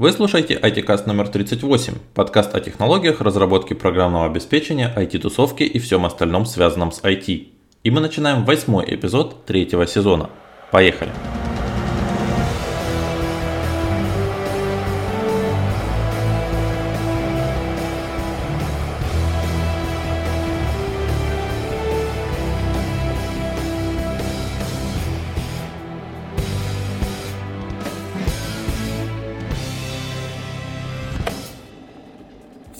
Вы 0.00 0.12
слушаете 0.12 0.54
IT-каст 0.54 1.06
номер 1.06 1.28
38, 1.28 1.92
подкаст 2.14 2.54
о 2.54 2.60
технологиях, 2.60 3.20
разработке 3.20 3.74
программного 3.74 4.24
обеспечения, 4.24 4.90
IT-тусовке 4.96 5.66
и 5.66 5.78
всем 5.78 6.06
остальном 6.06 6.46
связанном 6.46 6.90
с 6.90 7.02
IT. 7.02 7.48
И 7.84 7.90
мы 7.90 8.00
начинаем 8.00 8.46
восьмой 8.46 8.86
эпизод 8.94 9.44
третьего 9.44 9.86
сезона. 9.86 10.30
Поехали! 10.70 11.10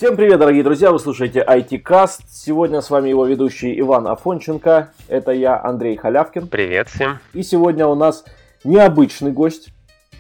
Всем 0.00 0.16
привет, 0.16 0.38
дорогие 0.38 0.62
друзья! 0.62 0.92
Вы 0.92 0.98
слушаете 0.98 1.45
IT-Cast. 1.46 2.22
Сегодня 2.27 2.80
с 2.80 2.88
вами 2.88 3.10
его 3.10 3.27
ведущий 3.27 3.78
Иван 3.80 4.06
Афонченко. 4.06 4.95
Это 5.08 5.32
я, 5.32 5.62
Андрей 5.62 5.95
Халявкин. 5.95 6.48
Привет 6.48 6.88
всем. 6.88 7.18
И 7.34 7.42
сегодня 7.42 7.86
у 7.86 7.95
нас 7.95 8.24
необычный 8.64 9.30
гость. 9.30 9.74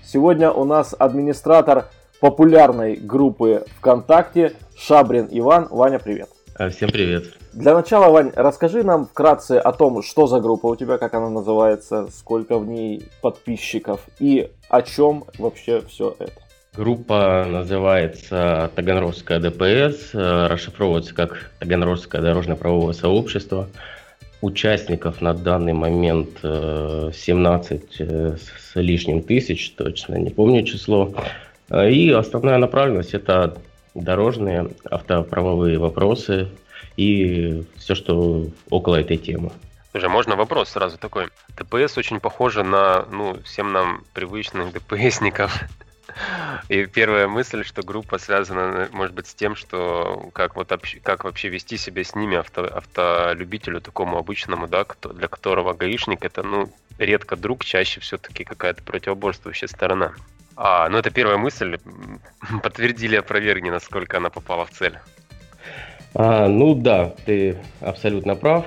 Сегодня 0.04 0.50
у 0.50 0.66
нас 0.66 0.94
администратор 0.98 1.86
популярной 2.20 2.96
группы 2.96 3.64
ВКонтакте 3.78 4.52
Шабрин 4.76 5.28
Иван. 5.30 5.68
Ваня, 5.70 5.98
привет. 5.98 6.28
А, 6.56 6.68
всем 6.68 6.90
привет. 6.90 7.38
Для 7.54 7.72
начала, 7.72 8.12
Вань, 8.12 8.32
расскажи 8.36 8.84
нам 8.84 9.06
вкратце 9.06 9.52
о 9.52 9.72
том, 9.72 10.02
что 10.02 10.26
за 10.26 10.40
группа 10.40 10.66
у 10.66 10.76
тебя, 10.76 10.98
как 10.98 11.14
она 11.14 11.30
называется, 11.30 12.08
сколько 12.14 12.58
в 12.58 12.66
ней 12.66 13.08
подписчиков 13.22 14.02
и 14.18 14.50
о 14.68 14.82
чем 14.82 15.24
вообще 15.38 15.80
все 15.88 16.14
это. 16.18 16.42
Группа 16.76 17.44
называется 17.48 18.70
Таганрогская 18.76 19.40
ДПС, 19.40 20.14
э, 20.14 20.46
расшифровывается 20.46 21.12
как 21.14 21.50
Таганрогское 21.58 22.22
дорожно-правовое 22.22 22.92
сообщество. 22.92 23.68
Участников 24.40 25.20
на 25.20 25.34
данный 25.34 25.72
момент 25.72 26.38
17 26.42 27.82
э, 27.98 28.04
э, 28.04 28.36
с 28.36 28.76
лишним 28.76 29.22
тысяч, 29.22 29.72
точно 29.72 30.14
не 30.14 30.30
помню 30.30 30.62
число. 30.62 31.12
И 31.72 32.10
основная 32.10 32.58
направленность 32.58 33.14
это 33.14 33.56
дорожные 33.94 34.70
автоправовые 34.88 35.78
вопросы 35.78 36.48
и 36.96 37.64
все, 37.78 37.96
что 37.96 38.46
около 38.70 39.00
этой 39.00 39.16
темы. 39.16 39.50
Слушай, 39.90 40.08
можно 40.08 40.36
вопрос 40.36 40.68
сразу 40.68 40.98
такой? 40.98 41.26
ДПС 41.58 41.98
очень 41.98 42.20
похоже 42.20 42.62
на 42.62 43.06
ну, 43.10 43.36
всем 43.42 43.72
нам 43.72 44.04
привычных 44.14 44.72
ДПСников. 44.72 45.64
И 46.68 46.86
первая 46.86 47.28
мысль, 47.28 47.64
что 47.64 47.82
группа 47.82 48.18
связана, 48.18 48.88
может 48.92 49.14
быть, 49.14 49.26
с 49.26 49.34
тем, 49.34 49.56
что 49.56 50.30
как, 50.32 50.56
вот, 50.56 50.72
как 51.02 51.24
вообще 51.24 51.48
вести 51.48 51.76
себя 51.76 52.04
с 52.04 52.14
ними, 52.14 52.36
авто, 52.36 52.64
автолюбителю 52.64 53.80
такому 53.80 54.18
обычному, 54.18 54.66
да, 54.66 54.84
кто, 54.84 55.12
для 55.12 55.28
которого 55.28 55.72
гаишник 55.72 56.24
это, 56.24 56.42
ну, 56.42 56.70
редко 56.98 57.36
друг, 57.36 57.64
чаще 57.64 58.00
все-таки 58.00 58.44
какая-то 58.44 58.82
противоборствующая 58.82 59.68
сторона. 59.68 60.12
А, 60.56 60.88
ну 60.88 60.98
это 60.98 61.10
первая 61.10 61.38
мысль. 61.38 61.78
Подтвердили, 62.62 63.16
опровергни, 63.16 63.70
насколько 63.70 64.18
она 64.18 64.30
попала 64.30 64.66
в 64.66 64.70
цель. 64.70 64.98
А, 66.14 66.48
ну 66.48 66.74
да, 66.74 67.14
ты 67.24 67.58
абсолютно 67.80 68.36
прав. 68.36 68.66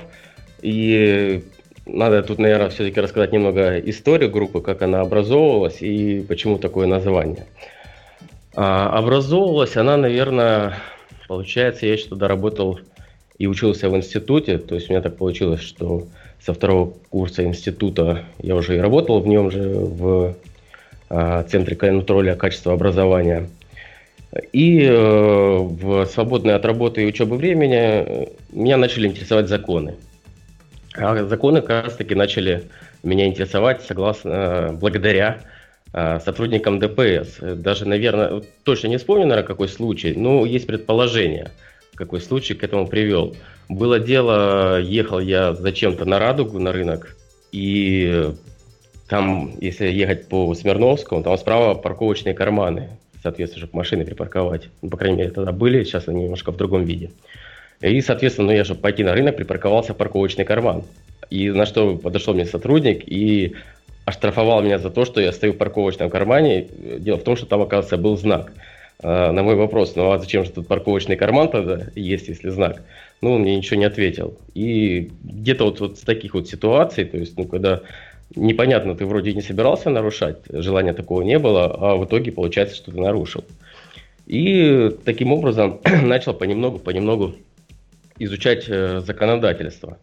И 0.61 1.43
надо 1.85 2.23
тут, 2.23 2.39
наверное, 2.39 2.69
все-таки 2.69 2.99
рассказать 2.99 3.31
немного 3.33 3.77
историю 3.79 4.29
группы, 4.29 4.61
как 4.61 4.81
она 4.81 5.01
образовывалась 5.01 5.81
и 5.81 6.21
почему 6.21 6.57
такое 6.57 6.87
название. 6.87 7.45
А, 8.55 8.97
образовывалась 8.97 9.75
она, 9.75 9.97
наверное, 9.97 10.77
получается, 11.27 11.85
я 11.85 11.97
что 11.97 12.15
доработал 12.15 12.79
и 13.37 13.47
учился 13.47 13.89
в 13.89 13.97
институте, 13.97 14.57
то 14.57 14.75
есть 14.75 14.89
у 14.89 14.93
меня 14.93 15.01
так 15.01 15.17
получилось, 15.17 15.61
что 15.61 16.07
со 16.39 16.53
второго 16.53 16.93
курса 17.09 17.43
института 17.43 18.23
я 18.39 18.55
уже 18.55 18.77
и 18.77 18.79
работал 18.79 19.19
в 19.19 19.27
нем 19.27 19.51
же, 19.51 19.61
в 19.69 20.35
а, 21.09 21.43
Центре 21.43 21.75
контроля 21.75 22.35
качества 22.35 22.73
образования. 22.73 23.49
И 24.51 24.81
э, 24.81 25.57
в 25.59 26.05
свободное 26.07 26.55
от 26.55 26.65
работы 26.65 27.03
и 27.03 27.05
учебы 27.05 27.37
времени 27.37 28.29
меня 28.51 28.77
начали 28.77 29.07
интересовать 29.07 29.47
законы. 29.47 29.93
А 30.95 31.25
законы 31.25 31.61
как 31.61 31.85
раз 31.85 31.95
таки 31.95 32.15
начали 32.15 32.63
меня 33.01 33.25
интересовать 33.25 33.81
согласно, 33.81 34.77
благодаря 34.79 35.41
а, 35.91 36.19
сотрудникам 36.19 36.79
ДПС. 36.79 37.39
Даже, 37.39 37.87
наверное, 37.87 38.43
точно 38.63 38.87
не 38.87 38.97
вспомню, 38.97 39.25
наверное, 39.25 39.47
какой 39.47 39.69
случай, 39.69 40.13
но 40.15 40.45
есть 40.45 40.67
предположение, 40.67 41.51
какой 41.95 42.21
случай 42.21 42.53
к 42.53 42.63
этому 42.63 42.87
привел. 42.87 43.35
Было 43.69 43.99
дело, 43.99 44.81
ехал 44.81 45.19
я 45.19 45.53
зачем-то 45.53 46.05
на 46.05 46.19
Радугу, 46.19 46.59
на 46.59 46.71
рынок, 46.71 47.15
и 47.51 48.31
там, 49.07 49.53
если 49.61 49.87
ехать 49.87 50.27
по 50.27 50.53
Смирновскому, 50.55 51.23
там 51.23 51.37
справа 51.37 51.75
парковочные 51.75 52.33
карманы, 52.33 52.89
соответственно, 53.21 53.65
чтобы 53.65 53.77
машины 53.77 54.05
припарковать. 54.05 54.69
Ну, 54.81 54.89
по 54.89 54.97
крайней 54.97 55.17
мере, 55.17 55.31
тогда 55.31 55.51
были, 55.51 55.83
сейчас 55.83 56.07
они 56.07 56.23
немножко 56.23 56.51
в 56.51 56.57
другом 56.57 56.83
виде. 56.83 57.11
И, 57.83 57.99
соответственно, 57.99 58.47
ну, 58.47 58.53
я, 58.53 58.63
чтобы 58.63 58.79
пойти 58.79 59.03
на 59.03 59.13
рынок, 59.13 59.35
припарковался 59.35 59.93
в 59.93 59.97
парковочный 59.97 60.45
карман. 60.45 60.83
И 61.29 61.49
на 61.49 61.65
что 61.65 61.97
подошел 61.97 62.33
мне 62.33 62.45
сотрудник 62.45 63.03
и 63.05 63.55
оштрафовал 64.05 64.61
меня 64.61 64.79
за 64.79 64.89
то, 64.89 65.03
что 65.03 65.19
я 65.19 65.33
стою 65.33 65.51
в 65.51 65.57
парковочном 65.57 66.09
кармане. 66.09 66.65
Дело 66.99 67.17
в 67.17 67.23
том, 67.23 67.35
что 67.35 67.45
там, 67.45 67.61
оказывается, 67.61 67.97
был 67.97 68.15
знак. 68.17 68.53
А, 69.01 69.33
на 69.33 69.43
мой 69.43 69.55
вопрос, 69.55 69.97
ну 69.97 70.11
а 70.11 70.17
зачем 70.17 70.45
же 70.45 70.51
тут 70.51 70.67
парковочный 70.67 71.17
карман 71.17 71.49
тогда 71.49 71.87
есть, 71.93 72.29
если 72.29 72.49
знак? 72.49 72.83
Ну, 73.21 73.33
он 73.33 73.41
мне 73.41 73.57
ничего 73.57 73.77
не 73.77 73.85
ответил. 73.85 74.37
И 74.53 75.11
где-то 75.23 75.65
вот, 75.65 75.81
вот 75.81 75.97
с 75.97 76.01
таких 76.01 76.35
вот 76.35 76.47
ситуаций, 76.47 77.03
то 77.03 77.17
есть, 77.17 77.37
ну, 77.37 77.45
когда 77.45 77.81
непонятно, 78.33 78.95
ты 78.95 79.05
вроде 79.05 79.33
не 79.33 79.41
собирался 79.41 79.89
нарушать, 79.89 80.37
желания 80.49 80.93
такого 80.93 81.21
не 81.21 81.37
было, 81.37 81.65
а 81.65 81.95
в 81.97 82.05
итоге 82.05 82.31
получается, 82.31 82.77
что 82.77 82.91
ты 82.91 82.99
нарушил. 83.01 83.43
И 84.25 84.89
таким 85.03 85.33
образом 85.33 85.81
начал 86.01 86.33
понемногу, 86.33 86.79
понемногу 86.79 87.35
изучать 88.19 88.65
э, 88.67 89.01
законодательство. 89.01 89.97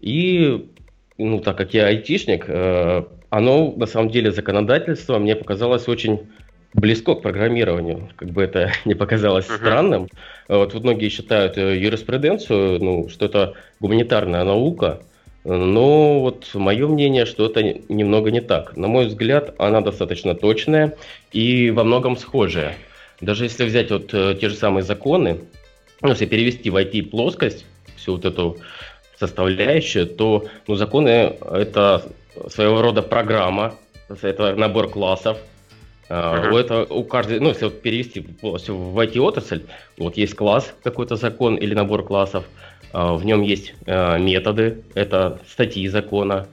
И, 0.00 0.70
ну, 1.16 1.40
так 1.40 1.56
как 1.56 1.74
я 1.74 1.86
айтишник, 1.86 2.44
э, 2.48 3.04
оно, 3.30 3.72
на 3.76 3.86
самом 3.86 4.10
деле, 4.10 4.30
законодательство 4.32 5.18
мне 5.18 5.36
показалось 5.36 5.88
очень 5.88 6.28
близко 6.74 7.14
к 7.14 7.22
программированию, 7.22 8.10
как 8.16 8.30
бы 8.30 8.42
это 8.42 8.72
не 8.84 8.94
показалось 8.94 9.46
uh-huh. 9.46 9.56
странным. 9.56 10.08
Вот, 10.48 10.74
многие 10.74 11.08
считают 11.08 11.56
э, 11.58 11.78
юриспруденцию, 11.78 12.82
ну, 12.82 13.08
что 13.08 13.26
это 13.26 13.54
гуманитарная 13.80 14.44
наука, 14.44 15.00
но 15.44 16.20
вот 16.20 16.50
мое 16.54 16.86
мнение, 16.86 17.24
что 17.24 17.46
это 17.46 17.62
немного 17.62 18.30
не 18.30 18.40
так. 18.40 18.76
На 18.76 18.86
мой 18.86 19.06
взгляд, 19.06 19.54
она 19.58 19.80
достаточно 19.80 20.34
точная 20.34 20.94
и 21.32 21.70
во 21.70 21.84
многом 21.84 22.16
схожая. 22.16 22.74
Даже 23.20 23.44
если 23.44 23.64
взять 23.64 23.90
вот 23.90 24.08
те 24.10 24.48
же 24.48 24.54
самые 24.54 24.82
законы, 24.82 25.38
ну, 26.02 26.10
если 26.10 26.26
перевести 26.26 26.70
в 26.70 26.76
IT-плоскость 26.76 27.64
всю 27.96 28.12
вот 28.12 28.24
эту 28.24 28.58
составляющую, 29.18 30.06
то 30.06 30.46
ну, 30.66 30.74
законы– 30.76 31.36
это 31.50 32.04
своего 32.48 32.82
рода 32.82 33.02
программа, 33.02 33.74
это 34.22 34.54
набор 34.54 34.88
классов. 34.88 35.38
Uh-huh. 36.08 36.58
Это 36.58 36.84
у 36.84 37.04
каждой, 37.04 37.38
ну, 37.38 37.50
если 37.50 37.64
вот 37.64 37.82
перевести 37.82 38.20
полностью 38.20 38.76
в 38.76 38.98
IT-отрасль, 38.98 39.64
вот 39.98 40.16
есть 40.16 40.34
класс 40.34 40.72
какой-то 40.82 41.16
закон 41.16 41.56
или 41.56 41.74
набор 41.74 42.02
классов, 42.02 42.44
а, 42.92 43.12
в 43.12 43.26
нем 43.26 43.42
есть 43.42 43.74
а, 43.86 44.16
методы, 44.16 44.82
это 44.94 45.38
статьи 45.46 45.86
закона, 45.88 46.46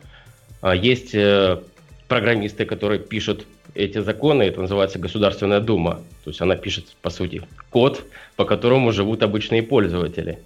есть 0.73 1.13
э, 1.13 1.61
программисты, 2.07 2.65
которые 2.65 2.99
пишут 2.99 3.45
эти 3.75 3.99
законы, 3.99 4.43
это 4.43 4.61
называется 4.61 4.97
Государственная 4.97 5.59
Дума. 5.59 6.01
То 6.23 6.29
есть 6.29 6.41
она 6.41 6.55
пишет, 6.55 6.85
по 7.01 7.09
сути, 7.09 7.43
код, 7.69 8.03
по 8.35 8.45
которому 8.45 8.91
живут 8.91 9.21
обычные 9.21 9.61
пользователи. 9.61 10.39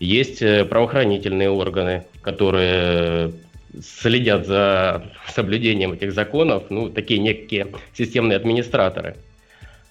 Есть 0.00 0.42
э, 0.42 0.64
правоохранительные 0.64 1.50
органы, 1.50 2.04
которые 2.22 3.32
следят 3.82 4.46
за 4.46 5.02
соблюдением 5.28 5.92
этих 5.92 6.12
законов, 6.12 6.64
ну, 6.70 6.88
такие 6.88 7.18
некие 7.20 7.66
системные 7.94 8.36
администраторы. 8.36 9.16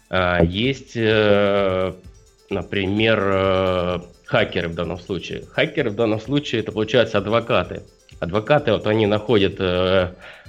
А, 0.10 0.42
есть, 0.42 0.94
э, 0.96 1.94
например, 2.50 3.20
э, 3.22 4.00
хакеры 4.26 4.70
в 4.70 4.76
данном 4.76 5.00
случае. 5.00 5.44
Хакеры 5.52 5.90
в 5.90 5.96
данном 5.96 6.22
случае 6.22 6.62
это, 6.62 6.72
получается, 6.72 7.18
адвокаты. 7.18 7.84
Адвокаты, 8.20 8.72
вот 8.72 8.88
они 8.88 9.06
находят 9.06 9.60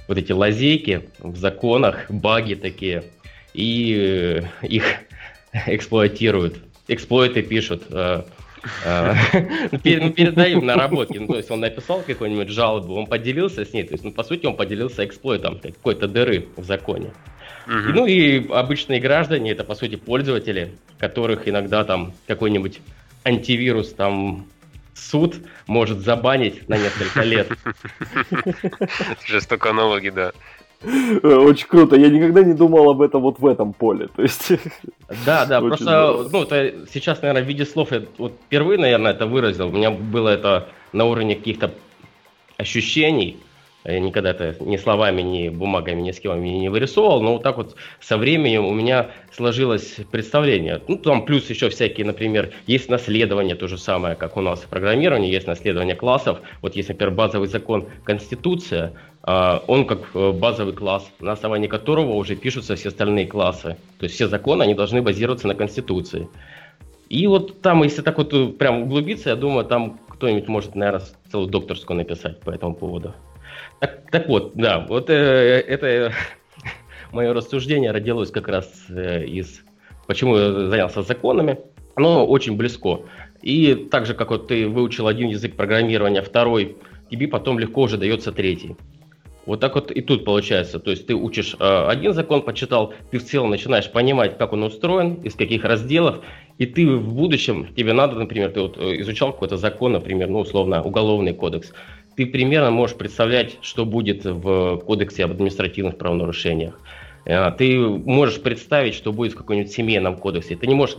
вот 0.09 0.17
эти 0.17 0.31
лазейки 0.31 1.07
в 1.19 1.37
законах, 1.37 2.09
баги 2.09 2.55
такие, 2.55 3.03
и 3.53 4.41
э, 4.63 4.65
их 4.65 4.83
эксплуатируют. 5.67 6.57
Эксплойты 6.87 7.43
пишут. 7.43 7.83
Э, 7.91 8.23
э, 8.83 9.13
ну, 9.71 9.77
передаем 9.77 10.65
наработки. 10.65 11.19
Ну, 11.19 11.27
то 11.27 11.37
есть 11.37 11.51
он 11.51 11.59
написал 11.59 12.01
какую-нибудь 12.01 12.49
жалобу, 12.49 12.95
он 12.95 13.05
поделился 13.05 13.63
с 13.63 13.71
ней. 13.71 13.83
То 13.83 13.93
есть, 13.93 14.03
ну, 14.03 14.11
по 14.11 14.23
сути, 14.23 14.47
он 14.47 14.55
поделился 14.55 15.05
эксплойтом 15.05 15.59
какой-то 15.59 16.07
дыры 16.07 16.47
в 16.57 16.63
законе. 16.63 17.11
Угу. 17.67 17.93
Ну 17.93 18.07
и 18.07 18.51
обычные 18.51 18.99
граждане, 18.99 19.51
это 19.51 19.63
по 19.63 19.75
сути 19.75 19.95
пользователи, 19.95 20.71
которых 20.97 21.47
иногда 21.47 21.83
там 21.83 22.13
какой-нибудь 22.25 22.79
антивирус 23.23 23.93
там 23.93 24.47
суд 24.99 25.37
может 25.67 25.99
забанить 25.99 26.67
на 26.69 26.77
несколько 26.77 27.21
лет. 27.21 27.51
Жестоко 29.25 29.71
аналоги, 29.71 30.09
да. 30.09 30.31
Очень 30.81 31.67
круто. 31.67 31.95
Я 31.95 32.09
никогда 32.09 32.41
не 32.41 32.53
думал 32.53 32.89
об 32.89 33.01
этом 33.01 33.21
вот 33.21 33.39
в 33.39 33.45
этом 33.45 33.73
поле. 33.73 34.07
То 34.15 34.21
есть... 34.21 34.51
Да, 35.25 35.45
да, 35.45 35.59
просто 35.59 36.27
ну, 36.31 36.43
это 36.43 36.85
сейчас, 36.93 37.21
наверное, 37.23 37.43
в 37.43 37.47
виде 37.47 37.65
слов 37.65 37.91
я 37.91 38.03
вот 38.19 38.33
впервые, 38.45 38.77
наверное, 38.77 39.11
это 39.11 39.25
выразил. 39.25 39.69
У 39.69 39.71
меня 39.71 39.89
было 39.89 40.29
это 40.29 40.69
на 40.93 41.05
уровне 41.05 41.35
каких-то 41.35 41.71
ощущений. 42.57 43.39
Я 43.89 43.99
никогда 43.99 44.31
это 44.31 44.55
ни 44.59 44.77
словами, 44.77 45.21
ни 45.21 45.49
бумагами, 45.49 46.01
ни 46.01 46.11
схемами 46.11 46.49
не 46.49 46.69
вырисовывал, 46.69 47.21
но 47.21 47.33
вот 47.33 47.43
так 47.43 47.57
вот 47.57 47.75
со 47.99 48.17
временем 48.17 48.65
у 48.65 48.73
меня 48.73 49.11
сложилось 49.31 49.97
представление. 50.11 50.81
Ну, 50.87 50.97
там 50.97 51.25
плюс 51.25 51.49
еще 51.49 51.69
всякие, 51.69 52.05
например, 52.05 52.51
есть 52.67 52.89
наследование, 52.89 53.55
то 53.55 53.67
же 53.67 53.77
самое, 53.77 54.15
как 54.15 54.37
у 54.37 54.41
нас 54.41 54.61
в 54.61 54.67
программировании, 54.67 55.31
есть 55.31 55.47
наследование 55.47 55.95
классов. 55.95 56.39
Вот 56.61 56.75
есть, 56.75 56.89
например, 56.89 57.13
базовый 57.13 57.47
закон 57.47 57.87
Конституция, 58.03 58.93
а, 59.21 59.63
он 59.67 59.85
как 59.85 60.15
э, 60.15 60.31
базовый 60.31 60.73
класс, 60.73 61.09
на 61.19 61.33
основании 61.33 61.67
которого 61.67 62.13
уже 62.13 62.35
пишутся 62.35 62.75
все 62.75 62.89
остальные 62.89 63.27
классы. 63.27 63.77
То 63.99 64.05
есть 64.05 64.15
все 64.15 64.27
законы, 64.27 64.63
они 64.63 64.73
должны 64.73 65.01
базироваться 65.01 65.47
на 65.47 65.55
Конституции. 65.55 66.27
И 67.09 67.27
вот 67.27 67.61
там, 67.61 67.83
если 67.83 68.01
так 68.01 68.17
вот 68.17 68.33
э, 68.33 68.47
прям 68.47 68.83
углубиться, 68.83 69.29
я 69.29 69.35
думаю, 69.35 69.65
там 69.65 69.99
кто-нибудь 70.09 70.47
может, 70.47 70.75
наверное, 70.75 71.05
целую 71.31 71.49
докторскую 71.49 71.97
написать 71.97 72.39
по 72.39 72.51
этому 72.51 72.75
поводу. 72.75 73.13
Так, 73.79 74.11
так 74.11 74.27
вот, 74.27 74.53
да, 74.55 74.85
вот 74.87 75.09
э, 75.09 75.13
это 75.13 76.13
мое 77.11 77.33
рассуждение 77.33 77.91
родилось 77.91 78.31
как 78.31 78.47
раз 78.47 78.69
э, 78.89 79.25
из, 79.25 79.61
почему 80.07 80.37
я 80.37 80.67
занялся 80.67 81.01
законами. 81.01 81.59
Оно 81.95 82.25
очень 82.25 82.55
близко. 82.55 83.01
И 83.41 83.87
так 83.89 84.05
же, 84.05 84.13
как 84.13 84.31
вот 84.31 84.47
ты 84.47 84.67
выучил 84.67 85.07
один 85.07 85.29
язык 85.29 85.55
программирования, 85.55 86.21
второй, 86.21 86.77
тебе 87.09 87.27
потом 87.27 87.57
легко 87.59 87.81
уже 87.83 87.97
дается 87.97 88.31
третий. 88.31 88.75
Вот 89.45 89.61
так 89.61 89.73
вот 89.75 89.91
и 89.91 90.01
тут 90.01 90.25
получается. 90.25 90.79
То 90.79 90.91
есть 90.91 91.07
ты 91.07 91.15
учишь 91.15 91.55
э, 91.59 91.85
один 91.87 92.13
закон, 92.13 92.41
почитал, 92.41 92.93
ты 93.09 93.17
в 93.17 93.25
целом 93.25 93.49
начинаешь 93.49 93.89
понимать, 93.91 94.37
как 94.37 94.53
он 94.53 94.63
устроен, 94.63 95.15
из 95.23 95.33
каких 95.35 95.63
разделов, 95.63 96.19
и 96.57 96.65
ты 96.65 96.85
в 96.85 97.13
будущем, 97.15 97.73
тебе 97.75 97.93
надо, 97.93 98.15
например, 98.15 98.51
ты 98.51 98.61
вот 98.61 98.77
э, 98.77 99.01
изучал 99.01 99.31
какой-то 99.31 99.57
закон, 99.57 99.93
например, 99.93 100.29
ну, 100.29 100.39
условно, 100.39 100.83
уголовный 100.83 101.33
кодекс, 101.33 101.73
ты 102.19 102.25
примерно 102.25 102.69
можешь 102.69 102.97
представлять, 102.97 103.59
что 103.61 103.85
будет 103.85 104.25
в 104.25 104.75
кодексе 104.79 105.23
об 105.23 105.31
административных 105.31 105.97
правонарушениях. 105.97 106.77
Э, 107.23 107.49
ты 107.57 107.79
можешь 107.79 108.41
представить, 108.41 108.93
что 108.93 109.13
будет 109.13 109.31
в 109.31 109.37
каком-нибудь 109.37 109.71
семейном 109.71 110.17
кодексе. 110.17 110.57
Ты 110.57 110.67
не 110.67 110.75
можешь 110.75 110.97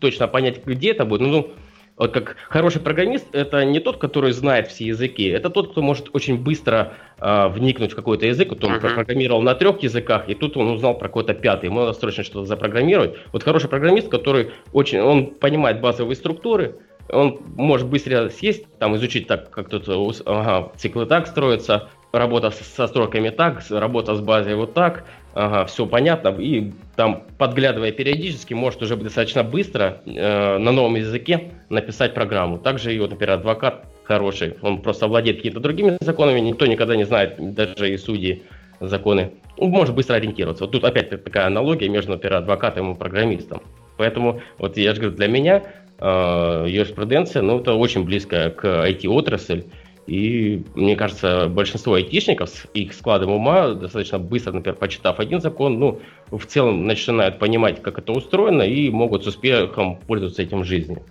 точно 0.00 0.26
понять, 0.26 0.66
где 0.66 0.90
это 0.90 1.04
будет, 1.04 1.20
ну, 1.20 1.52
вот 1.96 2.12
как 2.12 2.34
хороший 2.48 2.80
программист, 2.80 3.26
это 3.32 3.64
не 3.64 3.78
тот, 3.78 3.98
который 3.98 4.32
знает 4.32 4.66
все 4.66 4.86
языки, 4.86 5.28
это 5.28 5.50
тот, 5.50 5.70
кто 5.70 5.82
может 5.82 6.08
очень 6.12 6.36
быстро 6.36 6.94
э, 7.20 7.46
вникнуть 7.46 7.92
в 7.92 7.94
какой-то 7.94 8.26
язык. 8.26 8.48
Вот 8.48 8.64
он 8.64 8.72
uh-huh. 8.72 8.80
программировал 8.80 9.42
на 9.42 9.54
трех 9.54 9.84
языках, 9.84 10.28
и 10.28 10.34
тут 10.34 10.56
он 10.56 10.68
узнал 10.70 10.98
про 10.98 11.06
какой-то 11.06 11.34
пятый. 11.34 11.66
Ему 11.66 11.78
надо 11.78 11.92
срочно 11.92 12.24
что-то 12.24 12.46
запрограммировать. 12.46 13.14
Вот 13.32 13.44
хороший 13.44 13.70
программист, 13.70 14.08
который 14.08 14.50
очень, 14.72 14.98
он 14.98 15.26
понимает 15.26 15.80
базовые 15.80 16.16
структуры, 16.16 16.74
он 17.08 17.40
может 17.56 17.86
быстро 17.86 18.28
съесть, 18.30 18.64
там 18.78 18.96
изучить 18.96 19.26
так, 19.26 19.50
как 19.50 19.68
тут 19.68 19.88
ага, 20.26 20.72
циклы 20.76 21.06
так 21.06 21.26
строятся, 21.26 21.88
работа 22.12 22.50
со 22.50 22.86
строками 22.86 23.30
так, 23.30 23.62
работа 23.70 24.14
с 24.14 24.20
базой 24.20 24.54
вот 24.54 24.74
так, 24.74 25.04
ага, 25.34 25.66
все 25.66 25.86
понятно, 25.86 26.28
и 26.38 26.72
там, 26.96 27.24
подглядывая 27.38 27.92
периодически, 27.92 28.54
может 28.54 28.82
уже 28.82 28.96
достаточно 28.96 29.44
быстро 29.44 30.00
э, 30.06 30.58
на 30.58 30.72
новом 30.72 30.96
языке 30.96 31.52
написать 31.68 32.14
программу. 32.14 32.58
Также 32.58 32.94
и 32.94 32.98
вот, 32.98 33.10
например, 33.10 33.34
адвокат 33.34 33.86
хороший, 34.04 34.54
он 34.62 34.80
просто 34.82 35.08
владеет 35.08 35.38
какими-то 35.38 35.60
другими 35.60 35.98
законами, 36.00 36.40
никто 36.40 36.66
никогда 36.66 36.96
не 36.96 37.04
знает, 37.04 37.36
даже 37.54 37.92
и 37.92 37.96
судьи 37.98 38.42
законы, 38.80 39.32
он 39.56 39.70
может 39.70 39.94
быстро 39.94 40.14
ориентироваться. 40.14 40.64
Вот 40.64 40.72
тут 40.72 40.84
опять 40.84 41.10
такая 41.10 41.46
аналогия 41.46 41.88
между, 41.88 42.12
например, 42.12 42.38
адвокатом 42.38 42.92
и 42.92 42.94
программистом. 42.94 43.62
Поэтому, 43.96 44.40
вот 44.58 44.76
я 44.76 44.94
же 44.94 45.00
говорю, 45.00 45.16
для 45.16 45.28
меня 45.28 45.56
э, 45.56 45.62
юриспруденция, 45.98 47.42
ну, 47.42 47.60
это 47.60 47.74
очень 47.74 48.04
близко 48.04 48.50
к 48.50 48.64
IT-отрасль, 48.64 49.64
и 50.06 50.62
мне 50.74 50.94
кажется, 50.94 51.48
большинство 51.48 51.94
айтишников 51.94 52.48
с 52.48 52.66
их 52.74 52.92
складом 52.92 53.32
ума 53.32 53.70
достаточно 53.70 54.18
быстро, 54.18 54.52
например, 54.52 54.76
почитав 54.78 55.18
один 55.18 55.40
закон, 55.40 55.78
ну, 55.78 56.00
в 56.30 56.44
целом 56.46 56.86
начинают 56.86 57.38
понимать, 57.38 57.82
как 57.82 57.98
это 57.98 58.12
устроено, 58.12 58.62
и 58.62 58.88
могут 58.90 59.24
с 59.24 59.26
успехом 59.26 59.96
пользоваться 59.96 60.42
этим 60.42 60.60
в 60.60 60.64
жизни. 60.64 61.02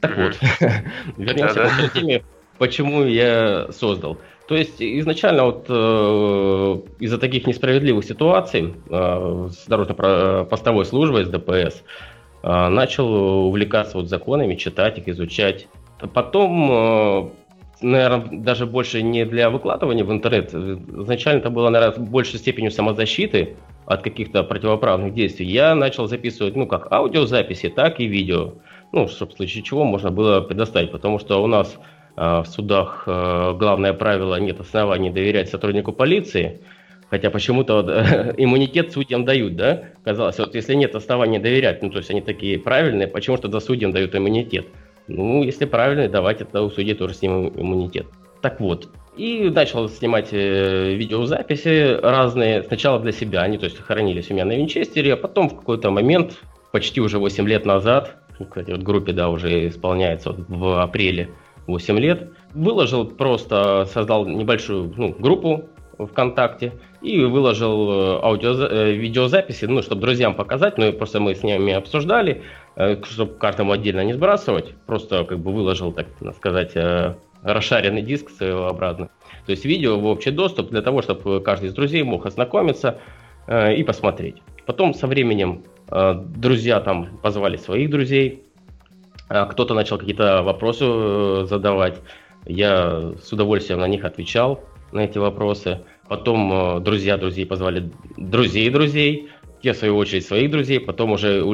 Так 0.00 0.16
вот, 0.16 0.38
вернемся 1.16 1.68
к 1.88 1.92
теме, 1.92 2.24
почему 2.58 3.04
я 3.04 3.68
создал. 3.70 4.18
То 4.48 4.56
есть 4.56 4.82
изначально 4.82 5.44
вот 5.44 5.66
э, 5.68 6.80
из-за 6.98 7.18
таких 7.18 7.46
несправедливых 7.46 8.04
ситуаций 8.04 8.74
э, 8.90 9.48
с 9.48 9.66
дорожно-постовой 9.68 10.84
службой, 10.86 11.24
с 11.24 11.28
ДПС, 11.28 11.76
э, 11.76 12.19
начал 12.42 13.46
увлекаться 13.46 13.98
вот 13.98 14.08
законами, 14.08 14.54
читать 14.54 14.98
их, 14.98 15.08
изучать. 15.08 15.68
Потом 16.14 16.70
э, 16.72 17.30
наверное, 17.82 18.40
даже 18.40 18.66
больше 18.66 19.02
не 19.02 19.24
для 19.24 19.50
выкладывания 19.50 20.04
в 20.04 20.12
интернет. 20.12 20.54
Изначально 20.54 21.40
это 21.40 21.50
было, 21.50 21.70
наверное, 21.70 22.06
большей 22.06 22.38
степени 22.38 22.68
самозащиты 22.68 23.56
от 23.86 24.02
каких-то 24.02 24.42
противоправных 24.42 25.14
действий. 25.14 25.46
Я 25.46 25.74
начал 25.74 26.06
записывать, 26.06 26.56
ну, 26.56 26.66
как 26.66 26.92
аудиозаписи, 26.92 27.68
так 27.68 28.00
и 28.00 28.06
видео. 28.06 28.54
Ну, 28.92 29.06
в 29.06 29.12
случае 29.12 29.62
чего 29.62 29.84
можно 29.84 30.10
было 30.10 30.40
предоставить. 30.40 30.92
Потому 30.92 31.18
что 31.18 31.42
у 31.42 31.46
нас 31.46 31.78
э, 32.16 32.42
в 32.42 32.46
судах 32.46 33.04
э, 33.06 33.54
главное 33.58 33.92
правило 33.92 34.36
нет 34.36 34.60
оснований 34.60 35.10
доверять 35.10 35.48
сотруднику 35.48 35.92
полиции. 35.92 36.60
Хотя 37.10 37.30
почему-то 37.30 37.82
вот, 37.82 37.88
э, 37.88 38.34
иммунитет 38.38 38.92
судьям 38.92 39.24
дают, 39.24 39.56
да? 39.56 39.82
Казалось, 40.04 40.38
вот 40.38 40.54
если 40.54 40.74
нет 40.74 40.94
оснований 40.94 41.38
доверять, 41.38 41.82
ну, 41.82 41.90
то 41.90 41.98
есть 41.98 42.10
они 42.10 42.20
такие 42.20 42.58
правильные, 42.58 43.08
почему 43.08 43.36
что 43.36 43.44
тогда 43.44 43.60
судьям 43.60 43.90
дают 43.90 44.14
иммунитет? 44.14 44.66
Ну, 45.08 45.42
если 45.42 45.64
правильно, 45.64 46.08
давайте 46.08 46.44
тогда 46.44 46.62
у 46.62 46.70
судьи 46.70 46.94
тоже 46.94 47.14
снимем 47.14 47.48
иммунитет. 47.48 48.06
Так 48.40 48.60
вот, 48.60 48.88
и 49.16 49.50
начал 49.50 49.88
снимать 49.88 50.28
э, 50.30 50.94
видеозаписи 50.94 51.98
разные, 52.00 52.62
сначала 52.62 53.00
для 53.00 53.12
себя, 53.12 53.42
они 53.42 53.58
то 53.58 53.64
есть 53.64 53.78
хранились 53.78 54.30
у 54.30 54.34
меня 54.34 54.44
на 54.44 54.52
винчестере, 54.52 55.14
а 55.14 55.16
потом 55.16 55.50
в 55.50 55.56
какой-то 55.56 55.90
момент, 55.90 56.38
почти 56.70 57.00
уже 57.00 57.18
8 57.18 57.46
лет 57.46 57.66
назад, 57.66 58.16
ну, 58.38 58.46
кстати, 58.46 58.70
вот 58.70 58.82
группе, 58.82 59.12
да, 59.12 59.28
уже 59.28 59.68
исполняется 59.68 60.30
вот 60.30 60.48
в 60.48 60.80
апреле 60.80 61.28
8 61.66 61.98
лет, 61.98 62.30
выложил 62.54 63.04
просто, 63.04 63.84
создал 63.92 64.26
небольшую 64.26 64.94
ну, 64.96 65.14
группу 65.18 65.68
ВКонтакте 66.06 66.72
и 67.02 67.24
выложил 67.24 67.90
э, 67.90 68.20
аудио, 68.22 68.52
э, 68.52 68.92
видеозаписи, 68.92 69.64
ну, 69.64 69.82
чтобы 69.82 70.02
друзьям 70.02 70.34
показать, 70.34 70.78
ну, 70.78 70.88
и 70.88 70.92
просто 70.92 71.20
мы 71.20 71.34
с 71.34 71.42
ними 71.42 71.72
обсуждали, 71.72 72.42
э, 72.76 73.02
чтобы 73.04 73.34
каждому 73.34 73.72
отдельно 73.72 74.04
не 74.04 74.12
сбрасывать, 74.12 74.74
просто 74.86 75.24
как 75.24 75.38
бы 75.38 75.52
выложил, 75.52 75.92
так 75.92 76.06
сказать, 76.36 76.72
расшаренный 77.42 78.02
диск 78.02 78.30
своеобразно. 78.30 79.08
То 79.46 79.52
есть 79.52 79.64
видео 79.64 79.98
в 79.98 80.06
общий 80.06 80.30
доступ 80.30 80.70
для 80.70 80.82
того, 80.82 81.02
чтобы 81.02 81.40
каждый 81.40 81.70
из 81.70 81.74
друзей 81.74 82.02
мог 82.02 82.26
ознакомиться 82.26 82.98
и 83.48 83.82
посмотреть. 83.82 84.36
Потом 84.66 84.92
со 84.92 85.06
временем 85.06 85.64
друзья 85.90 86.80
там 86.80 87.18
позвали 87.22 87.56
своих 87.56 87.90
друзей, 87.90 88.44
кто-то 89.28 89.74
начал 89.74 89.96
какие-то 89.96 90.42
вопросы 90.42 91.46
задавать, 91.46 91.98
я 92.44 93.12
с 93.22 93.32
удовольствием 93.32 93.80
на 93.80 93.88
них 93.88 94.04
отвечал 94.04 94.60
на 94.92 95.00
эти 95.00 95.18
вопросы. 95.18 95.80
Потом 96.08 96.52
э, 96.52 96.80
друзья 96.80 97.16
друзей 97.16 97.46
позвали 97.46 97.90
друзей 98.16 98.70
друзей, 98.70 99.30
те, 99.62 99.72
в 99.72 99.76
свою 99.76 99.96
очередь, 99.96 100.26
своих 100.26 100.50
друзей. 100.50 100.80
Потом 100.80 101.12
уже 101.12 101.44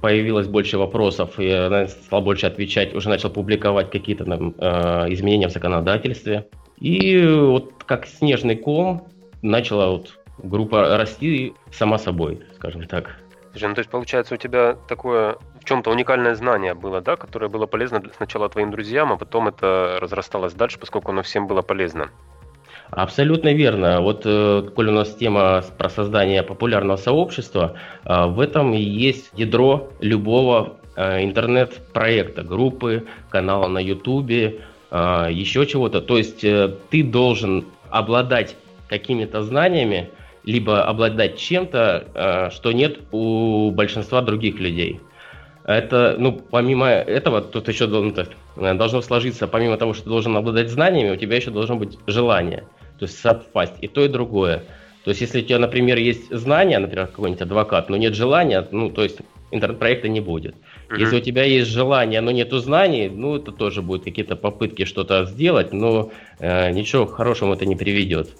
появилось 0.00 0.46
больше 0.46 0.78
вопросов, 0.78 1.38
и 1.38 1.46
я 1.46 1.88
стал 1.88 2.22
больше 2.22 2.46
отвечать, 2.46 2.94
уже 2.94 3.08
начал 3.08 3.30
публиковать 3.30 3.90
какие-то 3.90 4.24
там, 4.24 4.54
э, 4.56 5.12
изменения 5.12 5.48
в 5.48 5.52
законодательстве. 5.52 6.48
И 6.78 7.24
вот 7.26 7.84
как 7.86 8.06
снежный 8.06 8.56
ком 8.56 9.08
начала 9.42 9.90
вот 9.90 10.18
группа 10.38 10.96
расти 10.96 11.54
сама 11.70 11.98
собой, 11.98 12.40
скажем 12.56 12.86
так. 12.86 13.16
Слушай, 13.52 13.68
ну 13.68 13.74
то 13.74 13.80
есть 13.80 13.90
получается 13.90 14.34
у 14.34 14.36
тебя 14.36 14.76
такое 14.88 15.36
в 15.60 15.64
чем-то 15.64 15.90
уникальное 15.90 16.34
знание 16.34 16.74
было, 16.74 17.00
да, 17.00 17.16
которое 17.16 17.48
было 17.48 17.66
полезно 17.66 18.02
сначала 18.16 18.48
твоим 18.48 18.72
друзьям, 18.72 19.12
а 19.12 19.16
потом 19.16 19.46
это 19.46 19.98
разрасталось 20.00 20.54
дальше, 20.54 20.78
поскольку 20.78 21.12
оно 21.12 21.22
всем 21.22 21.46
было 21.46 21.62
полезно. 21.62 22.10
Абсолютно 22.94 23.52
верно. 23.52 24.00
Вот, 24.00 24.22
э, 24.24 24.62
коль 24.72 24.88
у 24.88 24.92
нас 24.92 25.12
тема 25.16 25.64
про 25.76 25.88
создание 25.88 26.44
популярного 26.44 26.96
сообщества, 26.96 27.74
э, 28.04 28.26
в 28.26 28.38
этом 28.38 28.72
и 28.72 28.80
есть 28.80 29.30
ядро 29.34 29.88
любого 30.00 30.76
э, 30.94 31.24
интернет-проекта, 31.24 32.44
группы, 32.44 33.04
канала 33.30 33.66
на 33.66 33.78
Ютубе, 33.78 34.60
еще 34.92 35.66
чего-то. 35.66 36.00
То 36.00 36.18
есть 36.18 36.42
ты 36.42 37.02
должен 37.02 37.64
обладать 37.90 38.54
какими-то 38.86 39.42
знаниями, 39.42 40.10
либо 40.44 40.84
обладать 40.84 41.36
чем-то, 41.36 42.50
что 42.54 42.70
нет 42.70 43.00
у 43.10 43.72
большинства 43.72 44.20
других 44.20 44.60
людей. 44.60 45.00
Это, 45.64 46.16
ну, 46.18 46.32
помимо 46.32 46.88
этого, 46.88 47.40
тут 47.40 47.68
еще 47.68 47.86
должен, 47.86 48.14
э, 48.56 48.74
должно 48.74 49.00
сложиться, 49.00 49.48
помимо 49.48 49.78
того, 49.78 49.94
что 49.94 50.04
ты 50.04 50.10
должен 50.10 50.36
обладать 50.36 50.68
знаниями, 50.68 51.10
у 51.10 51.16
тебя 51.16 51.36
еще 51.36 51.50
должно 51.50 51.76
быть 51.76 51.98
желание, 52.06 52.64
то 52.98 53.06
есть 53.06 53.18
совпасть 53.18 53.74
и 53.80 53.88
то, 53.88 54.04
и 54.04 54.08
другое. 54.08 54.64
То 55.04 55.10
есть, 55.10 55.20
если 55.20 55.40
у 55.40 55.44
тебя, 55.44 55.58
например, 55.58 55.98
есть 55.98 56.34
знания, 56.34 56.78
например, 56.78 57.08
какой-нибудь 57.08 57.42
адвокат, 57.42 57.90
но 57.90 57.96
нет 57.96 58.14
желания, 58.14 58.66
ну, 58.70 58.88
то 58.88 59.02
есть 59.02 59.18
интернет-проекта 59.50 60.08
не 60.08 60.20
будет. 60.20 60.54
Uh-huh. 60.88 60.98
Если 60.98 61.18
у 61.18 61.20
тебя 61.20 61.44
есть 61.44 61.70
желание, 61.70 62.20
но 62.20 62.30
нету 62.30 62.58
знаний, 62.58 63.08
ну, 63.08 63.36
это 63.36 63.52
тоже 63.52 63.82
будут 63.82 64.04
какие-то 64.04 64.34
попытки 64.34 64.84
что-то 64.84 65.26
сделать, 65.26 65.72
но 65.72 66.10
э, 66.38 66.70
ничего 66.70 67.06
хорошего 67.06 67.54
это 67.54 67.66
не 67.66 67.76
приведет. 67.76 68.30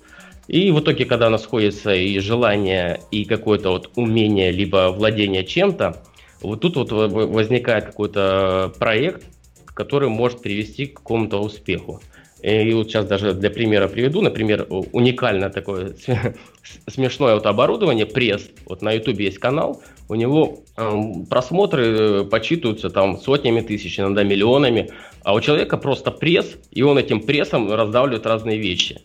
И 0.49 0.71
в 0.71 0.81
итоге, 0.81 1.05
когда 1.05 1.29
у 1.29 1.31
нас 1.31 1.43
сходится 1.43 1.95
и 1.95 2.19
желание, 2.19 3.01
и 3.11 3.25
какое-то 3.25 3.71
вот 3.71 3.91
умение, 3.97 4.51
либо 4.51 4.91
владение 4.91 5.45
чем-то, 5.45 6.03
вот 6.43 6.61
тут 6.61 6.77
вот 6.77 6.91
возникает 6.91 7.87
какой-то 7.87 8.73
проект, 8.79 9.25
который 9.73 10.09
может 10.09 10.43
привести 10.43 10.87
к 10.87 10.99
какому-то 10.99 11.39
успеху. 11.41 12.01
И 12.45 12.75
вот 12.75 12.89
сейчас 12.89 13.07
даже 13.07 13.33
для 13.33 13.49
примера 13.49 13.89
приведу, 13.89 14.21
например, 14.21 14.67
уникальное 14.69 15.49
такое 15.49 15.95
смешное 16.87 17.35
вот 17.35 17.47
оборудование, 17.47 18.05
пресс. 18.05 18.51
Вот 18.67 18.83
на 18.83 18.93
YouTube 18.93 19.19
есть 19.21 19.39
канал, 19.39 19.83
у 20.11 20.15
него 20.15 20.59
э, 20.77 20.93
просмотры 21.31 21.87
э, 21.87 22.25
почитываются 22.25 22.91
там 22.91 23.19
сотнями 23.19 23.63
тысяч, 23.63 23.99
иногда 23.99 24.25
миллионами, 24.25 24.91
а 25.25 25.33
у 25.33 25.41
человека 25.41 25.79
просто 25.79 26.11
пресс, 26.11 26.55
и 26.71 26.83
он 26.83 26.99
этим 26.99 27.21
прессом 27.21 27.73
раздавливает 27.73 28.27
разные 28.27 28.59
вещи. 28.59 29.01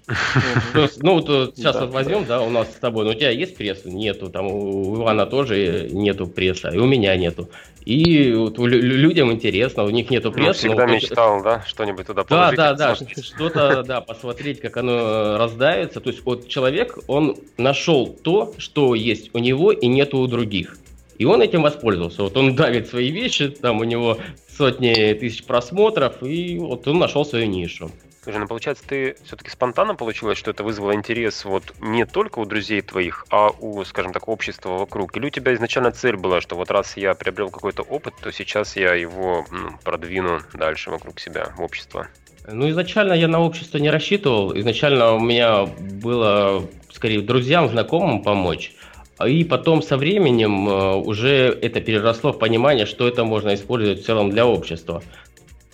Ну, 1.01 1.13
вот 1.13 1.29
э, 1.29 1.51
сейчас 1.55 1.79
вот 1.79 1.91
возьмем, 1.91 2.25
да, 2.25 2.41
у 2.41 2.49
нас 2.49 2.69
с 2.71 2.75
тобой, 2.75 3.05
ну, 3.05 3.11
у 3.11 3.13
тебя 3.13 3.29
есть 3.29 3.55
пресс? 3.55 3.85
Нету, 3.85 4.29
там 4.29 4.47
у 4.47 4.97
Ивана 4.97 5.25
тоже 5.25 5.87
нету 5.91 6.27
пресса, 6.27 6.69
и 6.69 6.77
у 6.77 6.85
меня 6.85 7.15
нету. 7.15 7.49
И 7.85 8.33
вот 8.33 8.59
людям 8.59 9.31
интересно, 9.31 9.83
у 9.83 9.89
них 9.89 10.09
нету 10.09 10.29
ну, 10.29 10.33
пресса. 10.35 10.59
Всегда 10.59 10.85
но... 10.85 10.93
мечтал, 10.93 11.41
да, 11.41 11.63
что-нибудь 11.65 12.05
туда 12.05 12.25
положить. 12.25 12.57
Да, 12.57 12.73
да, 12.73 12.95
да, 12.95 13.05
что-то, 13.23 13.83
да, 13.83 14.01
посмотреть, 14.01 14.59
как 14.59 14.75
оно 14.75 15.37
раздается. 15.37 16.01
То 16.01 16.09
есть 16.09 16.25
вот 16.25 16.49
человек, 16.49 16.99
он 17.07 17.37
нашел 17.57 18.07
то, 18.07 18.53
что 18.57 18.93
есть 18.93 19.29
у 19.33 19.39
него 19.39 19.71
и 19.71 19.87
нету 19.87 20.19
у 20.19 20.27
других. 20.27 20.77
И 21.19 21.25
он 21.25 21.41
этим 21.41 21.61
воспользовался. 21.61 22.23
Вот 22.23 22.37
он 22.37 22.55
давит 22.55 22.87
свои 22.87 23.11
вещи, 23.11 23.49
там 23.49 23.81
у 23.81 23.83
него 23.83 24.17
сотни 24.57 25.13
тысяч 25.13 25.43
просмотров, 25.43 26.23
и 26.23 26.57
вот 26.57 26.87
он 26.87 26.97
нашел 26.97 27.25
свою 27.25 27.45
нишу. 27.45 27.91
Слушай, 28.23 28.39
ну 28.39 28.47
получается, 28.47 28.85
ты 28.87 29.15
все-таки 29.25 29.49
спонтанно 29.49 29.95
получилось, 29.95 30.37
что 30.37 30.51
это 30.51 30.63
вызвало 30.63 30.93
интерес 30.93 31.43
вот 31.43 31.73
не 31.81 32.05
только 32.05 32.39
у 32.39 32.45
друзей 32.45 32.81
твоих, 32.81 33.25
а 33.29 33.49
у, 33.49 33.83
скажем 33.83 34.13
так, 34.13 34.29
общества 34.29 34.77
вокруг? 34.77 35.15
Или 35.17 35.27
у 35.27 35.29
тебя 35.29 35.53
изначально 35.53 35.91
цель 35.91 36.15
была, 36.15 36.39
что 36.39 36.55
вот 36.55 36.71
раз 36.71 36.95
я 36.95 37.13
приобрел 37.15 37.49
какой-то 37.49 37.81
опыт, 37.83 38.13
то 38.21 38.31
сейчас 38.31 38.77
я 38.77 38.93
его 38.93 39.45
ну, 39.51 39.71
продвину 39.83 40.39
дальше 40.53 40.89
вокруг 40.89 41.19
себя, 41.19 41.53
в 41.57 41.61
общество? 41.61 42.07
Ну, 42.47 42.69
изначально 42.69 43.13
я 43.13 43.27
на 43.27 43.41
общество 43.41 43.77
не 43.77 43.89
рассчитывал. 43.89 44.57
Изначально 44.57 45.13
у 45.13 45.19
меня 45.19 45.65
было, 45.65 46.65
скорее, 46.91 47.21
друзьям, 47.21 47.67
знакомым 47.67 48.23
помочь. 48.23 48.73
И 49.27 49.43
потом 49.43 49.81
со 49.81 49.97
временем 49.97 50.69
э, 50.69 50.95
уже 50.95 51.47
это 51.61 51.81
переросло 51.81 52.31
в 52.31 52.39
понимание, 52.39 52.85
что 52.85 53.07
это 53.07 53.25
можно 53.25 53.53
использовать 53.53 54.01
в 54.01 54.05
целом 54.05 54.29
для 54.29 54.45
общества. 54.45 55.01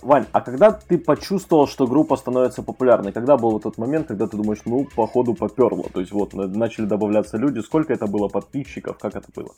Вань, 0.02 0.26
а 0.32 0.40
когда 0.40 0.70
ты 0.70 0.98
почувствовал, 0.98 1.66
что 1.66 1.86
группа 1.86 2.16
становится 2.16 2.62
популярной? 2.62 3.12
Когда 3.12 3.36
был 3.36 3.50
вот 3.50 3.62
тот 3.62 3.78
момент, 3.78 4.08
когда 4.08 4.26
ты 4.26 4.36
думаешь, 4.36 4.60
ну, 4.64 4.86
походу 4.94 5.34
поперло? 5.34 5.84
То 5.92 6.00
есть 6.00 6.12
вот 6.12 6.32
начали 6.32 6.86
добавляться 6.86 7.36
люди. 7.38 7.60
Сколько 7.60 7.92
это 7.92 8.06
было 8.06 8.28
подписчиков? 8.28 8.98
Как 8.98 9.16
это 9.16 9.26
было? 9.34 9.50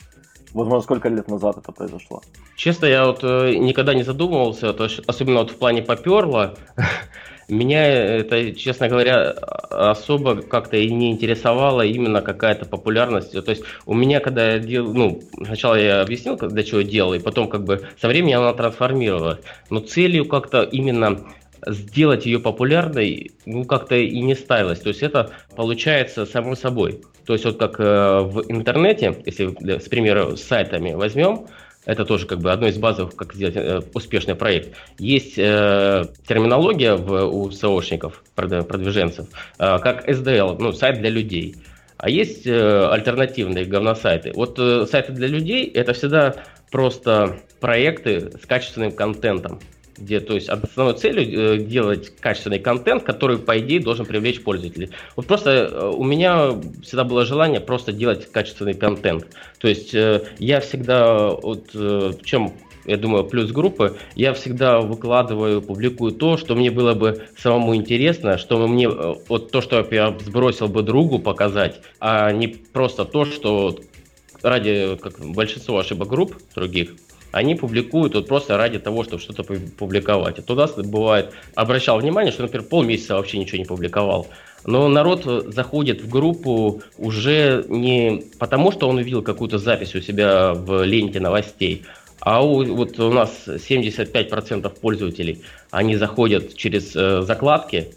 Возможно, 0.55 0.83
сколько 0.83 1.09
лет 1.09 1.29
назад 1.29 1.59
это 1.59 1.73
произошло? 1.73 2.23
Честно, 2.57 2.87
я 2.87 3.07
вот 3.07 3.21
э, 3.23 3.57
никогда 3.57 3.95
не 3.95 4.03
задумывался, 4.03 4.73
то 4.73 4.85
есть, 4.85 5.01
особенно 5.07 5.41
вот 5.41 5.51
в 5.51 5.57
плане 5.57 5.83
поперло. 5.83 6.55
Меня 7.49 7.87
это, 7.87 8.53
честно 8.53 8.89
говоря, 8.89 9.31
особо 9.31 10.43
как-то 10.43 10.77
и 10.77 10.91
не 10.91 11.11
интересовало 11.11 11.83
именно 11.83 12.21
какая-то 12.21 12.67
популярность. 12.67 13.33
То 13.33 13.51
есть 13.51 13.63
у 13.87 13.95
меня, 13.95 14.21
когда 14.21 14.53
я 14.53 14.59
делал, 14.59 14.93
ну, 14.93 15.23
сначала 15.45 15.77
я 15.77 16.03
объяснил, 16.03 16.37
для 16.37 16.63
чего 16.63 16.83
делал, 16.83 17.15
и 17.15 17.19
потом 17.19 17.49
как 17.49 17.65
бы 17.65 17.89
со 18.01 18.09
временем 18.09 18.41
она 18.41 18.53
трансформировалась. 18.53 19.41
Но 19.71 19.81
целью 19.81 20.27
как-то 20.27 20.63
именно 20.63 21.25
сделать 21.67 22.27
ее 22.27 22.39
популярной, 22.39 23.33
ну, 23.47 23.65
как-то 23.65 23.97
и 23.97 24.21
не 24.21 24.35
ставилось. 24.35 24.81
То 24.81 24.89
есть 24.89 25.03
это 25.03 25.31
получается 25.57 26.27
само 26.27 26.55
собой. 26.55 27.01
То 27.25 27.33
есть 27.33 27.45
вот 27.45 27.59
как 27.59 27.79
э, 27.79 28.21
в 28.21 28.45
интернете, 28.49 29.17
если, 29.27 29.79
с 29.79 29.89
примера, 29.89 30.37
с 30.37 30.43
сайтами 30.43 30.95
возьмем, 30.95 31.47
это 31.89 32.05
тоже 32.05 32.27
как 32.27 32.41
бы 32.41 32.53
одно 32.53 32.69
из 32.69 32.77
базовых, 32.77 33.17
как 33.17 33.33
сделать 33.33 33.57
э, 33.57 33.81
успешный 33.95 34.35
проект. 34.35 34.77
Есть 34.99 35.39
э, 35.39 36.05
терминология 36.29 36.97
в, 36.97 37.25
у 37.25 37.49
SEOшников, 37.49 38.23
продвиженцев, 38.35 39.27
э, 39.59 39.79
как 39.79 40.07
SDL, 40.07 40.59
ну, 40.61 40.73
сайт 40.73 40.99
для 40.99 41.09
людей. 41.09 41.57
А 41.97 42.11
есть 42.11 42.47
э, 42.47 42.89
альтернативные 42.91 43.65
говносайты. 43.65 44.33
Вот 44.35 44.59
э, 44.59 44.85
сайты 44.85 45.13
для 45.13 45.29
людей 45.29 45.65
это 45.65 45.95
всегда 45.95 46.37
просто 46.71 47.39
проекты 47.59 48.33
с 48.39 48.45
качественным 48.45 48.93
контентом 48.93 49.59
где, 49.99 50.21
то 50.21 50.35
есть, 50.35 50.49
основной 50.49 50.95
целью 50.95 51.55
э, 51.55 51.59
делать 51.59 52.13
качественный 52.21 52.59
контент, 52.59 53.03
который, 53.03 53.39
по 53.39 53.59
идее, 53.59 53.81
должен 53.81 54.07
привлечь 54.07 54.43
пользователей. 54.43 54.91
Вот 55.17 55.27
просто 55.27 55.51
э, 55.51 55.93
у 55.95 56.05
меня 56.05 56.53
всегда 56.83 57.05
было 57.05 57.25
желание 57.25 57.61
просто 57.61 57.93
делать 57.93 58.31
качественный 58.31 58.75
контент. 58.75 59.27
То 59.59 59.69
есть, 59.69 59.95
э, 59.95 60.23
я 60.39 60.61
всегда, 60.61 61.29
вот, 61.29 61.73
в 61.75 62.23
чем 62.25 62.55
я 62.89 62.97
думаю, 62.97 63.25
плюс 63.25 63.53
группы, 63.53 63.99
я 64.15 64.33
всегда 64.33 64.81
выкладываю, 64.81 65.61
публикую 65.61 66.13
то, 66.13 66.39
что 66.39 66.55
мне 66.55 66.71
было 66.71 66.95
бы 66.95 67.27
самому 67.37 67.77
интересно, 67.77 68.39
что 68.39 68.67
мне, 68.67 68.89
вот 68.89 69.51
то, 69.51 69.61
что 69.61 69.87
я 69.91 70.17
сбросил 70.25 70.69
бы 70.69 70.83
другу 70.83 71.19
показать, 71.19 71.83
а 72.01 72.33
не 72.33 72.49
просто 72.49 73.05
то, 73.05 73.27
что 73.27 73.79
ради 74.43 74.97
как 75.03 75.21
большинство 75.21 75.79
ошибок 75.79 76.09
групп 76.09 76.37
других, 76.55 76.95
они 77.33 77.55
публикуют 77.55 78.15
вот 78.15 78.29
просто 78.29 78.57
ради 78.57 78.79
того, 78.79 79.05
чтобы 79.05 79.23
что-то 79.23 79.45
публиковать. 79.45 80.39
И 80.39 80.43
туда 80.43 80.69
бывает, 80.77 81.33
обращал 81.55 81.99
внимание, 81.99 82.33
что, 82.33 82.43
например, 82.43 82.67
полмесяца 82.67 83.15
вообще 83.15 83.39
ничего 83.39 83.59
не 83.59 83.65
публиковал. 83.65 84.27
Но 84.65 84.89
народ 84.89 85.25
заходит 85.55 86.03
в 86.03 86.09
группу 86.09 86.83
уже 86.97 87.65
не 87.69 88.25
потому, 88.39 88.73
что 88.73 88.89
он 88.89 88.97
увидел 88.97 89.23
какую-то 89.23 89.59
запись 89.59 89.95
у 89.95 90.01
себя 90.01 90.53
в 90.53 90.85
ленте 90.85 91.21
новостей, 91.21 91.85
а 92.21 92.45
у, 92.45 92.65
вот 92.65 92.99
у 92.99 93.13
нас 93.13 93.31
75% 93.47 94.69
пользователей, 94.81 95.43
они 95.71 95.97
заходят 95.97 96.57
через 96.57 96.95
э, 96.97 97.23
закладки, 97.23 97.77
э, 97.77 97.93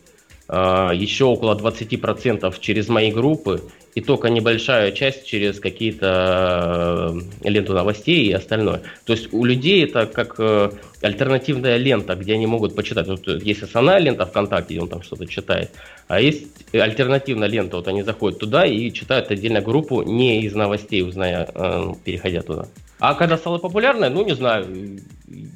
еще 0.51 1.25
около 1.25 1.55
20% 1.55 2.53
через 2.59 2.89
мои 2.89 3.11
группы, 3.11 3.61
и 3.95 4.01
только 4.01 4.29
небольшая 4.29 4.91
часть 4.91 5.25
через 5.25 5.59
какие-то 5.59 7.13
э, 7.43 7.49
ленту 7.49 7.73
новостей 7.73 8.27
и 8.27 8.31
остальное. 8.31 8.81
То 9.05 9.13
есть 9.13 9.33
у 9.33 9.43
людей 9.43 9.83
это 9.83 10.05
как 10.05 10.35
э, 10.39 10.71
альтернативная 11.01 11.77
лента, 11.77 12.15
где 12.15 12.33
они 12.33 12.47
могут 12.47 12.75
почитать. 12.75 13.07
Вот 13.07 13.27
есть 13.27 13.63
основная 13.63 13.99
лента 13.99 14.25
ВКонтакте, 14.25 14.75
где 14.75 14.81
он 14.81 14.89
там 14.89 15.03
что-то 15.03 15.25
читает, 15.27 15.71
а 16.07 16.21
есть 16.21 16.47
альтернативная 16.73 17.47
лента, 17.47 17.77
вот 17.77 17.87
они 17.87 18.03
заходят 18.03 18.39
туда 18.39 18.65
и 18.65 18.91
читают 18.91 19.31
отдельно 19.31 19.61
группу 19.61 20.03
не 20.03 20.41
из 20.43 20.53
новостей, 20.53 21.01
узная, 21.01 21.49
э, 21.53 21.93
переходя 22.03 22.41
туда. 22.41 22.67
А 23.01 23.15
когда 23.15 23.35
стала 23.35 23.57
популярной, 23.57 24.11
ну 24.11 24.23
не 24.23 24.35
знаю, 24.35 24.99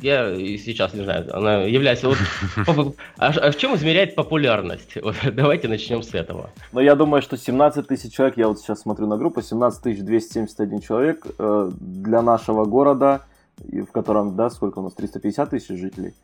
я 0.01 0.31
и 0.31 0.57
сейчас 0.57 0.95
не 0.95 1.03
знаю, 1.03 1.29
она 1.37 1.61
является 1.61 2.07
вот... 2.07 2.17
А, 3.17 3.27
а 3.27 3.51
в 3.51 3.57
чем 3.57 3.75
измеряет 3.75 4.15
популярность? 4.15 4.95
Вот, 5.03 5.15
давайте 5.31 5.67
начнем 5.67 6.01
с 6.01 6.15
этого. 6.15 6.49
Ну 6.71 6.79
я 6.79 6.95
думаю, 6.95 7.21
что 7.21 7.37
17 7.37 7.87
тысяч 7.87 8.15
человек, 8.15 8.37
я 8.37 8.47
вот 8.47 8.59
сейчас 8.59 8.81
смотрю 8.81 9.05
на 9.05 9.17
группу, 9.17 9.43
17 9.43 10.03
271 10.03 10.79
человек 10.79 11.27
э, 11.37 11.71
для 11.79 12.23
нашего 12.23 12.65
города, 12.65 13.21
в 13.59 13.91
котором, 13.91 14.35
да, 14.35 14.49
сколько 14.49 14.79
у 14.79 14.81
нас, 14.81 14.93
350 14.93 15.51
тысяч 15.51 15.79
жителей, 15.79 16.15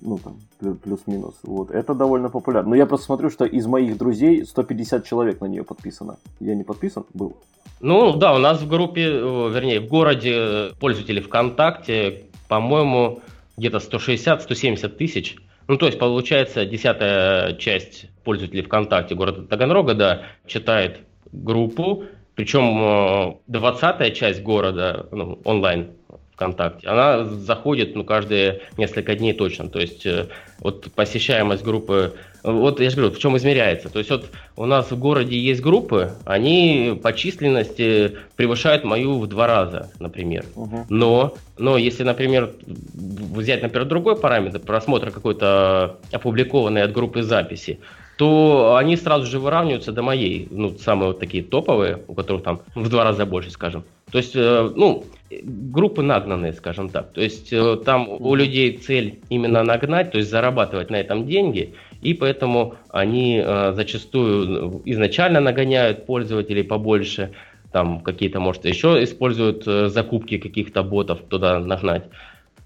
ну 0.00 0.18
там, 0.18 0.36
плюс-минус, 0.76 1.34
вот, 1.42 1.70
это 1.70 1.94
довольно 1.94 2.28
популярно. 2.28 2.70
Но 2.70 2.76
я 2.76 2.86
просто 2.86 3.06
смотрю, 3.06 3.30
что 3.30 3.44
из 3.44 3.66
моих 3.66 3.96
друзей 3.98 4.44
150 4.44 5.04
человек 5.04 5.40
на 5.40 5.46
нее 5.46 5.64
подписано. 5.64 6.16
Я 6.40 6.54
не 6.54 6.64
подписан? 6.64 7.04
Был. 7.14 7.36
Ну 7.80 8.16
да, 8.16 8.34
у 8.34 8.38
нас 8.38 8.60
в 8.60 8.68
группе, 8.68 9.04
вернее, 9.04 9.80
в 9.80 9.86
городе 9.86 10.72
пользователей 10.80 11.20
ВКонтакте, 11.20 12.24
по-моему, 12.48 13.20
где-то 13.56 13.78
160-170 13.78 14.88
тысяч. 14.88 15.36
Ну, 15.68 15.76
то 15.76 15.86
есть, 15.86 15.98
получается, 15.98 16.64
десятая 16.64 17.54
часть 17.54 18.06
пользователей 18.24 18.62
ВКонтакте 18.62 19.14
города 19.14 19.42
Таганрога, 19.42 19.94
да, 19.94 20.22
читает 20.46 21.00
группу, 21.32 22.04
причем 22.34 22.82
э, 22.82 23.34
двадцатая 23.46 24.10
часть 24.10 24.42
города 24.42 25.08
ну, 25.10 25.38
онлайн 25.44 25.90
ВКонтакте, 26.36 26.86
она 26.86 27.24
заходит 27.24 27.96
ну, 27.96 28.04
каждые 28.04 28.60
несколько 28.76 29.14
дней 29.14 29.32
точно. 29.32 29.68
То 29.68 29.80
есть 29.80 30.04
э, 30.06 30.28
вот 30.60 30.92
посещаемость 30.92 31.64
группы 31.64 32.14
вот 32.46 32.78
я 32.78 32.90
же 32.90 32.96
говорю, 32.96 33.12
в 33.12 33.18
чем 33.18 33.36
измеряется. 33.36 33.88
То 33.88 33.98
есть 33.98 34.10
вот 34.10 34.30
у 34.54 34.66
нас 34.66 34.90
в 34.92 34.98
городе 34.98 35.36
есть 35.36 35.60
группы, 35.60 36.12
они 36.24 36.98
по 37.02 37.12
численности 37.12 38.18
превышают 38.36 38.84
мою 38.84 39.18
в 39.18 39.26
два 39.26 39.48
раза, 39.48 39.90
например. 39.98 40.44
Угу. 40.54 40.86
Но, 40.88 41.34
но 41.58 41.76
если, 41.76 42.04
например, 42.04 42.52
взять, 42.94 43.62
например, 43.62 43.88
другой 43.88 44.16
параметр, 44.16 44.60
просмотр 44.60 45.10
какой-то 45.10 45.98
опубликованной 46.12 46.82
от 46.82 46.92
группы 46.92 47.22
записи, 47.22 47.80
то 48.16 48.76
они 48.76 48.96
сразу 48.96 49.26
же 49.26 49.38
выравниваются 49.38 49.92
до 49.92 50.02
моей, 50.02 50.48
ну, 50.50 50.70
самые 50.78 51.08
вот 51.08 51.20
такие 51.20 51.44
топовые, 51.44 52.02
у 52.08 52.14
которых 52.14 52.42
там 52.42 52.60
в 52.74 52.88
два 52.88 53.04
раза 53.04 53.26
больше, 53.26 53.50
скажем. 53.50 53.84
То 54.10 54.18
есть, 54.18 54.34
э, 54.34 54.70
ну, 54.74 55.04
группы 55.42 56.02
нагнанные, 56.02 56.54
скажем 56.54 56.88
так. 56.88 57.12
То 57.12 57.20
есть, 57.20 57.52
э, 57.52 57.76
там 57.84 58.08
у 58.08 58.34
людей 58.34 58.72
цель 58.78 59.20
именно 59.28 59.62
нагнать, 59.62 60.12
то 60.12 60.18
есть 60.18 60.30
зарабатывать 60.30 60.90
на 60.90 60.96
этом 60.96 61.26
деньги, 61.26 61.74
и 62.00 62.14
поэтому 62.14 62.76
они 62.88 63.42
э, 63.44 63.72
зачастую 63.74 64.80
изначально 64.86 65.40
нагоняют 65.40 66.06
пользователей 66.06 66.64
побольше, 66.64 67.32
там 67.72 68.00
какие-то, 68.00 68.40
может, 68.40 68.64
еще 68.64 69.02
используют 69.02 69.64
закупки 69.64 70.38
каких-то 70.38 70.82
ботов 70.82 71.18
туда 71.28 71.58
нагнать. 71.58 72.04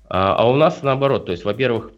А, 0.08 0.36
а 0.36 0.48
у 0.48 0.54
нас 0.54 0.82
наоборот, 0.82 1.26
то 1.26 1.32
есть, 1.32 1.44
во-первых, 1.44 1.90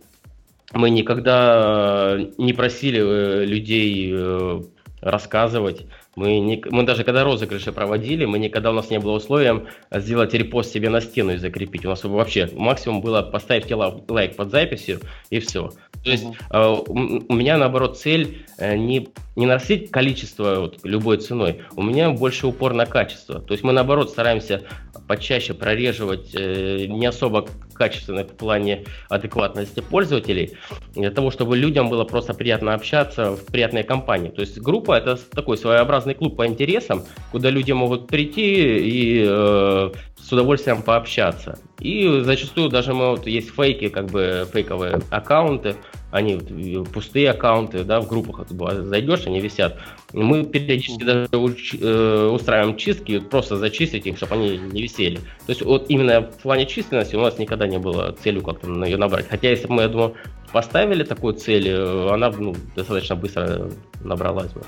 мы 0.75 0.91
никогда 0.91 2.17
э, 2.17 2.26
не 2.38 2.52
просили 2.52 3.00
э, 3.00 3.45
людей 3.45 4.11
э, 4.12 4.61
рассказывать. 5.00 5.87
Мы, 6.14 6.41
не, 6.41 6.62
мы 6.71 6.85
даже 6.85 7.05
когда 7.05 7.25
розыгрыши 7.25 7.73
проводили, 7.73 8.25
мы 8.25 8.38
никогда 8.38 8.71
у 8.71 8.75
нас 8.75 8.91
не 8.91 8.99
было 8.99 9.12
условием 9.12 9.67
сделать 9.91 10.35
репост 10.35 10.73
себе 10.73 10.91
на 10.91 11.00
стену 11.00 11.33
и 11.33 11.38
закрепить. 11.38 11.85
У 11.85 11.88
нас 11.88 12.05
вообще 12.05 12.49
максимум 12.52 13.00
было 13.00 13.23
поставить 13.23 13.67
тело 13.67 14.05
лайк 14.09 14.37
под 14.37 14.50
записью 14.50 15.00
и 15.31 15.41
все. 15.41 15.71
То 16.05 16.11
есть 16.11 16.26
uh-huh. 16.50 17.25
у 17.29 17.33
меня 17.33 17.57
наоборот 17.59 17.97
цель 17.99 18.45
не, 18.59 19.09
не 19.37 19.47
нарастить 19.47 19.91
количество 19.91 20.61
вот, 20.61 20.81
любой 20.85 21.19
ценой, 21.19 21.62
у 21.75 21.83
меня 21.83 22.11
больше 22.11 22.47
упор 22.47 22.75
на 22.75 22.87
качество. 22.87 23.41
То 23.41 23.53
есть 23.53 23.65
мы 23.65 23.73
наоборот 23.73 24.11
стараемся 24.11 24.62
почаще 25.09 25.55
прореживать 25.55 26.35
э, 26.35 26.87
не 26.87 27.07
особо 27.07 27.47
качественных 27.75 28.29
в 28.29 28.37
плане 28.37 28.85
адекватности 29.09 29.81
пользователей, 29.81 30.57
для 30.95 31.11
того, 31.11 31.31
чтобы 31.31 31.57
людям 31.57 31.89
было 31.89 32.05
просто 32.05 32.35
приятно 32.35 32.75
общаться 32.75 33.33
в 33.33 33.47
приятной 33.47 33.83
компании. 33.83 34.31
То 34.31 34.43
есть 34.43 34.59
группа 34.59 34.97
это 34.97 35.17
такой 35.17 35.57
своеобразный 35.57 36.15
клуб 36.15 36.37
по 36.37 36.47
интересам, 36.47 37.05
куда 37.31 37.51
люди 37.51 37.73
могут 37.73 38.07
прийти 38.07 38.79
и 38.79 39.25
э, 39.27 39.91
с 40.19 40.33
удовольствием 40.33 40.83
пообщаться. 40.83 41.59
И 41.81 42.21
зачастую 42.23 42.69
даже 42.69 42.95
мы, 42.95 43.11
вот, 43.11 43.27
есть 43.27 43.51
фейки, 43.51 43.89
как 43.89 44.07
бы 44.07 44.47
фейковые 44.53 45.01
аккаунты, 45.11 45.75
они 46.12 46.35
э, 46.35 46.85
пустые 46.85 47.31
аккаунты, 47.31 47.85
да, 47.85 48.00
в 48.00 48.07
группах 48.07 48.47
зайдешь, 48.49 49.26
они 49.26 49.40
висят. 49.40 49.78
Мы 50.12 50.45
периодически 50.45 51.02
даже 51.02 51.28
э, 51.33 52.28
устраиваем 52.28 52.76
чистки, 52.76 53.19
просто 53.19 53.57
зачистить 53.57 54.07
их, 54.07 54.19
чтобы 54.19 54.35
они 54.35 54.59
не 54.59 54.83
висели. 54.83 55.16
То 55.16 55.49
есть 55.49 55.62
вот 55.62 55.87
именно 55.88 56.21
в 56.21 56.42
плане 56.42 56.66
численности 56.66 57.16
у 57.16 57.21
нас 57.21 57.38
никогда 57.38 57.66
не 57.66 57.78
было 57.78 58.14
целью 58.23 58.42
как-то 58.42 58.71
ее 58.85 58.99
набрать. 58.99 59.26
Хотя 59.28 59.49
если 59.49 59.66
бы 59.66 59.75
мы, 59.75 59.83
я 59.83 59.88
думаю, 59.88 60.14
поставили 60.52 61.02
такую 61.02 61.33
цель, 61.35 61.69
э, 61.69 62.09
она 62.12 62.31
ну, 62.31 62.54
достаточно 62.76 63.16
быстро 63.16 63.71
набралась 64.04 64.52
бы. 64.52 64.62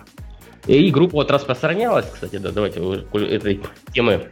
И 0.66 0.90
группа 0.90 1.16
вот 1.16 1.30
распространялась, 1.30 2.06
кстати, 2.10 2.36
да, 2.36 2.52
давайте 2.52 2.80
этой 3.12 3.60
темы 3.92 4.30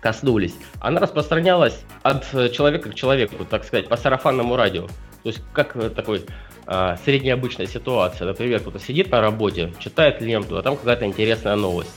коснулись. 0.00 0.54
Она 0.78 1.00
распространялась 1.00 1.80
от 2.04 2.30
человека 2.52 2.90
к 2.90 2.94
человеку, 2.94 3.44
так 3.44 3.64
сказать, 3.64 3.88
по 3.88 3.96
сарафанному 3.96 4.54
радио. 4.54 4.86
То 5.26 5.30
есть 5.30 5.42
как 5.52 5.72
такой 5.92 6.24
а, 6.68 6.96
средняя 7.04 7.34
обычная 7.34 7.66
ситуация. 7.66 8.28
Например, 8.28 8.60
кто-то 8.60 8.78
сидит 8.78 9.10
на 9.10 9.20
работе, 9.20 9.72
читает 9.80 10.20
ленту, 10.20 10.56
а 10.56 10.62
там 10.62 10.76
какая-то 10.76 11.04
интересная 11.04 11.56
новость. 11.56 11.90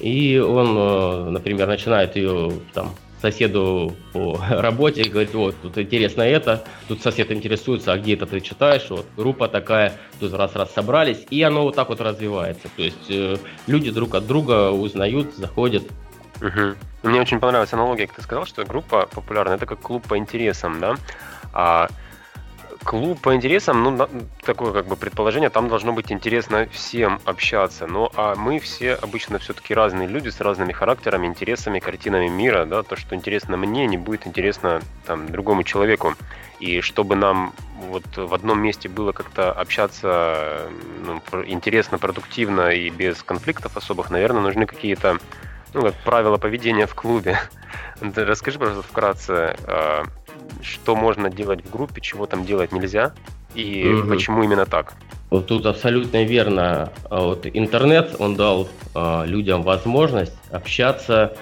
И 0.00 0.38
он, 0.38 0.74
э, 0.78 1.30
например, 1.32 1.66
начинает 1.66 2.16
ее 2.16 2.50
там 2.72 2.94
соседу 3.20 3.94
по 4.14 4.40
работе 4.50 5.02
и 5.02 5.10
говорит, 5.10 5.34
вот, 5.34 5.54
тут 5.60 5.76
интересно 5.76 6.22
это, 6.22 6.64
тут 6.88 7.02
сосед 7.02 7.30
интересуется, 7.30 7.92
а 7.92 7.98
где 7.98 8.14
это 8.14 8.24
ты 8.24 8.40
читаешь, 8.40 8.88
вот, 8.88 9.04
группа 9.18 9.48
такая, 9.48 9.92
тут 10.18 10.32
раз-раз 10.32 10.72
собрались, 10.72 11.26
и 11.28 11.42
оно 11.42 11.64
вот 11.64 11.74
так 11.76 11.90
вот 11.90 12.00
развивается. 12.00 12.70
То 12.74 12.82
есть 12.82 13.10
э, 13.10 13.36
люди 13.66 13.90
друг 13.90 14.14
от 14.14 14.26
друга 14.26 14.70
узнают, 14.70 15.34
заходят. 15.34 15.82
Угу. 16.40 17.10
Мне 17.10 17.20
очень 17.20 17.38
понравилась 17.38 17.74
аналогия, 17.74 18.06
как 18.06 18.16
ты 18.16 18.22
сказал, 18.22 18.46
что 18.46 18.64
группа 18.64 19.10
популярная, 19.12 19.56
это 19.56 19.66
как 19.66 19.80
клуб 19.80 20.08
по 20.08 20.16
интересам, 20.16 20.80
да? 20.80 20.94
А 21.52 21.90
Клуб 22.84 23.20
по 23.20 23.34
интересам, 23.34 23.82
ну, 23.84 24.08
такое 24.44 24.72
как 24.72 24.86
бы 24.86 24.96
предположение, 24.96 25.50
там 25.50 25.68
должно 25.68 25.92
быть 25.92 26.10
интересно 26.10 26.66
всем 26.72 27.20
общаться. 27.24 27.86
Ну, 27.86 28.10
а 28.16 28.34
мы 28.34 28.58
все 28.58 28.94
обычно 28.94 29.38
все-таки 29.38 29.72
разные 29.72 30.08
люди 30.08 30.30
с 30.30 30.40
разными 30.40 30.72
характерами, 30.72 31.26
интересами, 31.26 31.78
картинами 31.78 32.28
мира, 32.28 32.64
да, 32.64 32.82
то, 32.82 32.96
что 32.96 33.14
интересно 33.14 33.56
мне, 33.56 33.86
не 33.86 33.98
будет 33.98 34.26
интересно 34.26 34.82
там 35.06 35.28
другому 35.28 35.62
человеку. 35.62 36.14
И 36.58 36.80
чтобы 36.80 37.14
нам 37.14 37.52
вот 37.88 38.04
в 38.16 38.34
одном 38.34 38.60
месте 38.60 38.88
было 38.88 39.12
как-то 39.12 39.52
общаться 39.52 40.68
ну, 41.04 41.20
интересно, 41.44 41.98
продуктивно 41.98 42.70
и 42.70 42.90
без 42.90 43.22
конфликтов 43.22 43.76
особых, 43.76 44.10
наверное, 44.10 44.42
нужны 44.42 44.66
какие-то 44.66 45.18
ну, 45.74 45.82
как 45.82 45.94
правила 46.04 46.36
поведения 46.36 46.86
в 46.86 46.94
клубе. 46.94 47.38
Расскажи, 48.00 48.58
пожалуйста, 48.58 48.88
вкратце, 48.88 49.56
а, 49.66 50.04
что 50.62 50.96
можно 50.96 51.30
делать 51.30 51.64
в 51.64 51.70
группе, 51.70 52.00
чего 52.00 52.26
там 52.26 52.44
делать 52.44 52.72
нельзя 52.72 53.12
и 53.54 53.86
угу. 53.86 54.08
почему 54.08 54.42
именно 54.42 54.66
так. 54.66 54.94
Вот 55.30 55.46
тут 55.46 55.66
абсолютно 55.66 56.24
верно. 56.24 56.92
А 57.10 57.22
вот 57.22 57.46
интернет, 57.46 58.16
он 58.18 58.36
дал 58.36 58.68
э, 58.94 59.22
людям 59.26 59.62
возможность 59.62 60.36
общаться, 60.50 61.36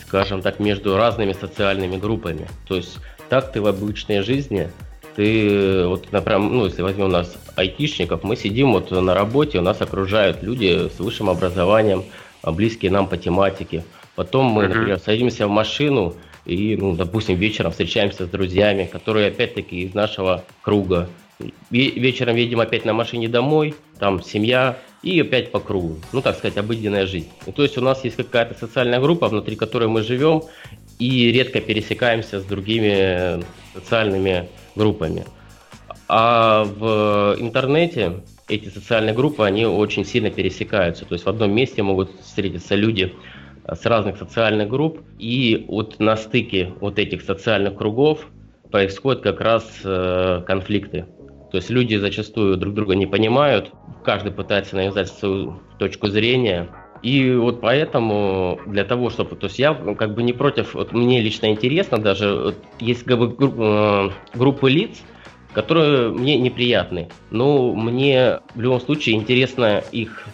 скажем 0.00 0.42
так, 0.42 0.58
между 0.58 0.96
разными 0.96 1.32
социальными 1.32 1.96
группами. 1.96 2.48
То 2.66 2.76
есть 2.76 2.98
так 3.28 3.52
ты 3.52 3.60
в 3.60 3.66
обычной 3.66 4.22
жизни, 4.22 4.68
ты 5.14 5.86
вот, 5.86 6.12
например, 6.12 6.40
ну, 6.40 6.66
если 6.66 6.82
возьмем 6.82 7.06
у 7.06 7.08
нас 7.08 7.36
айтишников, 7.56 8.22
мы 8.22 8.36
сидим 8.36 8.72
вот 8.72 8.90
на 8.90 9.14
работе, 9.14 9.58
у 9.58 9.62
нас 9.62 9.80
окружают 9.80 10.42
люди 10.42 10.90
с 10.94 10.98
высшим 10.98 11.30
образованием, 11.30 12.04
близкие 12.42 12.90
нам 12.90 13.08
по 13.08 13.16
тематике. 13.16 13.84
Потом 14.14 14.46
мы, 14.46 14.68
например, 14.68 14.98
садимся 14.98 15.46
в 15.46 15.50
машину, 15.50 16.14
и, 16.46 16.76
ну, 16.76 16.94
допустим, 16.94 17.36
вечером 17.36 17.72
встречаемся 17.72 18.26
с 18.26 18.28
друзьями, 18.28 18.88
которые 18.90 19.28
опять-таки 19.28 19.82
из 19.82 19.94
нашего 19.94 20.44
круга. 20.62 21.08
Вечером 21.70 22.36
едем 22.36 22.60
опять 22.60 22.84
на 22.84 22.94
машине 22.94 23.28
домой, 23.28 23.74
там 23.98 24.22
семья, 24.22 24.78
и 25.02 25.20
опять 25.20 25.50
по 25.50 25.60
кругу. 25.60 25.96
Ну, 26.12 26.22
так 26.22 26.38
сказать, 26.38 26.56
обыденная 26.56 27.06
жизнь. 27.06 27.28
И, 27.46 27.52
то 27.52 27.62
есть 27.62 27.76
у 27.76 27.82
нас 27.82 28.04
есть 28.04 28.16
какая-то 28.16 28.54
социальная 28.58 29.00
группа, 29.00 29.28
внутри 29.28 29.56
которой 29.56 29.88
мы 29.88 30.02
живем, 30.02 30.44
и 30.98 31.30
редко 31.32 31.60
пересекаемся 31.60 32.40
с 32.40 32.44
другими 32.44 33.44
социальными 33.74 34.48
группами. 34.74 35.24
А 36.08 36.64
в 36.64 37.36
интернете 37.38 38.22
эти 38.48 38.68
социальные 38.68 39.14
группы, 39.14 39.44
они 39.44 39.66
очень 39.66 40.04
сильно 40.04 40.30
пересекаются. 40.30 41.04
То 41.04 41.14
есть 41.14 41.26
в 41.26 41.28
одном 41.28 41.52
месте 41.52 41.82
могут 41.82 42.10
встретиться 42.20 42.76
люди 42.76 43.12
с 43.68 43.84
разных 43.86 44.16
социальных 44.16 44.68
групп, 44.68 45.00
и 45.18 45.64
вот 45.68 45.98
на 45.98 46.16
стыке 46.16 46.72
вот 46.80 46.98
этих 46.98 47.22
социальных 47.22 47.76
кругов 47.76 48.26
происходят 48.70 49.22
как 49.22 49.40
раз 49.40 49.64
э, 49.84 50.42
конфликты. 50.46 51.06
То 51.50 51.58
есть 51.58 51.70
люди 51.70 51.96
зачастую 51.96 52.56
друг 52.56 52.74
друга 52.74 52.94
не 52.94 53.06
понимают, 53.06 53.70
каждый 54.04 54.32
пытается 54.32 54.76
навязать 54.76 55.08
свою 55.08 55.60
точку 55.78 56.08
зрения, 56.08 56.68
и 57.02 57.34
вот 57.34 57.60
поэтому 57.60 58.58
для 58.66 58.84
того, 58.84 59.10
чтобы... 59.10 59.36
То 59.36 59.46
есть 59.46 59.58
я 59.58 59.74
как 59.74 60.14
бы 60.14 60.22
не 60.22 60.32
против... 60.32 60.74
Вот 60.74 60.92
мне 60.92 61.20
лично 61.20 61.46
интересно 61.46 61.98
даже... 61.98 62.34
Вот 62.34 62.56
есть 62.80 63.04
как 63.04 63.18
бы 63.18 63.28
групп, 63.28 63.54
э, 63.58 64.10
группы 64.34 64.70
лиц, 64.70 65.02
которые 65.52 66.10
мне 66.10 66.38
неприятны. 66.38 67.08
Но 67.30 67.72
мне 67.74 68.40
в 68.54 68.60
любом 68.60 68.80
случае 68.80 69.16
интересна 69.16 69.82
их 69.92 70.26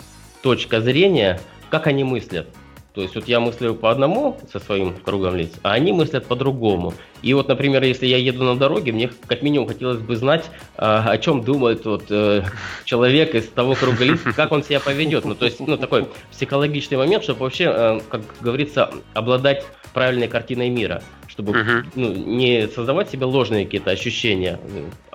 точка 0.43 0.81
зрения, 0.81 1.41
как 1.71 1.87
они 1.87 2.05
мыслят. 2.05 2.49
То 2.95 3.01
есть 3.01 3.15
вот 3.15 3.27
я 3.27 3.41
мыслю 3.41 3.75
по 3.75 3.91
одному 3.91 4.39
со 4.53 4.61
своим 4.61 4.95
кругом 4.95 5.35
лиц, 5.35 5.53
а 5.63 5.73
они 5.73 5.93
мыслят 5.93 6.27
по-другому. 6.27 6.93
И 7.23 7.33
вот, 7.33 7.49
например, 7.49 7.83
если 7.83 8.07
я 8.07 8.19
еду 8.19 8.45
на 8.45 8.55
дороге, 8.57 8.93
мне 8.93 9.11
как 9.27 9.43
минимум 9.43 9.69
хотелось 9.69 10.01
бы 10.01 10.15
знать, 10.15 10.51
а, 10.77 11.11
о 11.11 11.17
чем 11.17 11.43
думает 11.43 11.87
вот 11.87 12.05
э, 12.11 12.45
человек 12.85 13.35
из 13.35 13.49
того 13.49 13.75
круга 13.77 14.05
лиц, 14.05 14.21
как 14.37 14.53
он 14.53 14.63
себя 14.63 14.79
поведет. 14.79 15.25
Ну, 15.25 15.35
то 15.35 15.47
есть, 15.47 15.59
ну, 15.61 15.79
такой 15.79 16.07
психологичный 16.31 16.99
момент, 16.99 17.25
чтобы 17.25 17.41
вообще, 17.41 17.73
э, 17.75 18.01
как 18.11 18.23
говорится, 18.41 18.93
обладать 19.15 19.65
правильной 19.95 20.29
картиной 20.29 20.69
мира, 20.69 21.03
чтобы 21.29 21.53
uh-huh. 21.53 21.85
ну, 21.95 22.13
не 22.13 22.69
создавать 22.69 23.11
себе 23.11 23.25
ложные 23.25 23.65
какие-то 23.65 23.91
ощущения, 23.91 24.59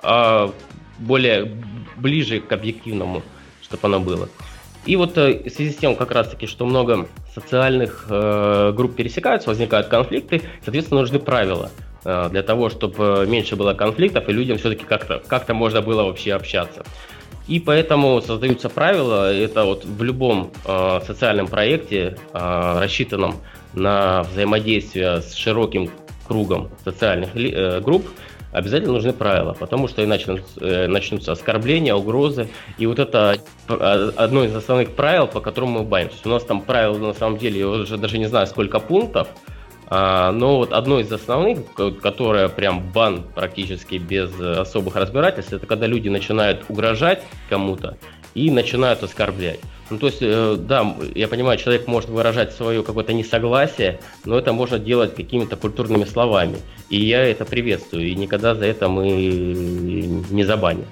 а 0.02 0.52
более 0.98 1.52
ближе 1.96 2.40
к 2.40 2.50
объективному, 2.50 3.22
чтобы 3.62 3.80
оно 3.86 4.00
было. 4.00 4.28
И 4.88 4.96
вот 4.96 5.18
э, 5.18 5.42
в 5.44 5.50
связи 5.50 5.70
с 5.70 5.76
тем, 5.76 5.94
как 5.94 6.12
раз 6.12 6.30
таки, 6.30 6.46
что 6.46 6.64
много 6.64 7.08
социальных 7.34 8.06
э, 8.08 8.72
групп 8.74 8.96
пересекаются, 8.96 9.50
возникают 9.50 9.88
конфликты, 9.88 10.40
соответственно, 10.64 11.02
нужны 11.02 11.18
правила 11.18 11.70
э, 12.06 12.28
для 12.30 12.42
того, 12.42 12.70
чтобы 12.70 13.26
меньше 13.28 13.54
было 13.54 13.74
конфликтов 13.74 14.26
и 14.30 14.32
людям 14.32 14.56
все-таки 14.56 14.86
как-то 14.86 15.22
как 15.26 15.46
можно 15.50 15.82
было 15.82 16.04
вообще 16.04 16.32
общаться. 16.32 16.84
И 17.48 17.60
поэтому 17.60 18.22
создаются 18.22 18.70
правила, 18.70 19.30
это 19.30 19.64
вот 19.64 19.84
в 19.84 20.02
любом 20.02 20.52
э, 20.64 21.00
социальном 21.06 21.48
проекте, 21.48 22.16
э, 22.32 22.78
рассчитанном 22.80 23.34
на 23.74 24.22
взаимодействие 24.22 25.20
с 25.20 25.34
широким 25.34 25.90
кругом 26.26 26.70
социальных 26.82 27.36
э, 27.36 27.80
групп, 27.80 28.06
обязательно 28.52 28.92
нужны 28.92 29.12
правила, 29.12 29.54
потому 29.58 29.88
что 29.88 30.04
иначе 30.04 30.42
э, 30.60 30.86
начнутся 30.86 31.32
оскорбления, 31.32 31.94
угрозы. 31.94 32.48
И 32.78 32.86
вот 32.86 32.98
это 32.98 33.38
а, 33.68 34.12
одно 34.16 34.44
из 34.44 34.54
основных 34.54 34.94
правил, 34.94 35.26
по 35.26 35.40
которому 35.40 35.80
мы 35.80 35.84
баним. 35.84 36.10
У 36.24 36.28
нас 36.28 36.44
там 36.44 36.62
правил 36.62 36.96
на 36.98 37.14
самом 37.14 37.38
деле, 37.38 37.60
я 37.60 37.68
уже 37.68 37.96
даже 37.96 38.18
не 38.18 38.26
знаю 38.26 38.46
сколько 38.46 38.80
пунктов, 38.80 39.28
а, 39.90 40.32
но 40.32 40.58
вот 40.58 40.72
одно 40.72 41.00
из 41.00 41.10
основных, 41.12 41.60
которое 42.02 42.48
прям 42.48 42.90
бан 42.92 43.24
практически 43.34 43.96
без 43.96 44.38
особых 44.38 44.96
разбирательств, 44.96 45.52
это 45.52 45.66
когда 45.66 45.86
люди 45.86 46.08
начинают 46.08 46.64
угрожать 46.68 47.22
кому-то 47.48 47.96
и 48.34 48.50
начинают 48.50 49.02
оскорблять. 49.02 49.60
Ну, 49.90 49.98
то 49.98 50.06
есть, 50.06 50.18
э, 50.20 50.56
да, 50.58 50.94
я 51.14 51.28
понимаю, 51.28 51.58
человек 51.58 51.86
может 51.86 52.10
выражать 52.10 52.52
свое 52.52 52.82
какое-то 52.82 53.12
несогласие, 53.12 54.00
но 54.24 54.38
это 54.38 54.52
можно 54.52 54.78
делать 54.78 55.14
какими-то 55.14 55.56
культурными 55.56 56.04
словами. 56.04 56.58
И 56.90 57.00
я 57.00 57.24
это 57.24 57.44
приветствую, 57.44 58.06
и 58.06 58.14
никогда 58.14 58.54
за 58.54 58.66
это 58.66 58.88
мы 58.88 59.10
не 59.10 60.44
забаним. 60.44 60.86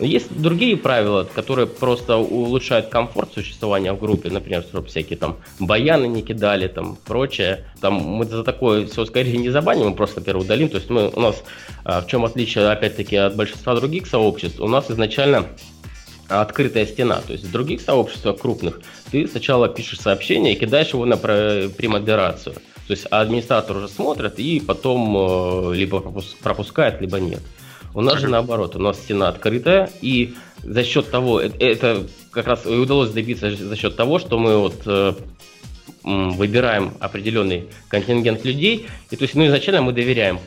Есть 0.00 0.34
другие 0.34 0.78
правила, 0.78 1.28
которые 1.34 1.66
просто 1.66 2.16
улучшают 2.16 2.88
комфорт 2.88 3.34
существования 3.34 3.92
в 3.92 4.00
группе, 4.00 4.30
например, 4.30 4.62
чтобы 4.62 4.88
всякие 4.88 5.18
там 5.18 5.36
баяны 5.58 6.06
не 6.06 6.22
кидали, 6.22 6.68
там 6.68 6.96
прочее. 7.04 7.66
Там 7.82 7.94
мы 7.96 8.24
за 8.24 8.42
такое 8.42 8.86
все 8.86 9.04
скорее 9.04 9.36
не 9.36 9.50
забаним, 9.50 9.90
мы 9.90 9.94
просто, 9.94 10.22
во 10.22 10.38
удалим. 10.38 10.70
То 10.70 10.78
есть 10.78 10.88
мы, 10.88 11.10
у 11.10 11.20
нас, 11.20 11.44
а, 11.84 12.00
в 12.00 12.06
чем 12.06 12.24
отличие, 12.24 12.70
опять-таки, 12.70 13.16
от 13.16 13.36
большинства 13.36 13.74
других 13.74 14.06
сообществ, 14.06 14.58
у 14.60 14.68
нас 14.68 14.90
изначально 14.90 15.44
открытая 16.30 16.86
стена. 16.86 17.20
То 17.26 17.32
есть 17.32 17.44
в 17.44 17.50
других 17.50 17.80
сообществах 17.80 18.38
крупных 18.38 18.80
ты 19.10 19.26
сначала 19.26 19.68
пишешь 19.68 20.00
сообщение 20.00 20.54
и 20.54 20.58
кидаешь 20.58 20.92
его 20.92 21.04
на 21.04 21.16
премодерацию. 21.16 22.54
То 22.90 22.94
есть 22.94 23.06
администратор 23.08 23.76
уже 23.76 23.88
смотрит 23.88 24.40
и 24.40 24.58
потом 24.58 25.16
э, 25.16 25.74
либо 25.76 26.00
пропускает, 26.42 27.00
либо 27.00 27.20
нет. 27.20 27.40
У 27.94 28.00
нас 28.00 28.18
же 28.18 28.26
наоборот, 28.26 28.74
у 28.74 28.80
нас 28.80 28.98
стена 28.98 29.28
открытая, 29.28 29.90
и 30.00 30.34
за 30.64 30.82
счет 30.82 31.08
того, 31.08 31.40
э, 31.40 31.50
это 31.60 32.08
как 32.32 32.48
раз 32.48 32.66
и 32.66 32.70
удалось 32.70 33.10
добиться 33.10 33.54
за 33.54 33.76
счет 33.76 33.94
того, 33.94 34.18
что 34.18 34.40
мы 34.40 34.58
вот 34.58 34.82
э, 34.86 35.12
выбираем 36.02 36.94
определенный 36.98 37.68
контингент 37.86 38.44
людей, 38.44 38.88
и 39.10 39.14
то 39.14 39.22
есть 39.22 39.36
ну, 39.36 39.46
изначально 39.46 39.82
мы 39.82 39.92
доверяем 39.92 40.40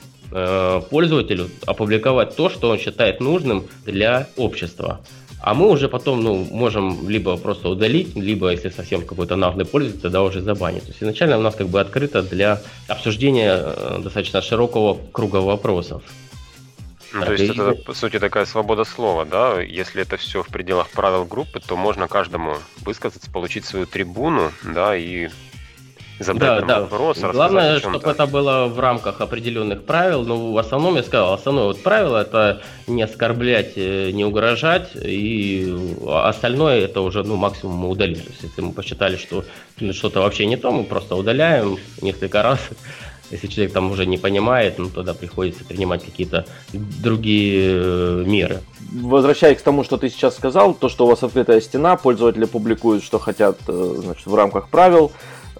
пользователю 0.89 1.47
опубликовать 1.67 2.35
то, 2.35 2.49
что 2.49 2.71
он 2.71 2.79
считает 2.79 3.19
нужным 3.19 3.67
для 3.85 4.27
общества. 4.35 4.99
А 5.43 5.53
мы 5.53 5.67
уже 5.67 5.89
потом 5.89 6.23
ну, 6.23 6.47
можем 6.51 7.09
либо 7.09 7.35
просто 7.35 7.67
удалить, 7.67 8.15
либо, 8.15 8.49
если 8.49 8.69
совсем 8.69 9.05
какой-то 9.05 9.35
наглый 9.35 9.65
пользователь, 9.65 10.01
тогда 10.01 10.23
уже 10.23 10.39
забанить. 10.39 10.83
То 10.83 10.87
есть 10.91 11.03
изначально 11.03 11.37
у 11.37 11.41
нас 11.41 11.53
как 11.53 11.67
бы 11.67 11.81
открыто 11.81 12.21
для 12.21 12.61
обсуждения 12.87 13.57
достаточно 13.99 14.41
широкого 14.41 14.97
круга 15.11 15.37
вопросов. 15.37 16.01
Ну, 17.13 17.25
то 17.25 17.33
есть 17.33 17.53
это, 17.53 17.73
по 17.73 17.93
сути, 17.93 18.19
такая 18.19 18.45
свобода 18.45 18.85
слова, 18.85 19.25
да? 19.25 19.61
Если 19.61 20.01
это 20.01 20.15
все 20.15 20.43
в 20.43 20.47
пределах 20.47 20.89
правил 20.91 21.25
группы, 21.25 21.59
то 21.59 21.75
можно 21.75 22.07
каждому 22.07 22.55
высказаться, 22.85 23.29
получить 23.29 23.65
свою 23.65 23.85
трибуну, 23.85 24.49
да, 24.63 24.95
и 24.95 25.27
задать 26.23 26.61
да, 26.61 26.61
да. 26.61 26.81
вопрос. 26.81 27.19
Главное, 27.19 27.79
чтобы 27.79 28.09
это 28.09 28.25
было 28.25 28.67
в 28.67 28.79
рамках 28.79 29.21
определенных 29.21 29.83
правил. 29.83 30.23
Но 30.23 30.35
ну, 30.35 30.51
в 30.53 30.57
основном, 30.57 30.95
я 30.95 31.03
сказал, 31.03 31.33
основное 31.33 31.65
вот 31.65 31.83
правило 31.83 32.17
это 32.17 32.61
не 32.87 33.03
оскорблять, 33.03 33.73
э, 33.75 34.11
не 34.11 34.25
угрожать, 34.25 34.91
и 34.95 35.75
остальное 36.07 36.81
это 36.81 37.01
уже 37.01 37.23
ну, 37.23 37.35
максимум 37.35 37.75
мы 37.75 37.89
удалили. 37.89 38.19
То 38.19 38.29
есть, 38.29 38.43
если 38.43 38.61
мы 38.61 38.71
посчитали, 38.73 39.17
что 39.17 39.43
что-то 39.91 40.21
вообще 40.21 40.45
не 40.45 40.57
то, 40.57 40.71
мы 40.71 40.83
просто 40.83 41.15
удаляем 41.15 41.77
несколько 42.01 42.41
раз 42.41 42.59
если 43.33 43.47
человек 43.47 43.73
там 43.73 43.91
уже 43.91 44.05
не 44.05 44.17
понимает, 44.17 44.77
ну 44.77 44.89
тогда 44.89 45.13
приходится 45.13 45.63
принимать 45.65 46.03
какие-то 46.03 46.45
другие 46.71 47.71
э, 47.73 48.23
меры. 48.25 48.61
Возвращаясь 48.91 49.57
к 49.57 49.61
тому, 49.61 49.83
что 49.83 49.97
ты 49.97 50.09
сейчас 50.09 50.35
сказал, 50.35 50.73
то, 50.73 50.87
что 50.87 51.05
у 51.05 51.09
вас 51.09 51.23
открытая 51.23 51.59
стена, 51.61 51.95
пользователи 51.95 52.45
публикуют, 52.45 53.03
что 53.03 53.19
хотят 53.19 53.57
э, 53.67 53.95
значит, 53.97 54.25
в 54.25 54.35
рамках 54.35 54.69
правил. 54.69 55.11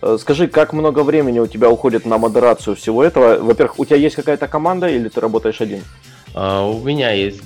Э, 0.06 0.18
скажи, 0.20 0.48
как 0.48 0.74
много 0.74 1.04
времени 1.04 1.39
у 1.39 1.48
тебя 1.48 1.70
уходит 1.70 2.06
на 2.06 2.18
модерацию 2.18 2.76
всего 2.76 3.04
этого? 3.04 3.38
Во-первых, 3.39 3.80
у 3.80 3.86
тебя 3.86 3.96
есть 3.96 4.16
какая-то 4.16 4.48
команда 4.50 4.88
или 4.88 5.08
ты 5.08 5.22
работаешь 5.22 5.62
один? 5.62 5.82
Uh, 6.34 6.82
у 6.82 6.84
меня 6.84 7.12
есть 7.12 7.42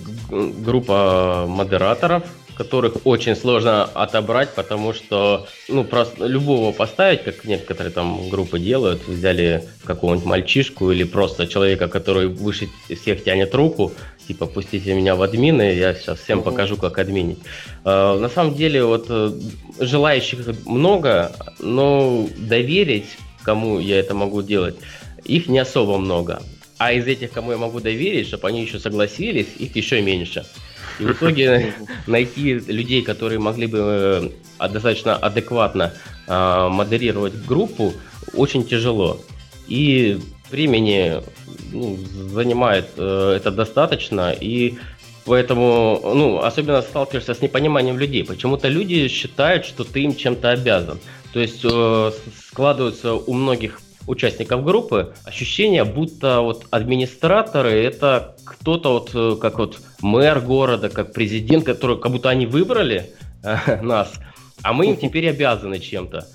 группа 0.63 1.46
модераторов, 1.48 2.24
которых 2.58 3.06
очень 3.06 3.36
сложно 3.36 3.84
отобрать, 3.84 4.56
потому 4.56 4.91
что, 4.91 5.48
ну, 5.70 5.84
просто 5.84 6.26
любого 6.26 6.72
поставить, 6.72 7.24
как 7.24 7.46
некоторые 7.46 7.91
там 7.91 8.30
группы 8.30 8.60
делают, 8.60 9.08
взяли 9.08 9.63
какого-нибудь 9.86 10.26
мальчишку 10.26 10.91
или 10.91 11.04
просто 11.04 11.46
человека, 11.48 11.88
который 11.88 12.28
выше 12.28 12.67
всех 12.89 13.24
тянет 13.24 13.54
руку, 13.54 13.93
типа, 14.28 14.48
пустите 14.48 14.96
меня 14.96 15.15
в 15.15 15.22
админы, 15.22 15.76
я 15.76 15.93
сейчас 15.93 16.20
всем 16.20 16.41
покажу, 16.41 16.78
как 16.78 16.98
админить. 16.98 17.38
А, 17.84 18.17
на 18.17 18.30
самом 18.30 18.56
деле, 18.56 18.84
вот 18.84 19.06
э, 19.10 19.32
желающих 19.80 20.39
много, 20.65 21.32
но 21.60 22.28
доверить, 22.38 23.17
кому 23.43 23.80
я 23.80 24.00
это 24.00 24.15
могу 24.15 24.41
делать, 24.41 24.76
их 25.24 25.48
не 25.48 25.60
особо 25.60 26.00
много. 26.00 26.41
А 26.80 26.91
из 26.91 27.06
этих, 27.06 27.32
кому 27.32 27.52
я 27.52 27.58
могу 27.58 27.80
доверить, 27.80 28.28
чтобы 28.28 28.48
они 28.48 28.62
еще 28.62 28.80
согласились, 28.80 29.48
их 29.60 29.76
еще 29.76 30.02
меньше. 30.02 30.46
И 30.99 31.03
в 31.03 31.12
итоге 31.12 31.73
найти 32.07 32.53
людей, 32.53 33.01
которые 33.01 33.39
могли 33.39 33.67
бы 33.67 34.31
э, 34.60 34.67
достаточно 34.69 35.15
адекватно 35.15 35.93
а, 36.27 36.69
модерировать 36.69 37.33
группу, 37.45 37.93
очень 38.33 38.65
тяжело. 38.65 39.21
И 39.67 40.19
времени 40.49 41.21
ну, 41.71 41.97
занимает 42.29 42.89
э, 42.97 43.33
это 43.38 43.51
достаточно, 43.51 44.31
и 44.31 44.77
поэтому, 45.25 46.01
ну, 46.03 46.39
особенно 46.39 46.81
сталкиваешься 46.81 47.33
с 47.33 47.41
непониманием 47.41 47.97
людей. 47.99 48.23
Почему-то 48.23 48.67
люди 48.67 49.07
считают, 49.07 49.65
что 49.65 49.83
ты 49.83 50.01
им 50.01 50.15
чем-то 50.15 50.51
обязан. 50.51 50.99
То 51.33 51.39
есть 51.39 51.62
э, 51.63 52.12
складываются 52.49 53.13
у 53.13 53.33
многих 53.33 53.79
участников 54.08 54.63
группы 54.63 55.13
ощущение, 55.26 55.84
будто 55.84 56.41
вот 56.41 56.65
администраторы 56.72 57.72
это 57.72 58.36
кто-то 58.43 58.93
вот 58.93 59.12
э, 59.13 59.39
как 59.39 59.60
вот 59.60 59.80
мэр 60.02 60.39
города, 60.39 60.89
как 60.89 61.13
президент, 61.13 61.65
который 61.65 62.00
как 62.00 62.12
будто 62.12 62.30
они 62.30 62.46
выбрали 62.46 63.12
э, 63.43 63.82
нас, 63.82 64.13
а 64.63 64.74
мы 64.74 64.88
им 64.88 64.98
теперь 64.98 65.30
обязаны 65.30 65.80
чем-то. 65.80 66.26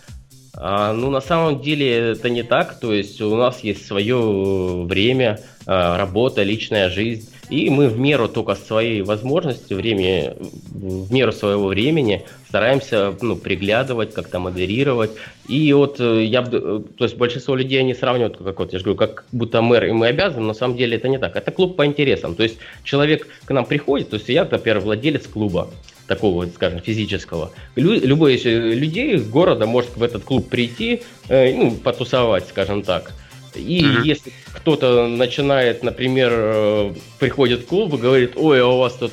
А, 0.54 0.92
ну, 0.92 1.10
на 1.10 1.22
самом 1.22 1.62
деле 1.62 2.12
это 2.12 2.28
не 2.28 2.42
так, 2.42 2.78
то 2.78 2.92
есть 2.92 3.20
у 3.22 3.34
нас 3.36 3.60
есть 3.60 3.86
свое 3.86 4.84
время, 4.84 5.40
э, 5.66 5.96
работа, 5.96 6.42
личная 6.42 6.90
жизнь. 6.90 7.28
И 7.52 7.68
мы 7.68 7.88
в 7.88 7.98
меру 7.98 8.30
только 8.30 8.54
своей 8.54 9.02
возможности, 9.02 9.74
время, 9.74 10.34
в 10.70 11.12
меру 11.12 11.32
своего 11.32 11.66
времени 11.66 12.24
стараемся 12.48 13.14
ну, 13.20 13.36
приглядывать, 13.36 14.14
как-то 14.14 14.38
модерировать. 14.38 15.10
И 15.48 15.70
вот 15.74 16.00
э, 16.00 16.24
я, 16.24 16.40
э, 16.50 16.80
то 16.96 17.04
есть 17.04 17.18
большинство 17.18 17.54
людей 17.54 17.80
они 17.80 17.92
сравнивают, 17.92 18.38
как 18.38 18.58
вот 18.58 18.72
я 18.72 18.78
же 18.78 18.84
говорю, 18.86 18.98
как 18.98 19.26
будто 19.32 19.60
мэр, 19.60 19.84
и 19.84 19.92
мы 19.92 20.06
обязаны, 20.06 20.46
на 20.46 20.54
самом 20.54 20.78
деле 20.78 20.96
это 20.96 21.08
не 21.08 21.18
так. 21.18 21.36
Это 21.36 21.50
клуб 21.50 21.76
по 21.76 21.84
интересам. 21.84 22.36
То 22.36 22.42
есть 22.42 22.56
человек 22.84 23.26
к 23.44 23.50
нам 23.50 23.66
приходит, 23.66 24.08
то 24.08 24.16
есть 24.16 24.30
я, 24.30 24.46
например, 24.50 24.80
владелец 24.80 25.26
клуба 25.26 25.68
такого, 26.06 26.46
скажем, 26.46 26.80
физического. 26.80 27.50
Лю, 27.76 28.00
любой 28.00 28.36
из 28.36 28.46
людей 28.46 29.12
из 29.16 29.28
города 29.28 29.66
может 29.66 29.94
в 29.98 30.02
этот 30.02 30.24
клуб 30.24 30.48
прийти, 30.48 31.02
э, 31.28 31.54
ну, 31.54 31.72
потусовать, 31.72 32.48
скажем 32.48 32.82
так. 32.82 33.12
И 33.54 33.82
mm-hmm. 33.82 34.02
если 34.04 34.32
кто-то 34.54 35.06
начинает, 35.08 35.82
например, 35.82 36.30
э, 36.32 36.94
приходит 37.18 37.60
в 37.60 37.66
клуб 37.66 37.94
и 37.94 37.96
говорит, 37.98 38.32
ой, 38.36 38.62
а 38.62 38.66
у 38.66 38.78
вас 38.78 38.94
тут 38.94 39.12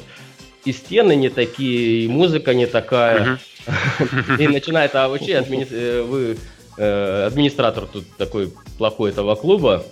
и 0.66 0.72
стены 0.72 1.16
не 1.16 1.30
такие, 1.30 2.06
и 2.06 2.08
музыка 2.08 2.54
не 2.54 2.66
такая, 2.66 3.40
и 4.40 4.48
начинает, 4.48 4.96
а 4.96 5.08
вообще 5.08 5.44
э, 5.44 6.02
вы 6.04 6.38
э, 6.78 7.24
администратор 7.28 7.86
тут 7.86 8.06
такой 8.18 8.52
плохой 8.78 9.12
этого 9.12 9.36
клуба, 9.36 9.84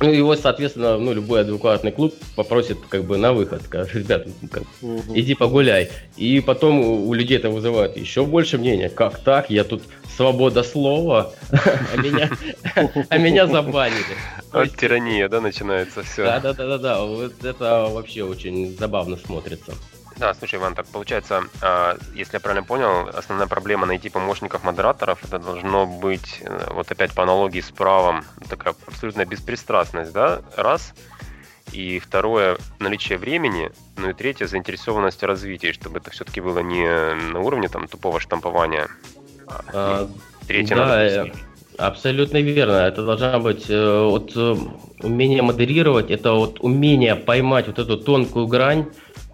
ну, 0.00 0.10
его, 0.10 0.34
соответственно, 0.34 0.96
ну, 0.96 1.12
любой 1.12 1.42
адекватный 1.42 1.92
клуб 1.92 2.14
попросит 2.34 2.78
как 2.88 3.04
бы 3.04 3.18
на 3.18 3.34
выход, 3.34 3.62
скажет, 3.62 3.94
ребят, 3.94 4.26
ну, 4.40 4.48
как, 4.48 4.62
угу. 4.80 5.02
иди 5.14 5.34
погуляй. 5.34 5.90
И 6.16 6.40
потом 6.40 6.80
у 6.80 7.12
людей 7.12 7.36
это 7.36 7.50
вызывает 7.50 7.98
еще 7.98 8.24
больше 8.24 8.56
мнения. 8.56 8.88
Как 8.88 9.18
так? 9.18 9.50
Я 9.50 9.62
тут 9.62 9.82
свобода 10.20 10.62
слова, 10.62 11.32
а 11.50 11.96
меня, 13.16 13.44
а 13.44 13.46
забанили. 13.46 14.16
Вот 14.52 14.76
тирания, 14.76 15.30
да, 15.30 15.40
начинается 15.40 16.02
все. 16.02 16.24
Да, 16.24 16.40
да, 16.40 16.52
да, 16.52 16.66
да, 16.66 16.78
да. 16.78 17.00
Вот 17.00 17.42
это 17.42 17.88
вообще 17.90 18.22
очень 18.24 18.76
забавно 18.76 19.16
смотрится. 19.16 19.72
Да, 20.18 20.34
слушай, 20.34 20.56
Иван, 20.56 20.74
так 20.74 20.86
получается, 20.88 21.44
а, 21.62 21.96
если 22.14 22.34
я 22.36 22.40
правильно 22.40 22.62
понял, 22.62 23.08
основная 23.08 23.46
проблема 23.46 23.86
найти 23.86 24.10
помощников 24.10 24.62
модераторов, 24.62 25.24
это 25.24 25.38
должно 25.38 25.86
быть, 25.86 26.42
э, 26.42 26.66
вот 26.74 26.90
опять 26.90 27.14
по 27.14 27.22
аналогии 27.22 27.62
с 27.62 27.70
правом, 27.70 28.22
такая 28.46 28.74
абсолютная 28.86 29.24
беспристрастность, 29.24 30.12
да, 30.12 30.42
раз. 30.54 30.92
И 31.72 31.98
второе, 31.98 32.58
наличие 32.78 33.16
времени. 33.16 33.70
Ну 33.96 34.10
и 34.10 34.12
третье, 34.12 34.46
заинтересованность 34.46 35.22
в 35.22 35.24
развитии, 35.24 35.72
чтобы 35.72 36.00
это 36.00 36.10
все-таки 36.10 36.42
было 36.42 36.58
не 36.58 37.14
на 37.32 37.40
уровне 37.40 37.68
там 37.68 37.86
тупого 37.88 38.20
штампования. 38.20 38.88
А, 39.72 40.08
третье 40.46 40.76
да, 40.76 41.04
э, 41.04 41.26
Абсолютно 41.80 42.38
верно. 42.42 42.72
Это 42.72 43.04
должна 43.04 43.38
быть 43.38 43.64
э, 43.70 44.04
вот 44.04 44.32
э, 44.36 44.54
умение 45.02 45.40
модерировать, 45.40 46.10
это 46.10 46.34
вот 46.34 46.58
умение 46.60 47.16
поймать 47.16 47.68
вот 47.68 47.78
эту 47.78 47.96
тонкую 47.96 48.46
грань 48.46 48.86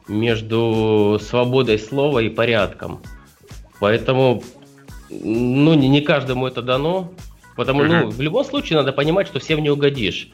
между 0.07 1.19
свободой 1.21 1.79
слова 1.79 2.21
и 2.21 2.29
порядком. 2.29 3.01
Поэтому, 3.81 4.45
ну, 5.11 5.75
не, 5.75 5.89
не 5.89 6.01
каждому 6.03 6.47
это 6.47 6.63
дано, 6.63 7.13
потому, 7.57 7.83
uh-huh. 7.83 8.05
ну, 8.05 8.11
в 8.11 8.21
любом 8.21 8.45
случае 8.45 8.79
надо 8.79 8.93
понимать, 8.93 9.27
что 9.27 9.41
всем 9.41 9.61
не 9.61 9.71
угодишь. 9.71 10.29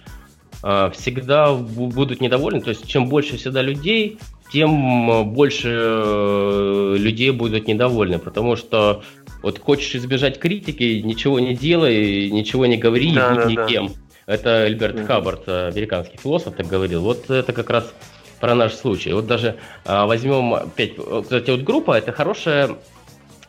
А, 0.63 0.91
всегда 0.91 1.55
будут 1.55 2.21
недовольны, 2.21 2.61
то 2.61 2.69
есть 2.71 2.87
чем 2.87 3.09
больше 3.09 3.39
всегда 3.39 3.63
людей, 3.63 4.19
тем 4.53 5.33
больше 5.33 6.95
людей 6.99 7.31
будут 7.31 7.67
недовольны, 7.67 8.19
потому 8.19 8.57
что 8.57 9.03
вот 9.43 9.59
хочешь 9.59 9.95
избежать 9.95 10.39
критики, 10.39 11.01
ничего 11.01 11.41
не 11.41 11.55
делай, 11.55 12.31
ничего 12.31 12.67
не 12.67 12.77
говори, 12.77 13.13
да, 13.15 13.31
будь 13.35 13.55
да, 13.55 13.65
никем. 13.65 13.89
Да. 13.89 13.95
Это 14.35 14.67
Эльберт 14.67 14.97
mm 14.97 15.07
Хаббард, 15.07 15.49
американский 15.49 16.17
философ, 16.17 16.55
так 16.55 16.67
говорил. 16.67 17.03
Вот 17.03 17.29
это 17.29 17.53
как 17.53 17.71
раз 17.71 17.93
про 18.41 18.55
наш 18.55 18.75
случай. 18.75 19.13
Вот 19.13 19.27
даже 19.27 19.57
а, 19.85 20.07
возьмем 20.07 20.55
опять, 20.55 20.95
кстати, 20.97 21.51
вот 21.51 21.63
группа 21.63 21.99
это 21.99 22.13
хорошее 22.13 22.77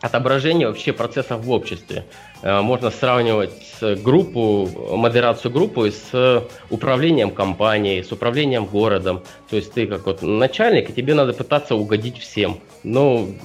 отображение 0.01 0.67
вообще 0.67 0.93
процессов 0.93 1.45
в 1.45 1.51
обществе. 1.51 2.05
А, 2.41 2.61
можно 2.61 2.91
сравнивать 2.91 3.51
с 3.79 3.95
группу, 3.95 4.69
модерацию 4.95 5.51
группы 5.51 5.91
с 5.91 6.43
управлением 6.69 7.31
компанией, 7.31 8.03
с 8.03 8.11
управлением 8.11 8.65
городом. 8.65 9.23
То 9.49 9.55
есть 9.55 9.73
ты 9.73 9.87
как 9.87 10.05
вот 10.05 10.21
начальник, 10.21 10.89
и 10.89 10.93
тебе 10.93 11.13
надо 11.13 11.33
пытаться 11.33 11.75
угодить 11.75 12.17
всем. 12.17 12.59
Ну, 12.83 13.35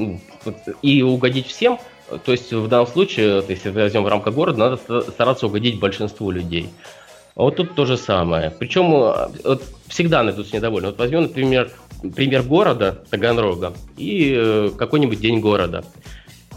и 0.83 1.03
угодить 1.03 1.47
всем 1.47 1.79
то 2.25 2.33
есть 2.33 2.53
в 2.53 2.69
данном 2.69 2.87
случае, 2.87 3.43
если 3.49 3.71
возьмем 3.71 4.05
в 4.05 4.09
рамках 4.09 4.35
города, 4.35 4.59
надо 4.59 5.03
стараться 5.03 5.47
угодить 5.47 5.79
большинству 5.79 6.31
людей. 6.31 6.71
А 7.35 7.43
вот 7.43 7.57
тут 7.57 7.75
то 7.75 7.85
же 7.85 7.97
самое. 7.97 8.51
Причем 8.51 8.93
э, 8.95 9.29
вот, 9.45 9.63
всегда 9.87 10.23
найдутся 10.23 10.57
недовольны. 10.57 10.89
Вот 10.89 10.99
возьмем, 10.99 11.23
например, 11.23 11.71
пример 12.17 12.43
города 12.43 13.05
Таганрога 13.11 13.75
и 13.97 14.35
э, 14.37 14.71
какой-нибудь 14.77 15.21
день 15.21 15.41
города. 15.41 15.85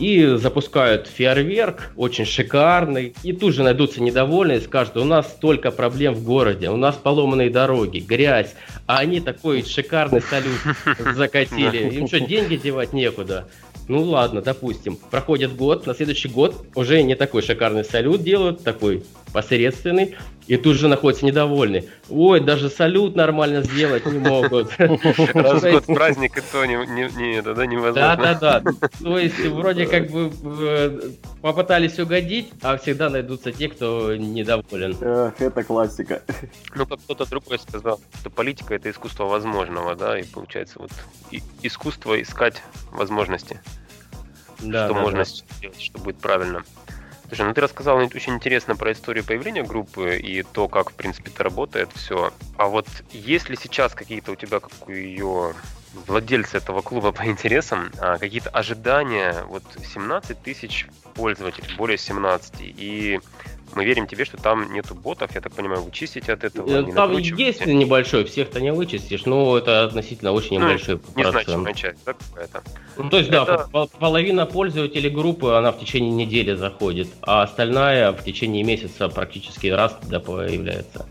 И 0.01 0.25
запускают 0.37 1.05
фейерверк, 1.05 1.91
очень 1.95 2.25
шикарный. 2.25 3.13
И 3.21 3.33
тут 3.33 3.53
же 3.53 3.61
найдутся 3.61 4.01
недовольные 4.01 4.57
и 4.57 4.61
скажут, 4.61 4.97
у 4.97 5.03
нас 5.03 5.27
столько 5.27 5.69
проблем 5.69 6.15
в 6.15 6.23
городе, 6.23 6.71
у 6.71 6.75
нас 6.75 6.95
поломанные 6.95 7.51
дороги, 7.51 7.99
грязь. 7.99 8.55
А 8.87 8.97
они 8.97 9.19
такой 9.19 9.63
шикарный 9.63 10.21
салют 10.21 10.57
закатили. 11.15 11.91
Им 11.99 12.07
что, 12.07 12.19
деньги 12.19 12.55
девать 12.55 12.93
некуда? 12.93 13.47
Ну 13.87 14.01
ладно, 14.01 14.41
допустим. 14.41 14.95
Проходит 14.95 15.55
год, 15.55 15.85
на 15.85 15.93
следующий 15.93 16.29
год 16.29 16.65
уже 16.73 17.03
не 17.03 17.13
такой 17.13 17.43
шикарный 17.43 17.83
салют 17.85 18.23
делают, 18.23 18.63
такой 18.63 19.03
посредственный, 19.31 20.15
и 20.47 20.57
тут 20.57 20.75
же 20.75 20.87
находятся 20.87 21.25
недовольны. 21.25 21.89
Ой, 22.09 22.41
даже 22.41 22.69
салют 22.69 23.15
нормально 23.15 23.63
сделать 23.63 24.05
не 24.05 24.19
могут. 24.19 24.71
Раз 24.77 25.63
в 25.63 25.71
год 25.71 25.85
праздник, 25.85 26.37
и 26.37 26.41
то 26.41 26.65
не, 26.65 26.75
не, 26.75 27.09
не, 27.15 27.41
да, 27.41 27.65
невозможно. 27.65 28.17
Да, 28.17 28.35
да, 28.35 28.59
да. 28.59 28.73
То 29.01 29.17
есть 29.17 29.39
вроде 29.47 29.85
как 29.85 30.09
бы 30.09 30.31
э, 30.43 30.99
попытались 31.41 31.99
угодить, 31.99 32.51
а 32.61 32.77
всегда 32.77 33.09
найдутся 33.09 33.51
те, 33.51 33.69
кто 33.69 34.15
недоволен. 34.15 34.97
Это 35.39 35.63
классика. 35.63 36.21
Ну, 36.75 36.85
как 36.85 36.99
кто-то 37.01 37.29
другой 37.29 37.59
сказал, 37.59 38.01
что 38.19 38.29
политика 38.29 38.75
это 38.75 38.89
искусство 38.89 39.25
возможного, 39.25 39.95
да, 39.95 40.19
и 40.19 40.23
получается 40.23 40.79
вот 40.79 40.91
искусство 41.61 42.21
искать 42.21 42.61
возможности. 42.91 43.59
Да, 44.59 44.85
что 44.85 44.95
да, 44.95 45.01
можно 45.01 45.19
да. 45.19 45.25
сделать, 45.25 45.81
что 45.81 45.99
будет 45.99 46.17
правильно. 46.17 46.63
Слушай, 47.31 47.45
ну 47.45 47.53
ты 47.53 47.61
рассказал 47.61 47.95
очень 47.95 48.33
интересно 48.33 48.75
про 48.75 48.91
историю 48.91 49.23
появления 49.23 49.63
группы 49.63 50.17
и 50.17 50.43
то, 50.43 50.67
как, 50.67 50.89
в 50.89 50.95
принципе, 50.95 51.31
это 51.33 51.45
работает 51.45 51.89
все. 51.95 52.33
А 52.57 52.67
вот 52.67 52.85
есть 53.13 53.47
ли 53.47 53.55
сейчас 53.55 53.93
какие-то 53.93 54.33
у 54.33 54.35
тебя, 54.35 54.59
как 54.59 54.89
у 54.89 54.91
ее 54.91 55.53
владельца 56.07 56.57
этого 56.57 56.81
клуба 56.81 57.11
по 57.13 57.25
интересам, 57.25 57.89
а, 57.99 58.17
какие-то 58.17 58.49
ожидания, 58.49 59.45
вот 59.47 59.63
17 59.81 60.43
тысяч 60.43 60.87
пользователей, 61.13 61.73
более 61.77 61.97
17, 61.97 62.53
и 62.59 63.21
мы 63.75 63.85
верим 63.85 64.07
тебе, 64.07 64.25
что 64.25 64.37
там 64.37 64.73
нету 64.73 64.95
ботов, 64.95 65.33
я 65.33 65.41
так 65.41 65.53
понимаю, 65.53 65.83
вы 65.83 65.91
чистите 65.91 66.33
от 66.33 66.43
этого? 66.43 66.69
Э, 66.69 66.93
там 66.93 67.17
есть 67.17 67.65
небольшой, 67.65 68.25
всех-то 68.25 68.59
не 68.59 68.71
вычистишь, 68.71 69.25
но 69.25 69.57
это 69.57 69.83
относительно 69.83 70.31
очень 70.31 70.59
ну, 70.59 70.67
небольшой 70.67 70.99
незначимая 71.15 71.73
часть, 71.73 72.03
да, 72.05 72.13
какая-то? 72.13 72.63
Ну, 72.97 73.09
то 73.09 73.17
есть, 73.17 73.29
это... 73.29 73.69
да, 73.71 73.85
половина 73.99 74.45
пользователей 74.45 75.09
группы, 75.09 75.51
она 75.51 75.71
в 75.71 75.79
течение 75.79 76.11
недели 76.11 76.53
заходит, 76.53 77.07
а 77.21 77.43
остальная 77.43 78.11
в 78.11 78.23
течение 78.23 78.63
месяца 78.63 79.09
практически 79.09 79.67
раз 79.67 79.97
да, 80.03 80.19
появляется. 80.19 81.05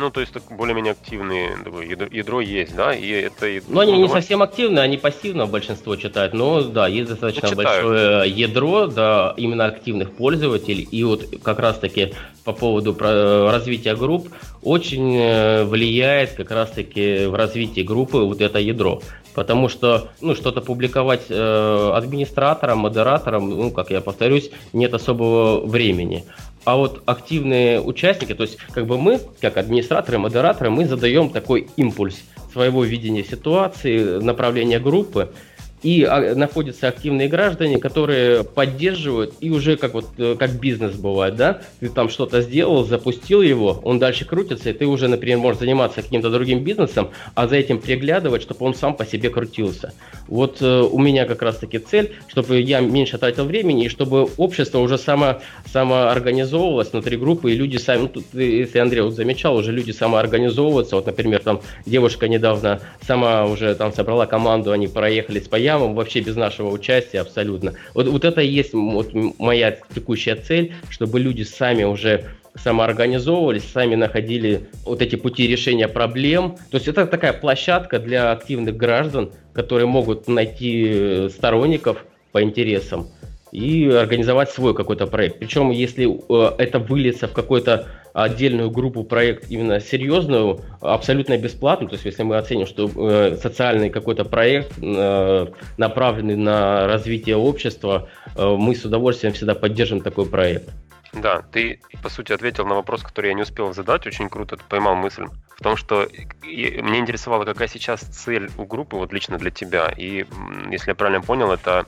Ну, 0.00 0.10
то 0.10 0.20
есть 0.20 0.32
более-менее 0.50 0.92
активные 0.92 1.50
ядро, 1.86 2.06
ядро 2.10 2.40
есть, 2.40 2.74
да? 2.74 2.94
И 2.94 3.06
это, 3.10 3.46
ну, 3.68 3.80
они 3.80 3.98
не 3.98 4.08
совсем 4.08 4.40
активные, 4.40 4.82
они 4.82 4.96
пассивно 4.96 5.46
большинство 5.46 5.94
читают, 5.94 6.32
но 6.32 6.62
да, 6.62 6.88
есть 6.88 7.10
достаточно 7.10 7.50
ну, 7.50 7.56
большое 7.56 8.30
ядро, 8.30 8.86
да, 8.86 9.34
именно 9.36 9.66
активных 9.66 10.12
пользователей. 10.12 10.88
И 10.90 11.04
вот 11.04 11.26
как 11.42 11.58
раз-таки 11.58 12.14
по 12.44 12.54
поводу 12.54 12.96
развития 12.98 13.94
групп 13.94 14.28
очень 14.62 15.16
э, 15.16 15.64
влияет 15.64 16.32
как 16.32 16.50
раз-таки 16.50 17.26
в 17.26 17.34
развитии 17.34 17.82
группы 17.82 18.18
вот 18.18 18.40
это 18.40 18.58
ядро. 18.58 19.02
Потому 19.34 19.68
что, 19.68 20.08
ну, 20.20 20.34
что-то 20.34 20.60
публиковать 20.60 21.26
э, 21.28 21.92
администраторам, 21.94 22.78
модераторам, 22.78 23.50
ну, 23.50 23.70
как 23.70 23.90
я 23.90 24.00
повторюсь, 24.00 24.50
нет 24.72 24.94
особого 24.94 25.64
времени. 25.64 26.24
А 26.70 26.76
вот 26.76 27.02
активные 27.04 27.80
участники, 27.80 28.32
то 28.32 28.44
есть 28.44 28.56
как 28.72 28.86
бы 28.86 28.96
мы, 28.96 29.20
как 29.40 29.56
администраторы, 29.56 30.18
модераторы, 30.18 30.70
мы 30.70 30.86
задаем 30.86 31.30
такой 31.30 31.66
импульс 31.76 32.22
своего 32.52 32.84
видения 32.84 33.24
ситуации, 33.24 34.20
направления 34.20 34.78
группы, 34.78 35.32
и 35.82 36.04
а, 36.04 36.34
находятся 36.34 36.88
активные 36.88 37.28
граждане, 37.28 37.78
которые 37.78 38.44
поддерживают, 38.44 39.34
и 39.40 39.50
уже 39.50 39.76
как 39.76 39.94
вот 39.94 40.06
э, 40.18 40.36
как 40.38 40.52
бизнес 40.52 40.94
бывает, 40.94 41.36
да, 41.36 41.62
ты 41.80 41.88
там 41.88 42.08
что-то 42.10 42.42
сделал, 42.42 42.84
запустил 42.84 43.42
его, 43.42 43.80
он 43.82 43.98
дальше 43.98 44.24
крутится, 44.24 44.70
и 44.70 44.72
ты 44.72 44.86
уже, 44.86 45.08
например, 45.08 45.38
можешь 45.38 45.60
заниматься 45.60 46.02
каким-то 46.02 46.30
другим 46.30 46.62
бизнесом, 46.62 47.10
а 47.34 47.48
за 47.48 47.56
этим 47.56 47.80
приглядывать, 47.80 48.42
чтобы 48.42 48.66
он 48.66 48.74
сам 48.74 48.94
по 48.94 49.06
себе 49.06 49.30
крутился. 49.30 49.92
Вот 50.28 50.58
э, 50.60 50.80
у 50.80 50.98
меня 50.98 51.24
как 51.24 51.42
раз-таки 51.42 51.78
цель, 51.78 52.12
чтобы 52.28 52.60
я 52.60 52.80
меньше 52.80 53.18
тратил 53.18 53.44
времени, 53.44 53.86
и 53.86 53.88
чтобы 53.88 54.28
общество 54.36 54.78
уже 54.78 54.98
само, 54.98 55.40
самоорганизовывалось 55.72 56.92
внутри 56.92 57.16
группы, 57.16 57.52
и 57.52 57.56
люди 57.56 57.78
сами, 57.78 58.02
ну, 58.02 58.08
тут, 58.08 58.24
если 58.34 58.78
Андрей 58.78 59.02
вот 59.02 59.14
замечал, 59.14 59.56
уже 59.56 59.72
люди 59.72 59.92
самоорганизовываются, 59.92 60.96
вот, 60.96 61.06
например, 61.06 61.40
там 61.42 61.60
девушка 61.86 62.28
недавно 62.28 62.80
сама 63.06 63.46
уже 63.46 63.74
там 63.74 63.92
собрала 63.92 64.26
команду, 64.26 64.72
они 64.72 64.86
проехали 64.86 65.40
с 65.40 65.48
ямам 65.70 65.94
вообще 65.94 66.20
без 66.20 66.36
нашего 66.36 66.70
участия 66.70 67.20
абсолютно. 67.20 67.74
Вот, 67.94 68.06
вот 68.08 68.24
это 68.24 68.40
и 68.40 68.48
есть 68.48 68.72
вот 68.72 69.12
моя 69.38 69.76
текущая 69.94 70.36
цель, 70.36 70.72
чтобы 70.88 71.20
люди 71.20 71.42
сами 71.42 71.84
уже 71.84 72.24
самоорганизовывались, 72.54 73.64
сами 73.72 73.94
находили 73.94 74.68
вот 74.84 75.02
эти 75.02 75.16
пути 75.16 75.46
решения 75.46 75.88
проблем. 75.88 76.56
То 76.70 76.76
есть 76.78 76.88
это 76.88 77.06
такая 77.06 77.32
площадка 77.32 77.98
для 77.98 78.32
активных 78.32 78.76
граждан, 78.76 79.30
которые 79.52 79.86
могут 79.86 80.28
найти 80.28 81.28
сторонников 81.30 82.04
по 82.32 82.42
интересам 82.42 83.08
и 83.52 83.88
организовать 83.88 84.50
свой 84.50 84.74
какой-то 84.74 85.06
проект. 85.06 85.38
Причем, 85.38 85.70
если 85.70 86.06
э, 86.08 86.54
это 86.58 86.78
выльется 86.78 87.28
в 87.28 87.32
какой-то 87.32 87.88
отдельную 88.12 88.70
группу 88.70 89.04
проект 89.04 89.50
именно 89.50 89.80
серьезную, 89.80 90.60
абсолютно 90.80 91.36
бесплатно. 91.38 91.88
То 91.88 91.94
есть, 91.94 92.04
если 92.04 92.22
мы 92.22 92.36
оценим, 92.36 92.66
что 92.66 92.90
э, 92.94 93.36
социальный 93.36 93.90
какой-то 93.90 94.24
проект, 94.24 94.72
э, 94.82 95.46
направленный 95.76 96.36
на 96.36 96.86
развитие 96.86 97.36
общества, 97.36 98.08
э, 98.36 98.56
мы 98.58 98.74
с 98.74 98.84
удовольствием 98.84 99.32
всегда 99.34 99.54
поддержим 99.54 100.00
такой 100.00 100.26
проект. 100.26 100.70
Да, 101.12 101.42
ты, 101.50 101.80
по 102.04 102.08
сути, 102.08 102.32
ответил 102.32 102.64
на 102.66 102.76
вопрос, 102.76 103.02
который 103.02 103.28
я 103.28 103.34
не 103.34 103.42
успел 103.42 103.72
задать. 103.74 104.06
Очень 104.06 104.28
круто 104.28 104.56
ты 104.56 104.62
поймал 104.68 104.94
мысль. 104.94 105.24
В 105.56 105.62
том, 105.62 105.76
что 105.76 106.08
мне 106.44 106.98
интересовало, 106.98 107.44
какая 107.44 107.66
сейчас 107.66 108.00
цель 108.00 108.48
у 108.56 108.64
группы, 108.64 108.96
вот 108.96 109.12
лично 109.12 109.36
для 109.36 109.50
тебя. 109.50 109.88
И, 109.88 110.24
если 110.70 110.90
я 110.90 110.94
правильно 110.94 111.20
понял, 111.20 111.50
это 111.50 111.86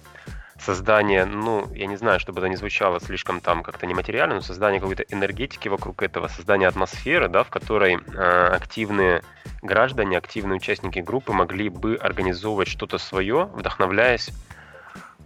создание, 0.64 1.24
ну, 1.24 1.68
я 1.74 1.86
не 1.86 1.96
знаю, 1.96 2.20
чтобы 2.20 2.40
это 2.40 2.48
не 2.48 2.56
звучало 2.56 3.00
слишком 3.00 3.40
там 3.40 3.62
как-то 3.62 3.86
нематериально, 3.86 4.36
но 4.36 4.40
создание 4.40 4.80
какой-то 4.80 5.04
энергетики 5.10 5.68
вокруг 5.68 6.02
этого, 6.02 6.28
создание 6.28 6.68
атмосферы, 6.68 7.28
да, 7.28 7.42
в 7.42 7.50
которой 7.50 7.96
э, 7.96 8.46
активные 8.54 9.22
граждане, 9.62 10.18
активные 10.18 10.56
участники 10.56 11.00
группы 11.00 11.32
могли 11.32 11.68
бы 11.68 11.96
организовывать 11.96 12.68
что-то 12.68 12.98
свое, 12.98 13.50
вдохновляясь 13.54 14.30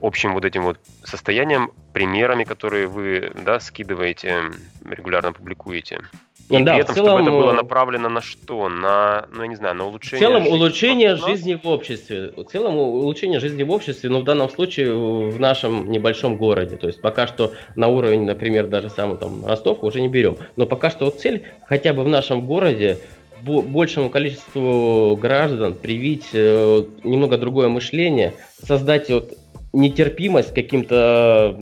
общим 0.00 0.34
вот 0.34 0.44
этим 0.44 0.64
вот 0.64 0.78
состоянием, 1.04 1.72
примерами, 1.92 2.44
которые 2.44 2.86
вы, 2.86 3.32
да, 3.44 3.60
скидываете, 3.60 4.50
регулярно 4.84 5.32
публикуете. 5.32 6.00
И 6.48 6.62
да, 6.62 6.74
при 6.74 6.82
этом, 6.82 6.94
в 6.94 6.96
целом, 6.96 7.22
чтобы 7.22 7.22
это 7.22 7.30
было 7.30 7.52
направлено 7.52 8.08
на 8.08 8.20
что? 8.20 8.68
На, 8.68 9.26
ну, 9.32 9.42
я 9.42 9.48
не 9.48 9.56
знаю, 9.56 9.74
на 9.74 9.84
улучшение 9.84 10.18
В 10.18 10.28
целом, 10.28 10.42
жизни 10.44 10.56
улучшение 10.56 11.16
жизни 11.16 11.60
в 11.60 11.66
обществе. 11.66 12.32
В 12.36 12.44
целом, 12.44 12.76
улучшение 12.76 13.40
жизни 13.40 13.64
в 13.64 13.70
обществе, 13.72 14.10
но 14.10 14.20
в 14.20 14.24
данном 14.24 14.48
случае 14.48 14.94
в 14.94 15.40
нашем 15.40 15.90
небольшом 15.90 16.36
городе. 16.36 16.76
То 16.76 16.86
есть, 16.86 17.00
пока 17.00 17.26
что 17.26 17.52
на 17.74 17.88
уровень, 17.88 18.24
например, 18.24 18.68
даже 18.68 18.90
самый 18.90 19.16
там 19.16 19.44
Ростов 19.44 19.82
уже 19.82 20.00
не 20.00 20.08
берем. 20.08 20.36
Но 20.54 20.66
пока 20.66 20.90
что 20.90 21.06
вот 21.06 21.20
цель 21.20 21.44
хотя 21.66 21.92
бы 21.92 22.04
в 22.04 22.08
нашем 22.08 22.46
городе 22.46 22.98
большему 23.42 24.10
количеству 24.10 25.16
граждан 25.16 25.74
привить 25.74 26.26
э, 26.32 26.84
немного 27.04 27.38
другое 27.38 27.68
мышление, 27.68 28.34
создать 28.64 29.10
вот 29.10 29.32
нетерпимость 29.76 30.52
к 30.52 30.54
каким-то 30.54 31.58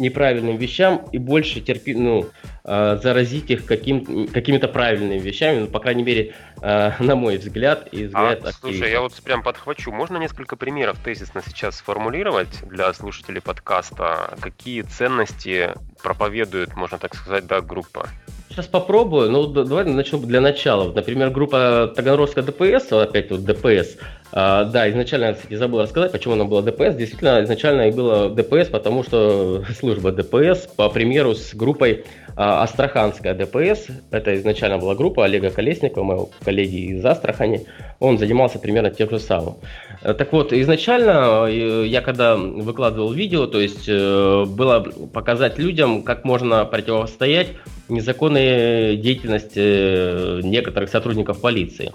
неправильным 0.00 0.56
вещам 0.56 1.06
и 1.12 1.18
больше 1.18 1.60
терпи, 1.60 1.94
ну, 1.94 2.26
э, 2.64 2.98
заразить 3.02 3.50
их 3.50 3.66
каким, 3.66 4.26
какими-то 4.28 4.66
правильными 4.66 5.18
вещами, 5.18 5.60
ну, 5.60 5.66
по 5.66 5.78
крайней 5.78 6.02
мере, 6.02 6.34
э, 6.62 6.92
на 7.02 7.14
мой 7.14 7.36
взгляд 7.36 7.88
и 7.92 8.06
взгляд 8.06 8.44
а, 8.44 8.52
Слушай, 8.52 8.90
я 8.90 9.02
вот 9.02 9.12
прям 9.22 9.42
подхвачу. 9.42 9.92
Можно 9.92 10.16
несколько 10.16 10.56
примеров 10.56 10.98
тезисно 11.04 11.42
сейчас 11.46 11.76
сформулировать 11.76 12.62
для 12.66 12.92
слушателей 12.94 13.42
подкаста? 13.42 14.36
Какие 14.40 14.82
ценности 14.82 15.74
проповедует, 16.02 16.74
можно 16.74 16.98
так 16.98 17.14
сказать, 17.14 17.46
да, 17.46 17.60
группа? 17.60 18.08
Сейчас 18.48 18.66
попробую. 18.66 19.30
Ну, 19.30 19.46
давай 19.46 19.84
начну 19.84 20.18
для 20.18 20.40
начала. 20.40 20.92
Например, 20.92 21.30
группа 21.30 21.92
Таганрогская 21.94 22.42
ДПС, 22.42 22.90
опять 22.90 23.30
вот 23.30 23.44
ДПС, 23.44 23.96
а, 24.32 24.64
да, 24.64 24.88
изначально, 24.90 25.24
я, 25.26 25.32
кстати, 25.34 25.54
забыл 25.54 25.80
рассказать, 25.80 26.12
почему 26.12 26.34
она 26.34 26.44
была 26.44 26.62
ДПС. 26.62 26.96
Действительно, 26.96 27.42
изначально 27.42 27.88
и 27.88 27.92
было 27.92 28.30
ДПС, 28.30 28.68
потому 28.68 29.02
что 29.02 29.64
служба 29.78 30.12
ДПС, 30.12 30.66
по 30.66 30.88
примеру, 30.88 31.34
с 31.34 31.54
группой 31.54 32.04
а, 32.36 32.62
Астраханская 32.62 33.34
ДПС, 33.34 33.88
это 34.10 34.34
изначально 34.36 34.78
была 34.78 34.94
группа 34.94 35.24
Олега 35.24 35.50
Колесникова, 35.50 36.04
моего 36.04 36.30
коллеги 36.44 36.92
из 36.92 37.04
Астрахани, 37.04 37.66
он 37.98 38.18
занимался 38.18 38.58
примерно 38.58 38.90
тем 38.90 39.10
же 39.10 39.18
самым. 39.18 39.56
Э, 40.02 40.14
так 40.14 40.32
вот, 40.32 40.52
изначально 40.52 41.46
э, 41.48 41.84
я 41.86 42.00
когда 42.00 42.36
выкладывал 42.36 43.12
видео, 43.12 43.46
то 43.46 43.60
есть 43.60 43.88
э, 43.88 44.44
было 44.46 44.80
показать 45.12 45.58
людям, 45.58 46.02
как 46.02 46.24
можно 46.24 46.64
противостоять 46.64 47.48
незаконной 47.88 48.96
деятельности 48.96 50.42
некоторых 50.42 50.88
сотрудников 50.88 51.40
полиции. 51.40 51.92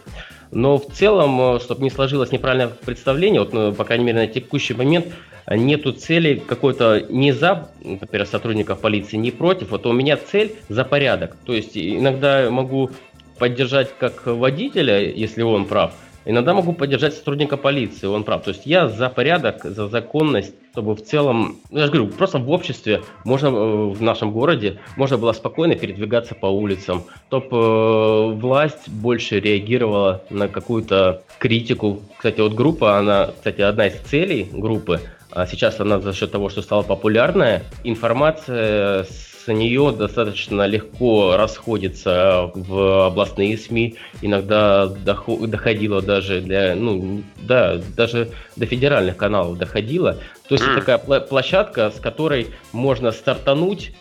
Но 0.52 0.78
в 0.78 0.86
целом, 0.88 1.60
чтобы 1.60 1.84
не 1.84 1.90
сложилось 1.90 2.32
неправильное 2.32 2.68
представление, 2.68 3.42
вот, 3.42 3.54
ну, 3.54 3.74
по 3.74 3.84
крайней 3.84 4.06
мере, 4.06 4.20
на 4.20 4.28
текущий 4.28 4.74
момент 4.74 5.08
нету 5.50 5.92
цели 5.92 6.42
какой-то 6.46 7.06
не 7.10 7.32
за, 7.32 7.70
например, 7.84 8.26
сотрудников 8.26 8.80
полиции, 8.80 9.18
не 9.18 9.32
против. 9.32 9.72
Вот 9.72 9.86
у 9.86 9.94
меня 9.94 10.18
цель 10.18 10.56
за 10.70 10.84
порядок. 10.84 11.36
То 11.46 11.54
есть 11.54 11.78
иногда 11.78 12.50
могу 12.50 12.92
поддержать 13.38 13.90
как 13.98 14.26
водителя, 14.26 15.12
если 15.12 15.42
он 15.42 15.66
прав, 15.66 15.94
Иногда 16.26 16.56
могу 16.56 16.74
поддержать 16.74 17.14
сотрудника 17.14 17.56
полиции, 17.56 18.08
он 18.08 18.24
прав. 18.24 18.44
То 18.44 18.50
есть 18.50 18.66
я 18.66 18.90
за 18.90 19.10
порядок, 19.10 19.64
за 19.64 19.88
законность, 19.88 20.56
чтобы 20.76 20.94
в 20.94 21.02
целом, 21.02 21.56
ну, 21.70 21.80
я 21.80 21.86
же 21.86 21.92
говорю, 21.94 22.10
просто 22.12 22.38
в 22.38 22.52
обществе 22.52 23.02
можно 23.24 23.48
э, 23.48 23.86
в 23.94 24.02
нашем 24.02 24.32
городе 24.32 24.78
можно 24.98 25.18
было 25.18 25.32
спокойно 25.32 25.76
передвигаться 25.76 26.36
по 26.36 26.48
улицам, 26.48 27.06
чтобы 27.30 27.48
э, 27.56 28.32
власть 28.34 28.90
больше 28.90 29.40
реагировала 29.40 30.22
на 30.30 30.50
какую-то 30.50 31.22
критику. 31.40 32.02
Кстати, 32.18 32.42
вот 32.42 32.56
группа, 32.56 32.98
она, 32.98 33.28
кстати, 33.28 33.62
одна 33.62 33.88
из 33.88 33.94
целей 34.02 34.50
группы, 34.52 35.00
а 35.32 35.48
сейчас 35.48 35.80
она 35.80 36.02
за 36.02 36.12
счет 36.12 36.32
того, 36.32 36.50
что 36.50 36.62
стала 36.62 36.84
популярная, 36.84 37.64
информация 37.86 39.06
с 39.06 39.35
с 39.46 39.52
нее 39.54 39.94
достаточно 39.98 40.66
легко 40.66 41.38
расходится 41.38 42.52
в 42.56 43.08
областные 43.08 43.58
СМИ, 43.58 43.96
иногда 44.22 44.88
доходило 44.88 46.02
даже 46.02 46.42
для, 46.42 46.76
ну, 46.76 47.22
да, 47.38 47.80
даже 47.96 48.32
до 48.56 48.66
федеральных 48.66 49.18
каналов 49.18 49.58
доходило. 49.58 50.18
То 50.48 50.56
есть 50.56 50.64
это 50.64 50.76
такая 50.80 51.20
площадка, 51.20 51.92
с 51.92 52.00
которой 52.00 52.48
можно 52.72 53.12
стартануть 53.12 53.94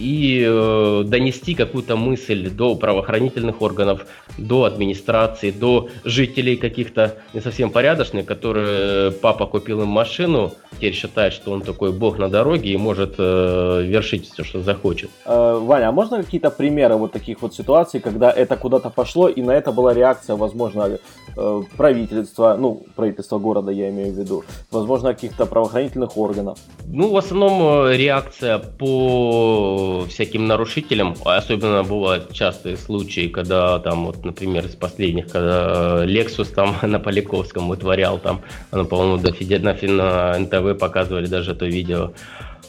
и 0.00 0.42
э, 0.46 1.02
донести 1.06 1.54
какую-то 1.54 1.96
мысль 1.96 2.48
до 2.48 2.74
правоохранительных 2.74 3.60
органов, 3.60 4.06
до 4.38 4.64
администрации, 4.64 5.50
до 5.50 5.88
жителей 6.04 6.56
каких-то 6.56 7.16
не 7.34 7.40
совсем 7.40 7.70
порядочных, 7.70 8.24
которые 8.24 9.08
э, 9.08 9.10
папа 9.10 9.46
купил 9.46 9.82
им 9.82 9.88
машину, 9.88 10.52
теперь 10.72 10.94
считает, 10.94 11.32
что 11.34 11.52
он 11.52 11.60
такой 11.60 11.92
бог 11.92 12.18
на 12.18 12.28
дороге 12.28 12.70
и 12.70 12.76
может 12.76 13.14
э, 13.18 13.82
вершить 13.84 14.30
все, 14.32 14.42
что 14.44 14.62
захочет. 14.62 15.10
Э, 15.26 15.58
Ваня, 15.62 15.88
а 15.88 15.92
можно 15.92 16.22
какие-то 16.22 16.50
примеры 16.50 16.96
вот 16.96 17.12
таких 17.12 17.42
вот 17.42 17.54
ситуаций, 17.54 18.00
когда 18.00 18.30
это 18.30 18.56
куда-то 18.56 18.90
пошло 18.90 19.28
и 19.28 19.42
на 19.42 19.52
это 19.52 19.72
была 19.72 19.92
реакция, 19.92 20.36
возможно, 20.36 20.98
э, 21.36 21.62
правительства, 21.76 22.56
ну, 22.58 22.82
правительства 22.96 23.38
города 23.38 23.70
я 23.70 23.90
имею 23.90 24.14
в 24.14 24.18
виду, 24.18 24.44
возможно, 24.70 25.12
каких-то 25.12 25.46
правоохранительных 25.46 26.16
органов? 26.16 26.58
Ну, 26.86 27.10
в 27.10 27.16
основном 27.16 27.86
э, 27.86 27.96
реакция 27.96 28.58
по 28.58 29.89
всяким 30.08 30.46
нарушителям, 30.46 31.14
особенно 31.24 31.82
бывают 31.82 32.32
частые 32.32 32.76
случаи, 32.76 33.28
когда 33.28 33.78
там, 33.78 34.06
вот, 34.06 34.24
например, 34.24 34.66
из 34.66 34.74
последних, 34.74 35.28
когда 35.28 36.04
Lexus 36.04 36.54
там 36.54 36.76
на 36.82 36.98
Поляковском 36.98 37.68
вытворял 37.68 38.18
там, 38.18 38.42
оно, 38.70 38.84
по-моему, 38.84 39.18
до 39.18 39.30
на, 39.58 39.74
на 39.88 40.38
НТВ 40.38 40.78
показывали 40.78 41.26
даже 41.26 41.52
это 41.52 41.66
видео. 41.66 42.12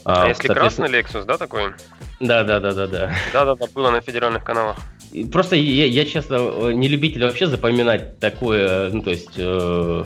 А, 0.04 0.24
а 0.24 0.28
если 0.28 0.48
красный 0.48 0.88
Lexus, 0.88 1.24
да, 1.24 1.38
такой? 1.38 1.72
Да, 2.20 2.42
да, 2.44 2.60
да, 2.60 2.72
да, 2.72 2.86
да. 2.86 3.12
Да, 3.32 3.44
да, 3.44 3.54
да, 3.54 3.66
было 3.74 3.90
на 3.90 4.00
федеральных 4.00 4.44
каналах. 4.44 4.76
Просто 5.30 5.56
я, 5.56 5.86
я, 5.86 6.04
честно, 6.04 6.72
не 6.72 6.88
любитель 6.88 7.24
вообще 7.24 7.46
запоминать 7.46 8.18
такое, 8.18 8.90
ну, 8.90 9.02
то 9.02 9.10
есть, 9.10 9.34
э, 9.36 10.04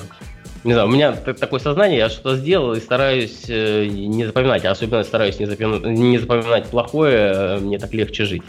не 0.67 0.73
знаю, 0.73 0.89
у 0.89 0.91
меня 0.91 1.13
такое 1.13 1.61
сознание, 1.61 1.99
я 1.99 2.09
что-то 2.09 2.37
сделал 2.37 2.75
и 2.75 2.81
стараюсь 2.81 3.45
э, 3.49 3.87
не 3.87 4.25
запоминать, 4.25 4.65
а 4.65 4.73
особенно 4.73 5.05
стараюсь 5.05 5.39
не 5.39 5.47
запоминать, 5.47 5.85
не 5.85 6.19
запоминать 6.19 6.67
плохое, 6.67 7.33
э, 7.35 7.59
мне 7.61 7.79
так 7.79 7.95
легче 7.95 8.25
жить. 8.25 8.43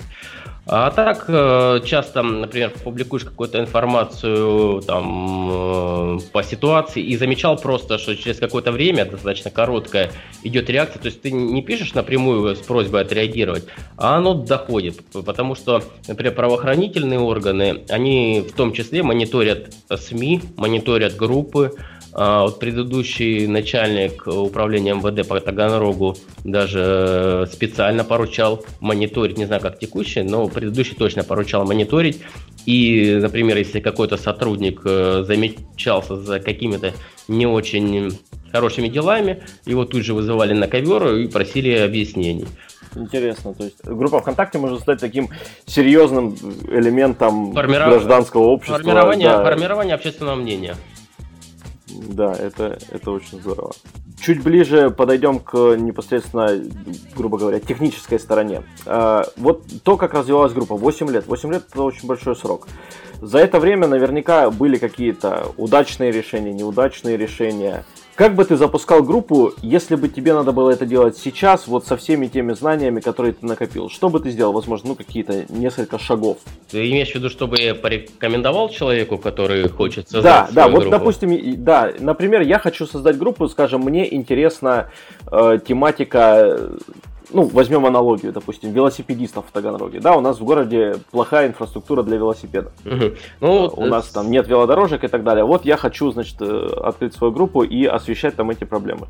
А 0.69 0.91
так, 0.91 1.25
э, 1.29 1.79
часто, 1.85 2.23
например, 2.23 2.73
публикуешь 2.83 3.23
какую-то 3.23 3.59
информацию 3.59 4.81
там, 4.81 6.19
по 6.33 6.43
ситуации 6.43 7.01
и 7.01 7.15
замечал 7.15 7.55
просто, 7.55 7.97
что 7.97 8.15
через 8.17 8.37
какое-то 8.37 8.73
время, 8.73 9.05
достаточно 9.05 9.49
короткое, 9.49 10.11
идет 10.43 10.69
реакция. 10.69 10.99
То 10.99 11.05
есть 11.05 11.21
ты 11.21 11.31
не 11.31 11.61
пишешь 11.61 11.93
напрямую 11.93 12.53
с 12.53 12.59
просьбой 12.59 13.03
отреагировать, 13.03 13.65
а 13.95 14.17
оно 14.17 14.33
доходит. 14.33 14.99
Потому 15.13 15.55
что, 15.55 15.83
например, 16.07 16.33
правоохранительные 16.33 17.19
органы, 17.19 17.83
они 17.87 18.41
в 18.41 18.51
том 18.53 18.73
числе 18.73 19.03
мониторят 19.03 19.73
СМИ, 19.89 20.41
мониторят 20.57 21.15
группы, 21.15 21.77
вот 22.13 22.59
предыдущий 22.59 23.47
начальник 23.47 24.25
управления 24.27 24.93
МВД 24.93 25.27
по 25.27 25.39
Таганрогу 25.39 26.15
даже 26.43 26.79
э, 26.79 27.45
специально 27.51 28.03
поручал 28.03 28.65
мониторить, 28.79 29.37
не 29.37 29.45
знаю 29.45 29.61
как 29.61 29.79
текущий, 29.79 30.23
но 30.23 30.47
предыдущий 30.47 30.95
точно 30.95 31.23
поручал 31.23 31.65
мониторить. 31.65 32.21
И, 32.65 33.17
например, 33.21 33.57
если 33.57 33.79
какой-то 33.79 34.17
сотрудник 34.17 34.81
э, 34.83 35.23
замечался 35.25 36.17
за 36.17 36.39
какими-то 36.39 36.93
не 37.27 37.45
очень 37.45 38.17
хорошими 38.51 38.87
делами, 38.87 39.43
его 39.65 39.85
тут 39.85 40.03
же 40.03 40.13
вызывали 40.13 40.53
на 40.53 40.67
ковер 40.67 41.15
и 41.15 41.27
просили 41.27 41.71
объяснений. 41.71 42.45
Интересно, 42.95 43.53
то 43.53 43.63
есть 43.63 43.83
группа 43.83 44.21
ВКонтакте 44.21 44.57
может 44.57 44.81
стать 44.81 44.99
таким 44.99 45.29
серьезным 45.65 46.35
элементом 46.69 47.53
Формиров... 47.53 47.89
гражданского 47.89 48.43
общества. 48.43 48.77
Формирование, 48.77 49.29
да. 49.29 49.43
формирование 49.43 49.95
общественного 49.95 50.35
мнения. 50.35 50.75
Да, 51.97 52.33
это, 52.33 52.79
это 52.91 53.11
очень 53.11 53.39
здорово. 53.39 53.71
Чуть 54.19 54.41
ближе 54.41 54.89
подойдем 54.89 55.39
к 55.39 55.75
непосредственно, 55.75 56.49
грубо 57.15 57.37
говоря, 57.37 57.59
технической 57.59 58.19
стороне. 58.19 58.63
А, 58.85 59.25
вот 59.37 59.63
то, 59.83 59.97
как 59.97 60.13
развивалась 60.13 60.53
группа, 60.53 60.75
8 60.75 61.09
лет. 61.11 61.27
8 61.27 61.51
лет 61.51 61.65
это 61.71 61.83
очень 61.83 62.07
большой 62.07 62.35
срок. 62.35 62.67
За 63.21 63.39
это 63.39 63.59
время 63.59 63.87
наверняка 63.87 64.49
были 64.51 64.77
какие-то 64.77 65.51
удачные 65.57 66.11
решения, 66.11 66.53
неудачные 66.53 67.17
решения. 67.17 67.83
Как 68.17 68.33
бы 68.33 68.45
ты 68.45 68.57
запускал 68.57 69.03
группу, 69.03 69.53
если 69.61 69.93
бы 69.93 70.09
тебе 70.09 70.33
надо 70.33 70.51
было 70.51 70.71
это 70.71 70.87
делать 70.87 71.15
сейчас, 71.19 71.67
вот 71.67 71.85
со 71.85 71.95
всеми 71.97 72.25
теми 72.25 72.53
знаниями, 72.53 72.99
которые 72.99 73.33
ты 73.33 73.45
накопил? 73.45 73.91
Что 73.91 74.09
бы 74.09 74.19
ты 74.19 74.31
сделал? 74.31 74.53
Возможно, 74.53 74.89
ну 74.89 74.95
какие-то 74.95 75.45
несколько 75.49 75.99
шагов. 75.99 76.39
Ты 76.71 76.89
имеешь 76.89 77.11
в 77.11 77.15
виду, 77.15 77.29
чтобы 77.29 77.59
я 77.59 77.75
порекомендовал 77.75 78.69
человеку, 78.69 79.19
который 79.19 79.69
хочет 79.69 80.09
создать 80.09 80.47
Да, 80.47 80.63
да, 80.63 80.67
вот 80.67 80.81
группу? 80.81 80.97
допустим, 80.97 81.63
да, 81.63 81.93
например, 81.99 82.41
я 82.41 82.57
хочу 82.57 82.87
создать 82.87 83.19
группу, 83.19 83.47
скажем, 83.49 83.81
мне 83.81 84.11
интересна 84.11 84.89
э, 85.31 85.59
тематика 85.63 86.71
ну, 87.31 87.43
возьмем 87.43 87.85
аналогию, 87.85 88.31
допустим, 88.31 88.71
велосипедистов 88.71 89.45
в 89.47 89.51
Таганроге. 89.51 89.99
Да, 89.99 90.15
у 90.15 90.21
нас 90.21 90.39
в 90.39 90.43
городе 90.43 90.95
плохая 91.11 91.47
инфраструктура 91.47 92.03
для 92.03 92.17
велосипеда. 92.17 92.71
Угу. 92.85 93.15
Ну, 93.41 93.73
у 93.75 93.85
нас 93.85 94.07
там 94.09 94.31
нет 94.31 94.47
велодорожек 94.47 95.03
и 95.03 95.07
так 95.07 95.23
далее. 95.23 95.45
Вот 95.45 95.65
я 95.65 95.77
хочу, 95.77 96.11
значит, 96.11 96.37
э, 96.41 96.67
открыть 96.83 97.13
свою 97.13 97.33
группу 97.33 97.63
и 97.63 97.85
освещать 97.85 98.35
там 98.35 98.49
эти 98.49 98.63
проблемы. 98.63 99.07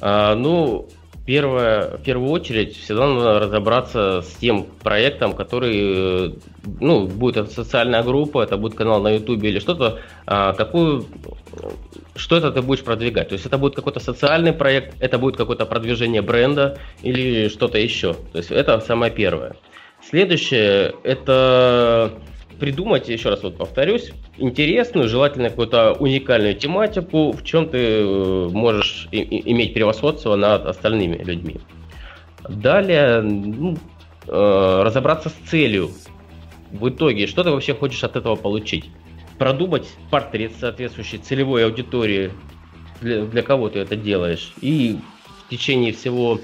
А, 0.00 0.34
ну, 0.34 0.88
первое, 1.28 1.98
в 1.98 2.02
первую 2.02 2.30
очередь 2.30 2.74
всегда 2.74 3.06
надо 3.06 3.38
разобраться 3.38 4.22
с 4.22 4.34
тем 4.40 4.64
проектом, 4.82 5.34
который, 5.34 5.76
э, 5.76 6.32
ну, 6.80 7.06
будет 7.06 7.36
это 7.36 7.50
социальная 7.50 8.02
группа, 8.02 8.42
это 8.42 8.56
будет 8.56 8.74
канал 8.74 9.02
на 9.02 9.10
YouTube 9.10 9.42
или 9.42 9.58
что-то, 9.58 9.98
а, 10.24 10.54
какую, 10.54 11.04
что 12.16 12.38
это 12.38 12.50
ты 12.50 12.62
будешь 12.62 12.82
продвигать. 12.82 13.28
То 13.28 13.34
есть 13.34 13.44
это 13.44 13.58
будет 13.58 13.74
какой-то 13.74 14.00
социальный 14.00 14.54
проект, 14.54 14.94
это 15.02 15.18
будет 15.18 15.36
какое-то 15.36 15.66
продвижение 15.66 16.22
бренда 16.22 16.78
или 17.02 17.48
что-то 17.48 17.76
еще. 17.76 18.14
То 18.14 18.38
есть 18.38 18.50
это 18.50 18.80
самое 18.80 19.12
первое. 19.12 19.54
Следующее– 20.00 20.94
это 21.04 22.10
придумать, 22.58 23.08
еще 23.08 23.30
раз 23.30 23.42
вот 23.42 23.56
повторюсь, 23.56 24.12
интересную, 24.36 25.08
желательно 25.08 25.50
какую-то 25.50 25.92
уникальную 25.92 26.54
тематику, 26.54 27.32
в 27.32 27.44
чем 27.44 27.68
ты 27.68 27.78
э, 27.78 28.48
можешь 28.52 29.08
иметь 29.12 29.74
превосходство 29.74 30.36
над 30.36 30.66
остальными 30.66 31.22
людьми. 31.22 31.60
Далее 32.48 33.20
ну, 33.22 33.76
э, 34.26 34.82
разобраться 34.84 35.28
с 35.28 35.48
целью. 35.48 35.90
В 36.70 36.88
итоге, 36.90 37.26
что 37.26 37.44
ты 37.44 37.50
вообще 37.50 37.74
хочешь 37.74 38.04
от 38.04 38.16
этого 38.16 38.36
получить? 38.36 38.86
Продумать 39.38 39.88
портрет 40.10 40.52
соответствующей 40.58 41.18
целевой 41.18 41.64
аудитории, 41.64 42.32
для, 43.00 43.24
для 43.24 43.42
кого 43.42 43.68
ты 43.68 43.78
это 43.78 43.96
делаешь, 43.96 44.52
и 44.60 44.98
в 45.46 45.50
течение 45.50 45.92
всего 45.92 46.40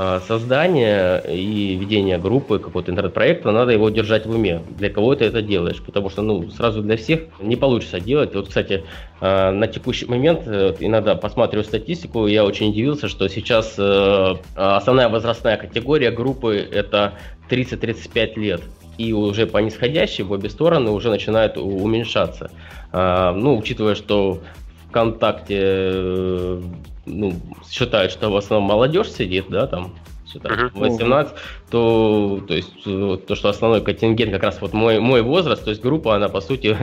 а, 0.00 0.20
создания 0.20 1.18
и 1.18 1.74
ведения 1.74 2.18
группы, 2.18 2.60
какого-то 2.60 2.92
интернет-проекта, 2.92 3.50
надо 3.50 3.72
его 3.72 3.90
держать 3.90 4.26
в 4.26 4.30
уме. 4.30 4.62
Для 4.78 4.90
кого 4.90 5.16
ты 5.16 5.24
это 5.24 5.42
делаешь? 5.42 5.82
Потому 5.84 6.08
что 6.08 6.22
ну, 6.22 6.48
сразу 6.50 6.82
для 6.82 6.96
всех 6.96 7.22
не 7.40 7.56
получится 7.56 7.98
делать. 7.98 8.32
Вот, 8.32 8.46
кстати, 8.46 8.84
а, 9.20 9.50
на 9.50 9.66
текущий 9.66 10.06
момент, 10.06 10.42
э, 10.46 10.76
иногда 10.78 11.16
посматриваю 11.16 11.64
статистику, 11.64 12.28
я 12.28 12.44
очень 12.44 12.70
удивился, 12.70 13.08
что 13.08 13.26
сейчас 13.28 13.74
э, 13.76 14.34
основная 14.54 15.08
возрастная 15.08 15.56
категория 15.56 16.12
группы 16.12 16.54
это 16.56 17.14
30-35 17.50 18.38
лет. 18.38 18.60
И 18.98 19.12
уже 19.12 19.48
по 19.48 19.58
нисходящей 19.58 20.22
в 20.22 20.30
обе 20.30 20.48
стороны 20.48 20.92
уже 20.92 21.10
начинает 21.10 21.56
уменьшаться. 21.56 22.52
Ну, 22.92 23.58
учитывая, 23.58 23.94
что 23.94 24.42
ВКонтакте 24.88 25.58
э, 25.60 26.62
ну, 27.08 27.34
считают, 27.68 28.12
что 28.12 28.30
в 28.30 28.36
основном 28.36 28.68
молодежь 28.68 29.10
сидит, 29.10 29.46
да, 29.48 29.66
там, 29.66 29.94
считают, 30.26 30.72
18, 30.74 31.34
то, 31.70 32.44
то 32.46 32.54
есть, 32.54 32.72
э, 32.86 33.18
то, 33.26 33.34
что 33.34 33.48
основной 33.48 33.80
контингент 33.82 34.32
как 34.32 34.42
раз 34.42 34.60
вот 34.60 34.72
мой, 34.72 35.00
мой 35.00 35.22
возраст, 35.22 35.64
то 35.64 35.70
есть 35.70 35.82
группа, 35.82 36.14
она, 36.14 36.28
по 36.28 36.40
сути, 36.40 36.76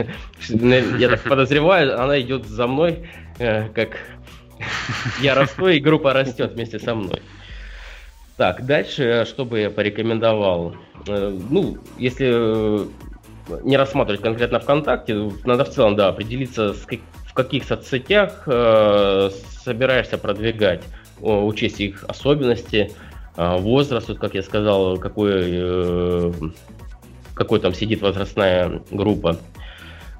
я 0.48 1.08
так 1.08 1.22
подозреваю, 1.22 2.00
она 2.00 2.20
идет 2.20 2.46
за 2.46 2.66
мной, 2.66 3.08
э, 3.38 3.68
как 3.68 3.98
я 5.20 5.34
расту, 5.34 5.68
и 5.68 5.80
группа 5.80 6.12
растет 6.12 6.52
вместе 6.52 6.78
со 6.78 6.94
мной. 6.94 7.22
Так, 8.36 8.66
дальше, 8.66 9.24
что 9.26 9.46
бы 9.46 9.60
я 9.60 9.70
порекомендовал? 9.70 10.74
Ну, 11.06 11.78
если 11.96 12.86
не 13.62 13.76
рассматривать 13.76 14.22
конкретно 14.22 14.60
ВКонтакте, 14.60 15.30
надо 15.44 15.64
в 15.64 15.70
целом, 15.70 15.96
да, 15.96 16.08
определиться, 16.08 16.74
с, 16.74 16.86
каких 17.36 17.64
соцсетях 17.64 18.42
э, 18.46 19.30
собираешься 19.62 20.18
продвигать, 20.18 20.82
учесть 21.20 21.80
их 21.80 22.04
особенности, 22.08 22.90
э, 23.36 23.56
возраст, 23.58 24.08
вот 24.08 24.18
как 24.18 24.34
я 24.34 24.42
сказал, 24.42 24.98
какой, 24.98 25.44
э, 25.44 26.32
какой 27.34 27.60
там 27.60 27.74
сидит 27.74 28.02
возрастная 28.02 28.82
группа. 28.90 29.38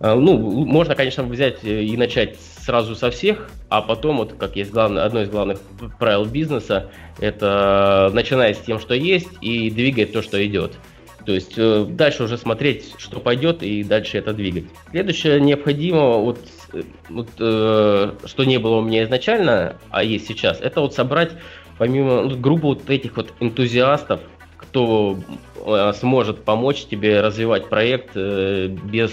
Э, 0.01 0.15
ну, 0.15 0.39
можно, 0.39 0.95
конечно, 0.95 1.23
взять 1.25 1.65
и 1.65 1.97
начать 1.97 2.37
сразу 2.39 2.95
со 2.95 3.11
всех, 3.11 3.49
а 3.69 3.81
потом, 3.83 4.19
вот 4.19 4.35
как 4.35 4.57
есть 4.57 4.71
главное, 4.71 5.05
одно 5.05 5.23
из 5.23 5.31
главных 5.31 5.59
правил 5.99 6.25
бизнеса, 6.25 6.91
это 7.21 8.11
начиная 8.13 8.55
с 8.55 8.59
тем, 8.59 8.79
что 8.79 8.95
есть, 8.95 9.29
и 9.41 9.71
двигать 9.71 10.13
то, 10.13 10.23
что 10.23 10.45
идет. 10.47 10.73
То 11.25 11.33
есть 11.33 11.55
э, 11.57 11.85
дальше 11.89 12.23
уже 12.25 12.39
смотреть, 12.39 12.95
что 12.99 13.19
пойдет, 13.19 13.63
и 13.63 13.83
дальше 13.83 14.19
это 14.19 14.33
двигать. 14.33 14.67
Следующее 14.91 15.41
необходимо, 15.41 16.19
вот, 16.19 16.39
вот 17.09 17.29
э, 17.39 18.13
что 18.25 18.45
не 18.45 18.59
было 18.59 18.77
у 18.77 18.83
меня 18.83 19.05
изначально, 19.05 19.77
а 19.91 20.03
есть 20.03 20.27
сейчас, 20.27 20.61
это 20.61 20.81
вот 20.81 20.95
собрать 20.95 21.33
помимо 21.79 22.23
ну, 22.23 22.37
группу 22.37 22.69
вот 22.69 22.89
этих 22.89 23.17
вот 23.17 23.33
энтузиастов, 23.41 24.21
кто 24.57 25.19
э, 25.65 25.93
сможет 25.95 26.45
помочь 26.45 26.85
тебе 26.87 27.21
развивать 27.21 27.69
проект 27.69 28.11
э, 28.15 28.69
без 28.69 29.13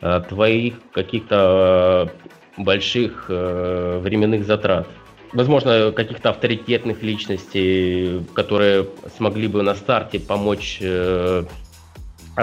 э, 0.00 0.22
твоих 0.28 0.74
каких-то 0.92 2.10
э, 2.58 2.62
больших 2.62 3.26
э, 3.28 4.00
временных 4.02 4.44
затрат. 4.44 4.88
Возможно, 5.32 5.92
каких-то 5.92 6.30
авторитетных 6.30 7.02
личностей, 7.02 8.24
которые 8.34 8.86
смогли 9.16 9.46
бы 9.46 9.62
на 9.62 9.74
старте 9.74 10.18
помочь 10.18 10.78
э, 10.80 11.44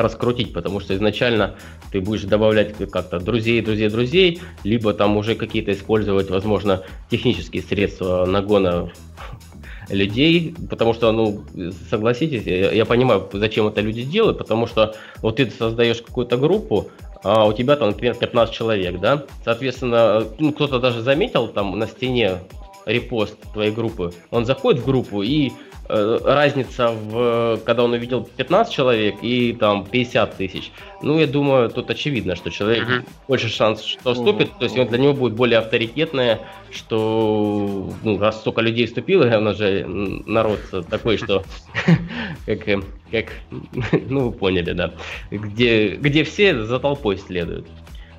раскрутить, 0.02 0.54
потому 0.54 0.80
что 0.80 0.96
изначально 0.96 1.56
ты 1.92 2.02
будешь 2.02 2.24
добавлять 2.24 2.76
как-то 2.92 3.20
друзей, 3.20 3.62
друзей, 3.62 3.90
друзей, 3.90 4.42
либо 4.64 4.94
там 4.94 5.18
уже 5.18 5.36
какие-то 5.36 5.72
использовать, 5.72 6.30
возможно, 6.30 6.84
технические 7.10 7.64
средства 7.64 8.26
нагона 8.26 8.92
людей, 9.90 10.56
потому 10.70 10.94
что, 10.94 11.12
ну, 11.12 11.44
согласитесь, 11.90 12.44
я, 12.46 12.72
я 12.72 12.86
понимаю, 12.86 13.30
зачем 13.34 13.68
это 13.68 13.82
люди 13.82 14.04
делают, 14.04 14.38
потому 14.38 14.68
что 14.68 14.96
вот 15.22 15.38
ты 15.38 15.50
создаешь 15.50 16.02
какую-то 16.02 16.38
группу, 16.38 16.90
а 17.24 17.46
у 17.46 17.54
тебя 17.54 17.76
там, 17.76 17.90
например, 17.90 18.16
15 18.16 18.54
человек, 18.54 19.00
да, 19.00 19.26
соответственно, 19.44 20.26
ну, 20.38 20.52
кто-то 20.52 20.80
даже 20.80 21.02
заметил 21.02 21.48
там 21.48 21.78
на 21.80 21.88
стене 21.88 22.40
репост 22.86 23.38
твоей 23.54 23.72
группы, 23.72 24.14
он 24.30 24.46
заходит 24.46 24.82
в 24.82 24.86
группу 24.86 25.24
и 25.24 25.52
разница 25.88 26.92
в, 26.92 27.60
когда 27.66 27.84
он 27.84 27.94
увидел 27.94 28.28
15 28.38 28.74
человек 28.74 29.16
и 29.22 29.54
там 29.54 29.86
50 29.86 30.38
тысяч, 30.38 30.72
ну, 31.02 31.20
я 31.20 31.28
думаю, 31.28 31.70
тут 31.70 31.90
очевидно, 31.90 32.36
что 32.36 32.50
человек 32.50 32.88
mm-hmm. 32.88 33.08
больше 33.28 33.50
шанс, 33.50 33.84
что 33.84 34.14
вступит, 34.14 34.48
mm-hmm. 34.48 34.60
то 34.60 34.64
есть 34.64 34.90
для 34.90 34.98
него 34.98 35.14
будет 35.14 35.34
более 35.34 35.60
авторитетное, 35.60 36.40
что, 36.72 37.94
ну, 38.04 38.18
раз 38.18 38.40
столько 38.40 38.62
людей 38.62 38.88
вступило, 38.88 39.26
у 39.26 39.42
нас 39.42 39.58
же 39.58 39.86
народ 39.88 40.60
такой, 40.90 41.18
что, 41.18 41.44
как, 42.46 42.66
как, 43.12 43.26
ну, 44.10 44.30
вы 44.30 44.32
поняли, 44.32 44.72
да, 44.72 44.94
где, 45.30 45.96
где 45.96 46.24
все 46.24 46.64
за 46.64 46.80
толпой 46.80 47.18
следуют. 47.18 47.68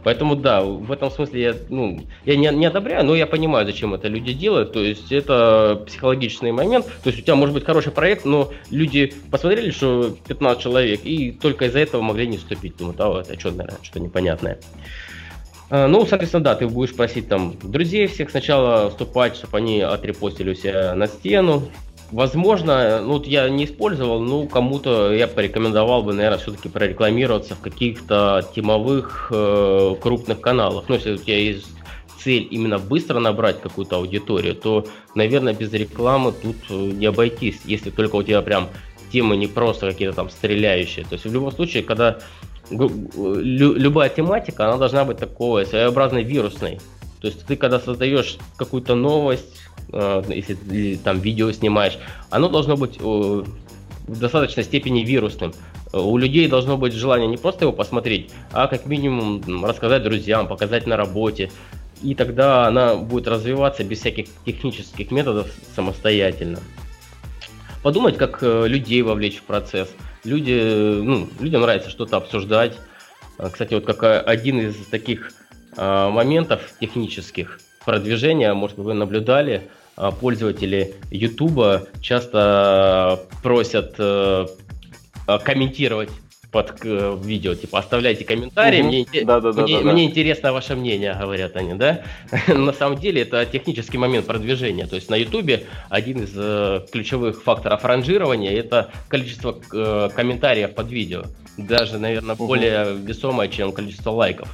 Поэтому 0.06 0.36
да, 0.36 0.62
в 0.62 0.92
этом 0.92 1.10
смысле 1.10 1.42
я, 1.42 1.54
ну, 1.68 2.00
я 2.24 2.36
не, 2.36 2.48
не 2.50 2.66
одобряю, 2.66 3.04
но 3.04 3.16
я 3.16 3.26
понимаю, 3.26 3.66
зачем 3.66 3.92
это 3.92 4.06
люди 4.06 4.32
делают. 4.32 4.72
То 4.72 4.80
есть 4.80 5.10
это 5.10 5.82
психологичный 5.84 6.52
момент. 6.52 6.86
То 7.02 7.10
есть 7.10 7.18
у 7.18 7.22
тебя 7.22 7.34
может 7.34 7.52
быть 7.52 7.64
хороший 7.64 7.90
проект, 7.90 8.24
но 8.24 8.52
люди 8.70 9.12
посмотрели, 9.32 9.72
что 9.72 10.16
15 10.28 10.62
человек, 10.62 11.00
и 11.02 11.32
только 11.32 11.64
из-за 11.64 11.80
этого 11.80 12.02
могли 12.02 12.28
не 12.28 12.36
вступить. 12.36 12.76
Думают, 12.76 13.00
а 13.00 13.20
это 13.20 13.36
что, 13.36 13.50
наверное, 13.50 13.80
что 13.82 13.98
непонятное. 13.98 14.60
А, 15.70 15.88
ну, 15.88 16.06
соответственно, 16.06 16.44
да, 16.44 16.54
ты 16.54 16.68
будешь 16.68 16.94
просить 16.94 17.28
там 17.28 17.56
друзей 17.60 18.06
всех 18.06 18.30
сначала 18.30 18.90
вступать, 18.90 19.34
чтобы 19.34 19.58
они 19.58 19.80
отрепостили 19.80 20.50
у 20.50 20.54
себя 20.54 20.94
на 20.94 21.08
стену. 21.08 21.68
Возможно, 22.12 23.00
ну 23.02 23.14
вот 23.14 23.26
я 23.26 23.48
не 23.48 23.64
использовал, 23.64 24.20
ну 24.20 24.46
кому-то 24.46 25.12
я 25.12 25.26
порекомендовал 25.26 26.04
бы, 26.04 26.12
наверное, 26.12 26.38
все-таки 26.38 26.68
прорекламироваться 26.68 27.56
в 27.56 27.60
каких-то 27.60 28.48
темовых 28.54 29.28
э, 29.34 29.96
крупных 30.00 30.40
каналах. 30.40 30.84
Ну, 30.88 30.94
если 30.94 31.14
у 31.14 31.16
тебя 31.16 31.36
есть 31.36 31.66
цель 32.22 32.46
именно 32.50 32.78
быстро 32.78 33.18
набрать 33.18 33.60
какую-то 33.60 33.96
аудиторию, 33.96 34.54
то, 34.54 34.86
наверное, 35.16 35.52
без 35.52 35.72
рекламы 35.72 36.32
тут 36.32 36.56
э, 36.70 36.74
не 36.74 37.06
обойтись, 37.06 37.60
если 37.64 37.90
только 37.90 38.16
у 38.16 38.22
тебя 38.22 38.40
прям 38.42 38.68
темы 39.12 39.36
не 39.36 39.48
просто 39.48 39.90
какие-то 39.90 40.14
там 40.14 40.30
стреляющие. 40.30 41.04
То 41.04 41.14
есть 41.14 41.24
в 41.24 41.32
любом 41.32 41.50
случае, 41.50 41.82
когда 41.82 42.18
лю- 42.70 43.74
любая 43.74 44.10
тематика, 44.10 44.68
она 44.68 44.76
должна 44.76 45.04
быть 45.04 45.18
такой 45.18 45.66
своеобразной 45.66 46.22
вирусной. 46.22 46.78
То 47.20 47.28
есть 47.28 47.46
ты 47.46 47.56
когда 47.56 47.80
создаешь 47.80 48.38
какую-то 48.56 48.94
новость, 48.94 49.62
если 49.92 50.54
ты 50.54 50.96
там 50.96 51.20
видео 51.20 51.52
снимаешь, 51.52 51.98
оно 52.30 52.48
должно 52.48 52.76
быть 52.76 53.00
в 53.00 53.46
достаточной 54.06 54.64
степени 54.64 55.00
вирусным. 55.00 55.52
У 55.92 56.16
людей 56.18 56.48
должно 56.48 56.76
быть 56.76 56.92
желание 56.92 57.28
не 57.28 57.36
просто 57.36 57.64
его 57.64 57.72
посмотреть, 57.72 58.30
а 58.52 58.66
как 58.66 58.86
минимум 58.86 59.64
рассказать 59.64 60.02
друзьям, 60.02 60.48
показать 60.48 60.86
на 60.86 60.96
работе. 60.96 61.50
И 62.02 62.14
тогда 62.14 62.66
она 62.66 62.96
будет 62.96 63.26
развиваться 63.26 63.82
без 63.82 64.00
всяких 64.00 64.26
технических 64.44 65.10
методов 65.10 65.48
самостоятельно. 65.74 66.58
Подумать, 67.82 68.18
как 68.18 68.42
э, 68.42 68.66
людей 68.66 69.00
вовлечь 69.02 69.38
в 69.38 69.42
процесс. 69.42 69.88
Люди, 70.24 71.00
ну, 71.02 71.28
людям 71.40 71.62
нравится 71.62 71.88
что-то 71.88 72.16
обсуждать. 72.16 72.76
Э, 73.38 73.48
кстати, 73.50 73.74
вот 73.74 73.86
как 73.86 74.28
один 74.28 74.60
из 74.60 74.76
таких 74.90 75.32
моментов 75.78 76.72
технических 76.80 77.60
продвижения, 77.84 78.54
может 78.54 78.78
вы 78.78 78.94
наблюдали, 78.94 79.68
пользователи 80.20 80.94
YouTube 81.10 81.88
часто 82.00 83.20
просят 83.42 83.94
э, 83.98 84.46
комментировать 85.44 86.10
под 86.56 86.72
э, 86.84 87.18
видео, 87.22 87.54
типа 87.54 87.80
оставляйте 87.80 88.24
комментарии, 88.24 88.80
угу. 88.80 88.88
мне, 88.88 89.06
да, 89.24 89.40
да, 89.40 89.52
мне, 89.52 89.82
да, 89.82 89.92
мне 89.92 90.04
интересно 90.04 90.54
ваше 90.54 90.74
мнение, 90.74 91.14
говорят 91.14 91.54
они, 91.56 91.74
да? 91.74 92.02
на 92.48 92.72
самом 92.72 92.98
деле 92.98 93.22
это 93.22 93.44
технический 93.44 93.98
момент 93.98 94.26
продвижения. 94.26 94.86
То 94.86 94.96
есть 94.96 95.10
на 95.10 95.16
YouTube 95.16 95.64
один 95.90 96.22
из 96.22 96.32
э, 96.34 96.86
ключевых 96.90 97.42
факторов 97.42 97.84
ранжирования 97.84 98.52
это 98.52 98.90
количество 99.08 99.58
э, 99.72 100.08
комментариев 100.14 100.74
под 100.74 100.90
видео. 100.90 101.24
Даже, 101.58 101.98
наверное, 101.98 102.34
угу. 102.34 102.46
более 102.46 102.96
весомое, 102.96 103.48
чем 103.48 103.72
количество 103.72 104.10
лайков. 104.10 104.48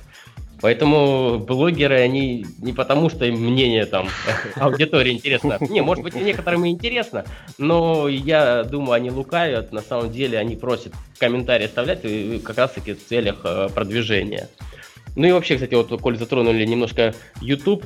Поэтому 0.63 1.39
блогеры, 1.41 1.99
они 1.99 2.47
не 2.61 2.73
потому, 2.73 3.11
что 3.11 3.25
им 3.25 3.35
мнение 3.35 3.85
там 3.85 4.09
аудитории 4.55 5.13
интересно. 5.13 5.59
Не, 5.61 5.83
может 5.83 6.05
быть, 6.05 6.15
некоторым 6.15 6.65
и 6.65 6.71
интересно, 6.71 7.25
но 7.59 8.07
я 8.09 8.63
думаю, 8.63 8.93
они 8.93 9.11
лукавят. 9.11 9.73
На 9.73 9.83
самом 9.83 10.13
деле 10.13 10.39
они 10.39 10.55
просят 10.55 10.95
комментарии 11.19 11.67
оставлять 11.67 12.03
как 12.45 12.57
раз-таки 12.57 12.95
в 12.95 13.05
целях 13.05 13.41
э, 13.43 13.71
продвижения. 13.75 14.49
Ну 15.17 15.27
и 15.27 15.33
вообще, 15.33 15.57
кстати, 15.57 15.75
вот, 15.75 15.89
коль 16.01 16.17
затронули 16.17 16.65
немножко 16.65 17.13
YouTube, 17.41 17.85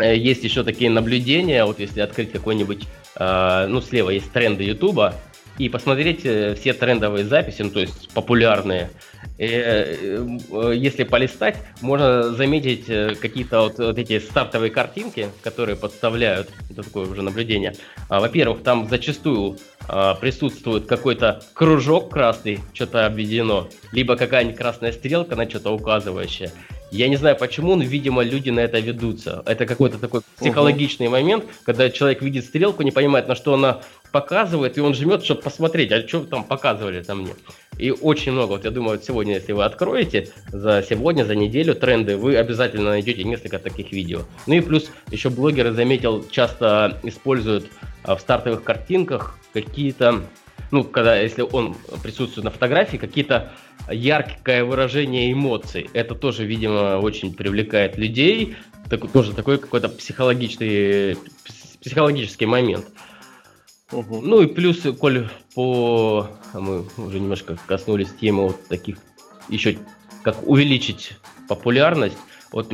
э, 0.00 0.16
есть 0.16 0.42
еще 0.42 0.64
такие 0.64 0.90
наблюдения, 0.90 1.64
вот 1.64 1.78
если 1.78 2.00
открыть 2.00 2.32
какой-нибудь, 2.32 2.88
э, 3.16 3.66
ну, 3.68 3.80
слева 3.80 4.10
есть 4.10 4.32
тренды 4.32 4.64
YouTube, 4.64 5.14
и 5.58 5.68
посмотреть 5.68 6.22
все 6.22 6.72
трендовые 6.72 7.24
записи, 7.24 7.62
ну, 7.62 7.70
то 7.70 7.78
есть 7.78 8.08
популярные, 8.12 8.90
если 9.38 11.02
полистать, 11.02 11.56
можно 11.80 12.30
заметить 12.30 12.84
э, 12.88 13.16
какие-то 13.16 13.62
вот, 13.62 13.78
вот 13.78 13.98
эти 13.98 14.20
стартовые 14.20 14.70
картинки, 14.70 15.28
которые 15.42 15.74
подставляют, 15.74 16.50
это 16.70 16.84
такое 16.84 17.08
уже 17.08 17.22
наблюдение. 17.22 17.74
А, 18.08 18.20
во-первых, 18.20 18.62
там 18.62 18.88
зачастую 18.88 19.58
а, 19.88 20.14
присутствует 20.14 20.86
какой-то 20.86 21.42
кружок 21.52 22.12
красный, 22.12 22.60
что-то 22.72 23.06
обведено, 23.06 23.68
либо 23.92 24.16
какая-нибудь 24.16 24.56
красная 24.56 24.92
стрелка 24.92 25.34
на 25.34 25.48
что-то 25.50 25.72
указывающая. 25.72 26.52
Я 26.90 27.08
не 27.08 27.16
знаю 27.16 27.36
почему, 27.36 27.74
но, 27.74 27.82
видимо, 27.82 28.22
люди 28.22 28.50
на 28.50 28.60
это 28.60 28.78
ведутся. 28.78 29.42
Это 29.46 29.66
какой-то 29.66 29.98
такой 29.98 30.20
психологичный 30.38 31.06
угу. 31.06 31.16
момент, 31.16 31.44
когда 31.64 31.90
человек 31.90 32.22
видит 32.22 32.44
стрелку, 32.44 32.82
не 32.82 32.92
понимает, 32.92 33.26
на 33.26 33.34
что 33.34 33.54
она 33.54 33.80
показывает, 34.12 34.78
и 34.78 34.80
он 34.80 34.94
жмет, 34.94 35.24
чтобы 35.24 35.42
посмотреть, 35.42 35.90
а 35.90 36.06
что 36.06 36.20
там 36.24 36.44
показывали 36.44 37.02
там 37.02 37.22
мне. 37.22 37.34
И 37.78 37.90
очень 37.90 38.30
много, 38.30 38.52
вот 38.52 38.64
я 38.64 38.70
думаю, 38.70 39.00
сегодня, 39.04 39.34
если 39.34 39.52
вы 39.52 39.64
откроете 39.64 40.28
за 40.52 40.84
сегодня, 40.88 41.24
за 41.24 41.34
неделю 41.34 41.74
тренды, 41.74 42.16
вы 42.16 42.36
обязательно 42.36 42.90
найдете 42.90 43.24
несколько 43.24 43.58
таких 43.58 43.90
видео. 43.90 44.20
Ну 44.46 44.54
и 44.54 44.60
плюс 44.60 44.90
еще 45.10 45.30
блогеры, 45.30 45.72
заметил, 45.72 46.24
часто 46.30 47.00
используют 47.02 47.66
а, 48.04 48.14
в 48.14 48.20
стартовых 48.20 48.62
картинках 48.62 49.36
какие-то, 49.52 50.22
ну, 50.70 50.84
когда, 50.84 51.16
если 51.16 51.42
он 51.42 51.76
присутствует 52.02 52.44
на 52.44 52.50
фотографии, 52.50 52.96
какие-то 52.96 53.52
яркое 53.90 54.64
выражение 54.64 55.32
эмоций. 55.32 55.88
Это 55.92 56.14
тоже, 56.14 56.44
видимо, 56.44 56.98
очень 56.98 57.34
привлекает 57.34 57.96
людей. 57.96 58.56
Так, 58.90 59.10
тоже 59.10 59.32
такой 59.32 59.58
какой-то 59.58 59.88
психологический, 59.88 61.16
психологический 61.80 62.46
момент. 62.46 62.86
Угу. 63.92 64.20
Ну 64.22 64.42
и 64.42 64.46
плюс, 64.46 64.82
коль 64.98 65.28
по... 65.54 66.28
Мы 66.52 66.84
уже 66.96 67.20
немножко 67.20 67.56
коснулись 67.66 68.12
темы 68.20 68.48
вот 68.48 68.66
таких 68.68 68.98
еще 69.48 69.78
как 70.22 70.46
увеличить 70.46 71.12
популярность. 71.48 72.16
Вот 72.50 72.72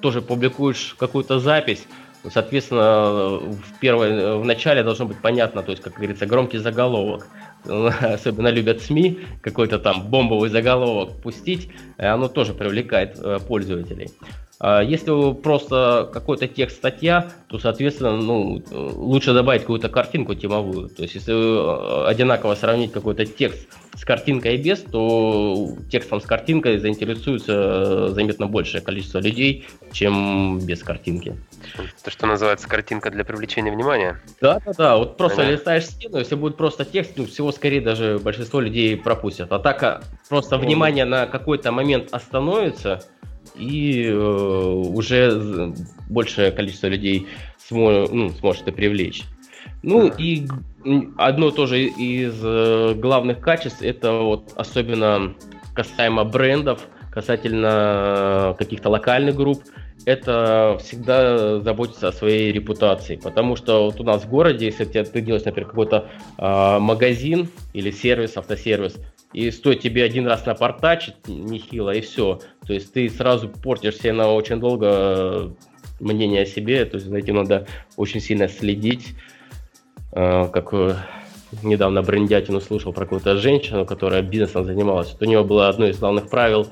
тоже 0.00 0.20
публикуешь 0.20 0.94
какую-то 0.98 1.38
запись, 1.38 1.86
соответственно, 2.30 3.38
в 3.38 3.78
первой, 3.80 4.38
в 4.38 4.44
начале 4.44 4.82
должно 4.82 5.06
быть 5.06 5.18
понятно, 5.18 5.62
то 5.62 5.70
есть, 5.70 5.82
как 5.82 5.94
говорится, 5.94 6.26
громкий 6.26 6.58
заголовок. 6.58 7.28
Особенно 7.64 8.48
любят 8.48 8.80
СМИ 8.82 9.20
какой-то 9.40 9.78
там 9.78 10.08
бомбовый 10.08 10.50
заголовок 10.50 11.20
пустить, 11.20 11.70
оно 11.98 12.28
тоже 12.28 12.54
привлекает 12.54 13.18
э, 13.18 13.38
пользователей. 13.46 14.10
А 14.58 14.82
если 14.82 15.34
просто 15.34 16.08
какой-то 16.12 16.48
текст 16.48 16.76
статья, 16.76 17.30
то, 17.48 17.58
соответственно, 17.58 18.16
ну, 18.16 18.62
лучше 18.70 19.34
добавить 19.34 19.62
какую-то 19.62 19.90
картинку 19.90 20.34
темовую. 20.34 20.88
То 20.88 21.02
есть, 21.02 21.14
если 21.14 21.34
э, 21.34 22.06
одинаково 22.06 22.54
сравнить 22.54 22.92
какой-то 22.92 23.26
текст 23.26 23.68
с 23.94 24.04
картинкой 24.04 24.54
и 24.54 24.62
без, 24.62 24.80
то 24.80 25.76
текстом 25.90 26.22
с 26.22 26.24
картинкой 26.24 26.78
заинтересуется 26.78 27.52
э, 27.52 28.08
заметно 28.12 28.46
большее 28.46 28.80
количество 28.80 29.18
людей, 29.18 29.66
чем 29.92 30.58
без 30.64 30.82
картинки. 30.82 31.36
То, 32.02 32.10
что 32.10 32.26
называется 32.26 32.68
картинка 32.68 33.10
для 33.10 33.24
привлечения 33.24 33.70
внимания? 33.70 34.20
Да, 34.40 34.60
да, 34.64 34.72
да. 34.76 34.96
Вот 34.96 35.16
просто 35.16 35.38
Понятно. 35.38 35.56
листаешь 35.56 35.86
стену, 35.86 36.18
если 36.18 36.34
будет 36.34 36.56
просто 36.56 36.84
текст, 36.84 37.12
ну, 37.16 37.26
всего 37.26 37.52
скорее 37.52 37.80
даже 37.80 38.18
большинство 38.18 38.60
людей 38.60 38.96
пропустят. 38.96 39.52
А 39.52 39.58
так 39.58 39.82
а, 39.82 40.02
просто 40.28 40.58
внимание 40.58 41.04
на 41.04 41.26
какой-то 41.26 41.72
момент 41.72 42.08
остановится, 42.12 43.02
и 43.54 44.06
э, 44.06 44.14
уже 44.14 45.72
большее 46.08 46.50
количество 46.50 46.88
людей 46.88 47.26
смо, 47.58 48.06
ну, 48.10 48.30
сможет 48.30 48.62
это 48.62 48.72
привлечь. 48.72 49.24
Ну 49.82 50.08
и 50.08 50.46
одно 51.16 51.50
тоже 51.50 51.84
из 51.84 52.40
э, 52.42 52.94
главных 52.94 53.40
качеств, 53.40 53.82
это 53.82 54.12
вот 54.12 54.52
особенно 54.56 55.34
касаемо 55.74 56.24
брендов, 56.24 56.80
касательно 57.10 58.54
каких-то 58.58 58.90
локальных 58.90 59.36
групп, 59.36 59.62
это 60.06 60.78
всегда 60.80 61.58
заботиться 61.60 62.08
о 62.08 62.12
своей 62.12 62.52
репутации. 62.52 63.16
Потому 63.16 63.56
что 63.56 63.86
вот 63.86 64.00
у 64.00 64.04
нас 64.04 64.22
в 64.22 64.30
городе, 64.30 64.66
если 64.66 64.84
ты, 64.84 65.02
ты 65.04 65.20
делаешь, 65.20 65.44
например, 65.44 65.68
какой-то 65.68 66.08
э, 66.38 66.78
магазин 66.78 67.48
или 67.74 67.90
сервис, 67.90 68.36
автосервис, 68.36 68.96
и 69.32 69.50
стоит 69.50 69.80
тебе 69.80 70.04
один 70.04 70.26
раз 70.28 70.46
напортачить 70.46 71.16
нехило, 71.26 71.90
и 71.90 72.00
все. 72.00 72.40
То 72.64 72.72
есть 72.72 72.92
ты 72.92 73.10
сразу 73.10 73.48
портишь 73.48 73.96
себе 73.96 74.12
на 74.12 74.32
очень 74.32 74.60
долго 74.60 74.86
э, 74.88 75.50
мнение 75.98 76.42
о 76.42 76.46
себе, 76.46 76.84
то 76.84 76.98
есть 76.98 77.08
за 77.08 77.16
этим 77.16 77.34
надо 77.34 77.66
очень 77.96 78.20
сильно 78.20 78.46
следить. 78.46 79.08
Э, 80.12 80.46
как 80.52 80.72
недавно 81.64 82.02
брендятину 82.02 82.60
слушал 82.60 82.92
про 82.92 83.06
какую-то 83.06 83.36
женщину, 83.38 83.84
которая 83.84 84.22
бизнесом 84.22 84.64
занималась. 84.64 85.10
Вот 85.12 85.22
у 85.22 85.24
нее 85.24 85.42
было 85.42 85.68
одно 85.68 85.86
из 85.86 85.98
главных 85.98 86.28
правил 86.28 86.68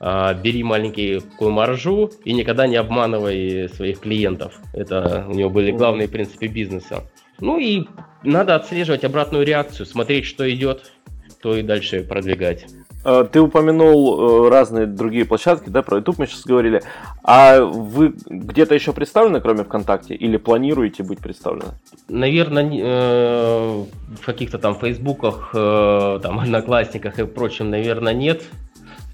бери 0.00 0.62
маленькую 0.62 1.22
маржу 1.50 2.10
и 2.24 2.32
никогда 2.32 2.66
не 2.66 2.76
обманывай 2.76 3.68
своих 3.68 4.00
клиентов. 4.00 4.54
Это 4.72 5.24
у 5.28 5.32
нее 5.32 5.48
были 5.48 5.72
главные 5.72 6.08
принципы 6.08 6.46
бизнеса. 6.46 7.04
Ну 7.40 7.58
и 7.58 7.86
надо 8.22 8.54
отслеживать 8.56 9.04
обратную 9.04 9.44
реакцию, 9.44 9.86
смотреть, 9.86 10.24
что 10.24 10.48
идет, 10.52 10.92
то 11.40 11.56
и 11.56 11.62
дальше 11.62 12.02
продвигать. 12.02 12.66
А, 13.04 13.24
ты 13.24 13.40
упомянул 13.40 14.46
э, 14.46 14.48
разные 14.48 14.86
другие 14.86 15.24
площадки, 15.24 15.68
да, 15.68 15.82
про 15.82 15.98
YouTube 15.98 16.18
мы 16.18 16.26
сейчас 16.26 16.44
говорили. 16.44 16.82
А 17.22 17.60
вы 17.60 18.14
где-то 18.26 18.74
еще 18.74 18.92
представлены, 18.92 19.40
кроме 19.40 19.64
ВКонтакте, 19.64 20.14
или 20.14 20.36
планируете 20.36 21.04
быть 21.04 21.20
представлены? 21.20 21.74
Наверное, 22.08 22.68
э, 22.70 23.84
в 24.20 24.26
каких-то 24.26 24.58
там 24.58 24.74
Фейсбуках, 24.74 25.50
э, 25.54 26.20
там 26.22 26.40
Одноклассниках 26.40 27.18
и 27.20 27.26
прочем, 27.26 27.70
наверное, 27.70 28.14
нет 28.14 28.42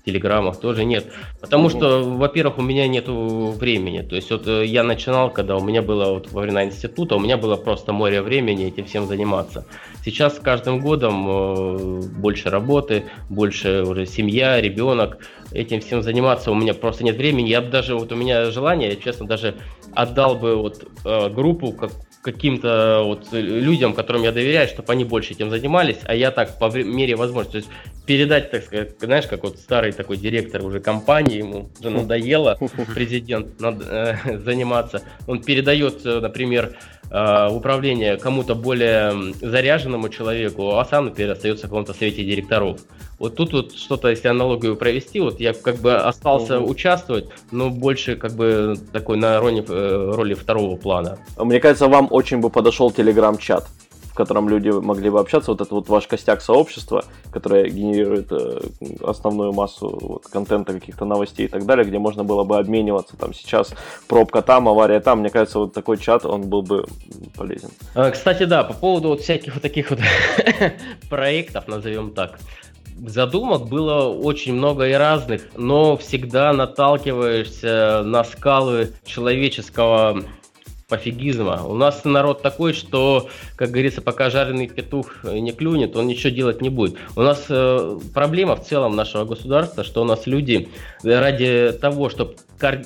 телеграммах 0.05 0.61
тоже 0.61 0.85
нет. 0.85 1.07
Потому 1.41 1.69
что, 1.69 2.03
во-первых, 2.03 2.59
у 2.59 2.63
меня 2.63 2.87
нет 2.87 3.07
времени. 3.09 4.03
То 4.03 4.17
есть 4.17 4.31
вот 4.31 4.47
э, 4.47 4.65
я 4.67 4.83
начинал, 4.83 5.31
когда 5.31 5.57
у 5.57 5.65
меня 5.65 5.83
было 5.83 6.15
вот 6.15 6.31
во 6.31 6.43
времена 6.43 6.65
института, 6.65 7.17
у 7.17 7.21
меня 7.21 7.37
было 7.37 7.57
просто 7.57 7.93
море 7.93 8.23
времени 8.23 8.67
этим 8.67 8.85
всем 8.85 9.07
заниматься. 9.07 9.67
Сейчас 10.05 10.37
с 10.37 10.41
каждым 10.41 10.81
годом 10.81 11.27
э, 11.29 12.03
больше 12.19 12.51
работы, 12.51 13.05
больше 13.29 13.83
уже 13.83 14.07
семья, 14.07 14.61
ребенок. 14.61 15.19
Этим 15.53 15.81
всем 15.81 16.03
заниматься 16.03 16.51
у 16.51 16.55
меня 16.55 16.75
просто 16.75 17.05
нет 17.05 17.17
времени. 17.17 17.49
Я 17.49 17.61
бы 17.61 17.69
даже, 17.69 17.95
вот 17.95 18.13
у 18.13 18.17
меня 18.17 18.51
желание, 18.51 18.91
я 18.91 18.97
честно 18.97 19.27
даже 19.27 19.55
отдал 19.95 20.35
бы 20.35 20.57
вот 20.57 20.85
э, 21.05 21.29
группу 21.31 21.73
как 21.73 21.93
каким-то 22.25 23.03
вот 23.05 23.29
людям, 23.33 23.93
которым 23.93 24.23
я 24.23 24.33
доверяю, 24.33 24.67
чтобы 24.67 24.91
они 24.95 25.05
больше 25.05 25.35
этим 25.35 25.51
занимались, 25.51 25.99
а 26.05 26.15
я 26.15 26.31
так 26.31 26.59
по 26.59 26.71
мере 26.71 27.17
возможности, 27.17 27.53
то 27.53 27.59
есть 27.59 27.69
передать, 28.07 28.51
так 28.51 28.65
сказать, 28.65 28.97
знаешь, 28.99 29.27
как 29.27 29.43
вот 29.43 29.59
старый 29.59 29.93
такой 29.93 30.17
директор 30.17 30.65
уже 30.65 30.81
компании, 30.81 31.39
ему 31.39 31.69
уже 31.79 31.91
надоело 31.91 32.59
президент 32.95 33.61
надо, 33.61 34.17
э, 34.25 34.39
заниматься, 34.45 35.03
он 35.27 35.43
передает, 35.43 36.07
э, 36.07 36.21
например, 36.21 36.79
э, 37.11 37.49
управление 37.51 38.17
кому-то 38.17 38.55
более 38.55 39.35
заряженному 39.43 40.09
человеку, 40.09 40.77
а 40.79 40.85
сам, 40.87 41.07
например, 41.07 41.33
остается 41.33 41.67
в 41.67 41.69
каком-то 41.69 41.93
совете 41.93 42.25
директоров. 42.25 42.81
Вот 43.25 43.37
тут 43.37 43.55
вот 43.55 43.75
что-то, 43.75 44.11
если 44.11 44.29
аналогию 44.29 44.77
провести, 44.77 45.19
вот 45.19 45.41
я 45.41 45.55
как 45.55 45.77
бы 45.77 45.95
остался 45.95 46.61
угу. 46.61 46.73
участвовать, 46.73 47.31
но 47.51 47.71
больше 47.71 48.17
как 48.17 48.33
бы 48.33 48.77
такой 48.93 49.17
на 49.17 49.41
роли, 49.41 49.65
э, 49.67 50.13
роли 50.15 50.35
второго 50.35 50.77
плана. 50.77 51.17
Мне 51.39 51.59
кажется, 51.59 51.89
вам 51.89 52.09
очень 52.11 52.41
бы 52.41 52.51
подошел 52.51 52.91
телеграм-чат 52.91 53.65
в 54.15 54.17
котором 54.17 54.49
люди 54.49 54.69
могли 54.69 55.11
бы 55.11 55.19
общаться, 55.19 55.51
вот 55.51 55.61
это 55.61 55.75
вот 55.75 55.89
ваш 55.89 56.07
костяк 56.07 56.41
сообщества, 56.41 57.05
которое 57.33 57.69
генерирует 57.69 58.31
э, 58.31 58.61
основную 59.03 59.53
массу 59.53 59.99
вот, 60.01 60.27
контента, 60.29 60.73
каких-то 60.73 61.05
новостей 61.05 61.47
и 61.47 61.49
так 61.49 61.67
далее, 61.67 61.85
где 61.85 61.99
можно 61.99 62.23
было 62.23 62.45
бы 62.45 62.57
обмениваться, 62.57 63.17
там 63.17 63.35
сейчас 63.35 63.75
пробка 64.07 64.41
там, 64.41 64.69
авария 64.69 65.01
там, 65.01 65.19
мне 65.19 65.31
кажется, 65.31 65.59
вот 65.59 65.75
такой 65.75 65.99
чат, 65.99 66.25
он 66.25 66.43
был 66.43 66.63
бы 66.63 66.87
полезен. 67.37 67.71
А, 67.97 68.13
кстати, 68.13 68.45
да, 68.45 68.63
по 68.63 68.73
поводу 68.73 69.09
вот 69.09 69.21
всяких 69.21 69.55
вот 69.55 69.63
таких 69.63 69.91
вот 69.91 69.99
проектов, 71.11 71.67
назовем 71.67 72.13
так, 72.13 72.39
задумок 73.07 73.69
было 73.69 74.09
очень 74.09 74.55
много 74.55 74.89
и 74.89 74.93
разных, 74.93 75.43
но 75.57 75.97
всегда 75.97 76.53
наталкиваешься 76.53 78.03
на 78.05 78.25
скалы 78.25 78.93
человеческого 79.05 80.23
пофигизма. 80.89 81.65
У 81.65 81.75
нас 81.75 82.05
народ 82.05 82.43
такой, 82.43 82.73
что, 82.73 83.29
как 83.57 83.71
говорится, 83.71 84.03
пока 84.03 84.31
жареный 84.31 84.69
петух 84.69 85.25
не 85.25 85.53
клюнет, 85.53 85.97
он 85.97 86.07
ничего 86.07 86.31
делать 86.31 86.61
не 86.61 86.69
будет. 86.69 86.97
У 87.17 87.23
нас 87.23 87.47
э, 87.49 87.99
проблема 88.13 88.57
в 88.57 88.65
целом 88.65 88.95
нашего 88.95 89.25
государства, 89.25 89.83
что 89.83 90.03
у 90.03 90.05
нас 90.05 90.27
люди 90.27 90.69
ради 91.03 91.73
того, 91.81 92.11
чтобы 92.11 92.37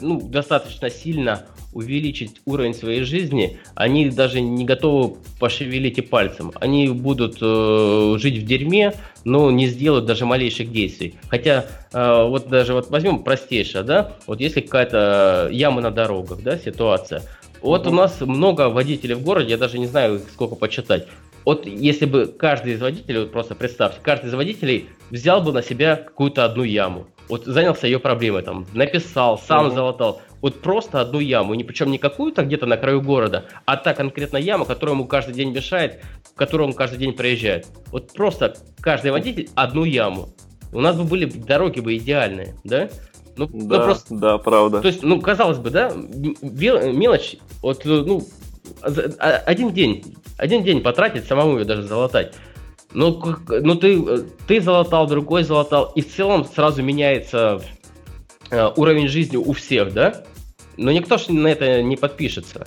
ну, 0.01 0.21
достаточно 0.21 0.91
сильно 0.91 1.45
увеличить 1.73 2.41
уровень 2.47 2.75
своей 2.75 3.03
жизни, 3.03 3.59
они 3.75 4.11
даже 4.11 4.41
не 4.41 4.65
готовы 4.65 5.17
пошевелить 5.39 5.99
и 5.99 6.03
пальцем. 6.03 6.53
Они 6.61 6.89
будут 6.89 7.39
э, 7.41 8.17
жить 8.19 8.39
в 8.39 8.47
дерьме, 8.47 8.95
но 9.25 9.51
не 9.51 9.67
сделают 9.67 10.07
даже 10.07 10.25
малейших 10.27 10.73
действий. 10.73 11.15
Хотя 11.29 11.67
э, 11.93 12.25
вот 12.25 12.49
даже 12.49 12.73
вот 12.73 12.91
возьмем 12.91 13.23
простейшее, 13.23 13.85
да, 13.85 14.13
вот 14.27 14.41
если 14.41 14.61
какая-то 14.61 15.49
яма 15.53 15.81
на 15.81 15.91
дорогах, 15.91 16.43
да, 16.43 16.59
ситуация. 16.59 17.23
Вот 17.61 17.87
у 17.87 17.91
нас 17.91 18.21
много 18.21 18.69
водителей 18.69 19.15
в 19.15 19.23
городе, 19.23 19.51
я 19.51 19.59
даже 19.59 19.79
не 19.79 19.87
знаю, 19.87 20.21
сколько 20.33 20.55
почитать. 20.55 21.07
Вот 21.45 21.67
если 21.67 22.05
бы 22.05 22.27
каждый 22.27 22.75
из 22.75 22.81
водителей, 22.81 23.21
вот 23.21 23.33
просто 23.33 23.55
представьте, 23.55 24.01
каждый 24.03 24.27
из 24.27 24.35
водителей 24.35 24.89
взял 25.11 25.41
бы 25.43 25.53
на 25.53 25.63
себя 25.63 25.97
какую-то 25.97 26.45
одну 26.45 26.63
яму, 26.63 27.09
вот 27.29 27.45
занялся 27.45 27.87
ее 27.87 27.99
проблемой, 27.99 28.43
там, 28.43 28.67
написал, 28.73 29.39
сам 29.39 29.67
uh 29.67 29.75
залатал, 29.75 30.23
вот 30.41 30.61
просто 30.61 31.01
одну 31.01 31.21
яму, 31.21 31.55
не 31.55 31.65
причем 31.65 31.91
не 31.91 31.99
какую-то 31.99 32.45
где-то 32.45 32.67
на 32.67 32.77
краю 32.77 33.03
города, 33.03 33.47
а 33.65 33.77
та 33.77 33.95
конкретно 33.95 34.37
яма, 34.37 34.65
которая 34.65 34.95
ему 34.95 35.07
каждый 35.07 35.35
день 35.35 35.53
мешает, 35.53 36.01
в 36.33 36.35
которую 36.37 36.69
он 36.69 36.75
каждый 36.75 36.99
день 36.99 37.13
проезжает. 37.13 37.67
Вот 37.91 38.13
просто 38.13 38.57
каждый 38.81 39.11
водитель 39.11 39.49
одну 39.55 39.85
яму. 39.85 40.29
У 40.73 40.81
нас 40.81 40.97
бы 40.97 41.05
были 41.05 41.25
дороги 41.25 41.81
бы 41.81 41.97
идеальные, 41.97 42.55
да? 42.63 42.89
Ну, 43.37 43.49
ну 43.53 43.69
да, 43.69 43.79
ну 43.79 43.85
просто, 43.85 44.15
да, 44.15 44.39
правда. 44.39 44.81
То 44.81 44.89
есть, 44.89 45.03
ну, 45.03 45.21
казалось 45.21 45.59
бы, 45.59 45.71
да, 45.71 45.93
мелочь, 45.95 47.37
вот, 47.63 47.85
ну, 47.85 48.27
один 48.83 49.73
день, 49.73 50.17
один 50.37 50.63
день 50.63 50.83
потратить, 50.83 51.25
самому 51.25 51.59
ее 51.59 51.65
даже 51.65 51.83
залатать. 51.83 52.35
Ну, 52.99 53.23
ну 53.49 53.77
ты, 53.77 54.25
ты 54.49 54.61
залатал, 54.61 55.07
другой 55.07 55.45
залатал, 55.45 55.93
и 55.95 56.01
в 56.01 56.13
целом 56.13 56.45
сразу 56.45 56.83
меняется 56.83 57.63
э, 58.51 58.71
уровень 58.75 59.07
жизни 59.07 59.37
у 59.37 59.53
всех, 59.53 59.95
да? 59.95 60.25
Но 60.77 60.91
никто 60.91 61.17
же 61.17 61.33
на 61.33 61.47
это 61.47 61.81
не 61.81 61.97
подпишется. 61.97 62.67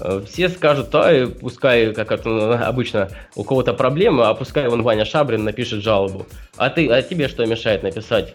Э, 0.00 0.22
все 0.30 0.48
скажут, 0.48 0.90
а, 0.92 1.26
пускай, 1.26 1.92
как 1.92 2.12
это 2.12 2.64
обычно, 2.64 3.10
у 3.34 3.42
кого-то 3.42 3.74
проблемы, 3.74 4.24
а 4.26 4.34
пускай 4.34 4.68
вон 4.68 4.82
Ваня 4.82 5.04
Шабрин 5.04 5.42
напишет 5.42 5.82
жалобу. 5.82 6.24
А 6.56 6.70
ты, 6.70 6.88
а 6.88 7.02
тебе 7.02 7.26
что 7.26 7.44
мешает 7.44 7.82
написать? 7.82 8.32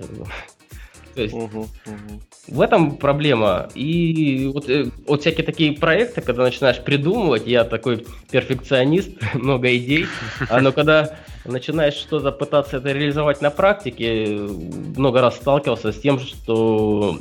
То 1.19 1.23
есть 1.23 1.35
угу, 1.35 1.59
угу. 1.59 2.21
в 2.47 2.61
этом 2.61 2.95
проблема. 2.95 3.67
И 3.75 4.49
вот, 4.53 4.69
э, 4.69 4.85
вот 5.05 5.19
всякие 5.19 5.45
такие 5.45 5.73
проекты, 5.73 6.21
когда 6.21 6.43
начинаешь 6.43 6.79
придумывать, 6.81 7.45
я 7.45 7.65
такой 7.65 8.05
перфекционист, 8.31 9.09
много 9.33 9.75
идей, 9.75 10.05
а 10.49 10.61
но 10.61 10.71
когда 10.71 11.17
начинаешь 11.43 11.95
что-то 11.95 12.31
пытаться 12.31 12.77
это 12.77 12.93
реализовать 12.93 13.41
на 13.41 13.49
практике, 13.49 14.47
много 14.95 15.19
раз 15.19 15.35
сталкивался 15.35 15.91
с 15.91 15.99
тем, 15.99 16.19
что 16.19 17.19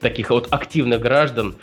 таких 0.00 0.30
вот 0.30 0.46
активных 0.52 1.00
граждан, 1.00 1.56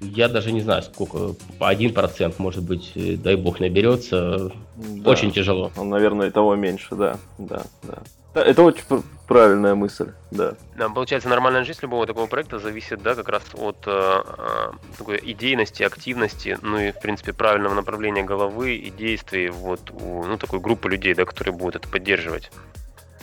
я 0.00 0.28
даже 0.28 0.50
не 0.50 0.62
знаю, 0.62 0.82
сколько, 0.82 1.34
один 1.60 1.92
процент, 1.92 2.38
может 2.38 2.62
быть, 2.62 2.92
э, 2.94 3.16
дай 3.16 3.36
бог, 3.36 3.60
наберется. 3.60 4.50
Да. 4.76 5.10
Очень 5.10 5.30
тяжело. 5.30 5.70
Он, 5.76 5.90
наверное, 5.90 6.28
и 6.28 6.30
того 6.30 6.54
меньше, 6.54 6.94
да, 6.94 7.18
да, 7.36 7.64
да. 7.82 7.98
Это 8.34 8.62
очень 8.62 8.82
правильная 9.26 9.74
мысль, 9.74 10.12
да. 10.30 10.54
Да, 10.76 10.88
получается, 10.88 11.28
нормальная 11.28 11.64
жизнь 11.64 11.78
любого 11.82 12.06
такого 12.06 12.26
проекта 12.26 12.58
зависит, 12.58 13.02
да, 13.02 13.14
как 13.14 13.28
раз 13.28 13.42
от 13.54 13.76
э, 13.86 14.22
э, 14.26 14.72
такой 14.98 15.20
идейности, 15.22 15.82
активности, 15.82 16.58
ну 16.62 16.78
и, 16.78 16.90
в 16.90 17.00
принципе, 17.00 17.32
правильного 17.32 17.74
направления 17.74 18.24
головы 18.24 18.74
и 18.74 18.90
действий 18.90 19.48
вот 19.50 19.90
у, 19.90 20.24
ну, 20.24 20.36
такой 20.36 20.60
группы 20.60 20.90
людей, 20.90 21.14
да, 21.14 21.24
которые 21.24 21.54
будут 21.54 21.76
это 21.76 21.88
поддерживать. 21.88 22.50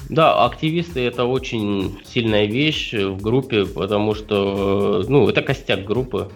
Да, 0.10 0.46
активисты 0.46 1.06
это 1.06 1.26
очень 1.26 2.02
сильная 2.04 2.46
вещь 2.46 2.94
в 2.94 3.22
группе, 3.22 3.66
потому 3.66 4.16
что, 4.16 5.06
ну, 5.08 5.30
это 5.30 5.42
костяк 5.42 5.86
группы, 5.86 6.30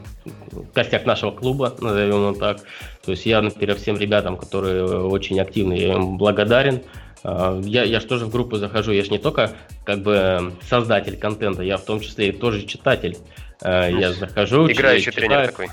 костяк 0.73 1.05
нашего 1.05 1.31
клуба, 1.31 1.75
назовем 1.79 2.15
его 2.15 2.33
так. 2.33 2.59
То 3.03 3.11
есть 3.11 3.25
я, 3.25 3.41
например, 3.41 3.75
всем 3.75 3.97
ребятам, 3.97 4.37
которые 4.37 4.85
очень 4.85 5.39
активны, 5.39 5.73
я 5.73 5.95
им 5.95 6.17
благодарен. 6.17 6.83
А, 6.83 7.04
я, 7.23 7.83
я 7.83 7.99
же 7.99 8.05
тоже 8.05 8.25
в 8.25 8.31
группу 8.31 8.57
захожу, 8.57 8.91
я 8.91 9.03
же 9.03 9.09
не 9.09 9.19
только 9.19 9.51
как 9.83 10.03
бы 10.03 10.53
создатель 10.61 11.17
контента, 11.17 11.63
я 11.63 11.77
в 11.77 11.83
том 11.83 11.99
числе 11.99 12.29
и 12.29 12.31
тоже 12.31 12.63
читатель. 12.63 13.17
А, 13.61 13.89
я 13.89 14.13
захожу, 14.13 14.67
Играющий 14.69 15.11
читаю, 15.11 15.27
тренер 15.27 15.47
такой. 15.47 15.67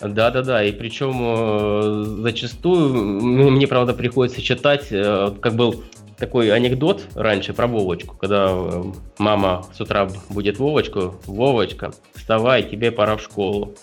Да, 0.00 0.30
да, 0.30 0.42
да. 0.42 0.64
И 0.64 0.72
причем 0.72 1.18
э, 1.20 2.04
зачастую 2.22 3.20
мне, 3.50 3.66
правда, 3.66 3.94
приходится 3.94 4.40
читать, 4.40 4.86
э, 4.90 5.32
как 5.40 5.54
был 5.56 5.82
такой 6.16 6.52
анекдот 6.52 7.02
раньше 7.14 7.52
про 7.52 7.66
Вовочку, 7.66 8.16
когда 8.16 8.48
э, 8.50 8.84
мама 9.18 9.66
с 9.74 9.80
утра 9.80 10.08
будет 10.28 10.58
Вовочку, 10.58 11.16
Вовочка, 11.26 11.92
вставай, 12.14 12.62
тебе 12.62 12.92
пора 12.92 13.16
в 13.16 13.22
школу. 13.22 13.74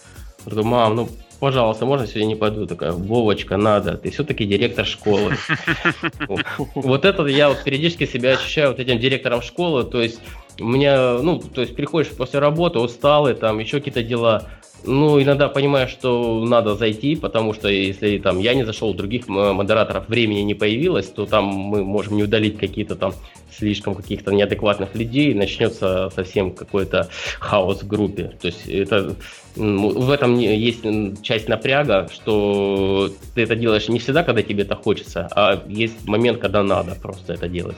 Я 0.45 0.51
говорю, 0.51 0.67
мам, 0.67 0.95
ну 0.95 1.09
пожалуйста, 1.39 1.85
можно 1.85 2.07
сегодня 2.07 2.27
не 2.27 2.35
пойду? 2.35 2.65
Такая, 2.65 2.91
Вовочка, 2.91 3.57
надо, 3.57 3.97
ты 3.97 4.11
все-таки 4.11 4.45
директор 4.45 4.85
школы. 4.85 5.37
Вот 6.75 7.05
это 7.05 7.25
я 7.25 7.49
вот 7.49 7.63
периодически 7.63 8.05
себя 8.05 8.33
ощущаю 8.33 8.69
вот 8.69 8.79
этим 8.79 8.99
директором 8.99 9.41
школы, 9.41 9.83
то 9.83 10.01
есть 10.01 10.19
у 10.59 10.65
меня, 10.65 11.19
ну, 11.21 11.39
то 11.39 11.61
есть 11.61 11.75
приходишь 11.75 12.11
после 12.11 12.39
работы 12.39 12.79
усталый, 12.79 13.33
там 13.33 13.59
еще 13.59 13.77
какие-то 13.77 14.03
дела, 14.03 14.43
ну, 14.83 15.21
иногда 15.21 15.47
понимаешь, 15.47 15.89
что 15.89 16.45
надо 16.45 16.75
зайти, 16.75 17.15
потому 17.15 17.53
что 17.53 17.67
если 17.67 18.17
там 18.19 18.39
я 18.39 18.53
не 18.53 18.63
зашел, 18.63 18.93
других 18.93 19.27
модераторов 19.27 20.07
времени 20.07 20.41
не 20.41 20.53
появилось, 20.53 21.07
то 21.07 21.25
там 21.25 21.45
мы 21.45 21.83
можем 21.83 22.17
не 22.17 22.23
удалить 22.23 22.57
какие-то 22.57 22.95
там 22.95 23.13
слишком 23.57 23.95
каких-то 23.95 24.31
неадекватных 24.31 24.95
людей, 24.95 25.33
начнется 25.33 26.11
совсем 26.13 26.51
какой-то 26.51 27.09
хаос 27.39 27.83
в 27.83 27.87
группе. 27.87 28.33
То 28.41 28.47
есть 28.47 28.67
это 28.67 29.15
в 29.55 30.11
этом 30.11 30.37
есть 30.37 30.83
часть 31.23 31.47
напряга, 31.47 32.09
что 32.13 33.09
ты 33.33 33.41
это 33.41 33.55
делаешь 33.55 33.87
не 33.87 33.99
всегда, 33.99 34.23
когда 34.23 34.41
тебе 34.41 34.63
это 34.63 34.75
хочется, 34.75 35.29
а 35.31 35.63
есть 35.67 36.05
момент, 36.05 36.39
когда 36.39 36.63
надо 36.63 36.95
просто 37.01 37.33
это 37.33 37.47
делать. 37.47 37.77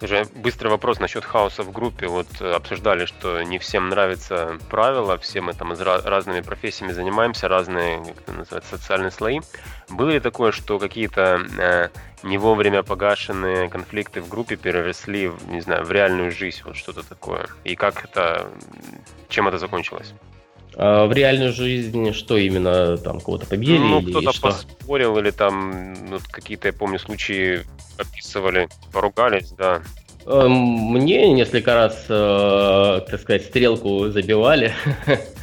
Уже 0.00 0.26
быстрый 0.34 0.68
вопрос 0.68 1.00
насчет 1.00 1.24
хаоса 1.24 1.62
в 1.62 1.72
группе. 1.72 2.06
Вот 2.06 2.28
э, 2.40 2.52
обсуждали, 2.52 3.04
что 3.04 3.42
не 3.42 3.58
всем 3.58 3.88
нравятся 3.88 4.58
правила, 4.70 5.18
все 5.18 5.40
мы 5.40 5.54
там 5.54 5.72
разными 5.72 6.40
профессиями 6.40 6.92
занимаемся, 6.92 7.48
разные, 7.48 7.98
как 8.04 8.22
это 8.22 8.32
называется, 8.32 8.78
социальные 8.78 9.10
слои. 9.10 9.40
Было 9.88 10.10
ли 10.10 10.20
такое, 10.20 10.52
что 10.52 10.78
какие-то 10.78 11.40
э, 11.58 11.88
не 12.22 12.38
вовремя 12.38 12.84
погашенные 12.84 13.68
конфликты 13.68 14.20
в 14.20 14.28
группе 14.28 14.56
переросли, 14.56 15.32
не 15.48 15.60
знаю, 15.60 15.84
в 15.84 15.90
реальную 15.90 16.30
жизнь, 16.30 16.62
вот 16.64 16.76
что-то 16.76 17.02
такое? 17.02 17.46
И 17.64 17.74
как 17.74 18.04
это, 18.04 18.48
чем 19.28 19.48
это 19.48 19.58
закончилось? 19.58 20.14
А 20.80 21.06
в 21.06 21.12
реальную 21.12 21.52
жизнь 21.52 22.12
что 22.12 22.36
именно 22.36 22.96
там 22.98 23.18
кого-то 23.18 23.46
побили? 23.46 23.78
Ну, 23.78 24.00
кто-то 24.00 24.40
поспорил 24.40 25.18
или 25.18 25.32
там 25.32 25.94
ну, 26.08 26.18
какие-то, 26.30 26.68
я 26.68 26.72
помню, 26.72 27.00
случаи 27.00 27.64
описывали, 27.98 28.68
поругались, 28.92 29.50
да. 29.58 29.82
Эм, 30.24 30.52
мне 30.52 31.32
несколько 31.32 31.74
раз, 31.74 32.06
э, 32.08 33.00
так 33.10 33.20
сказать, 33.20 33.44
стрелку 33.46 34.08
забивали. 34.10 34.72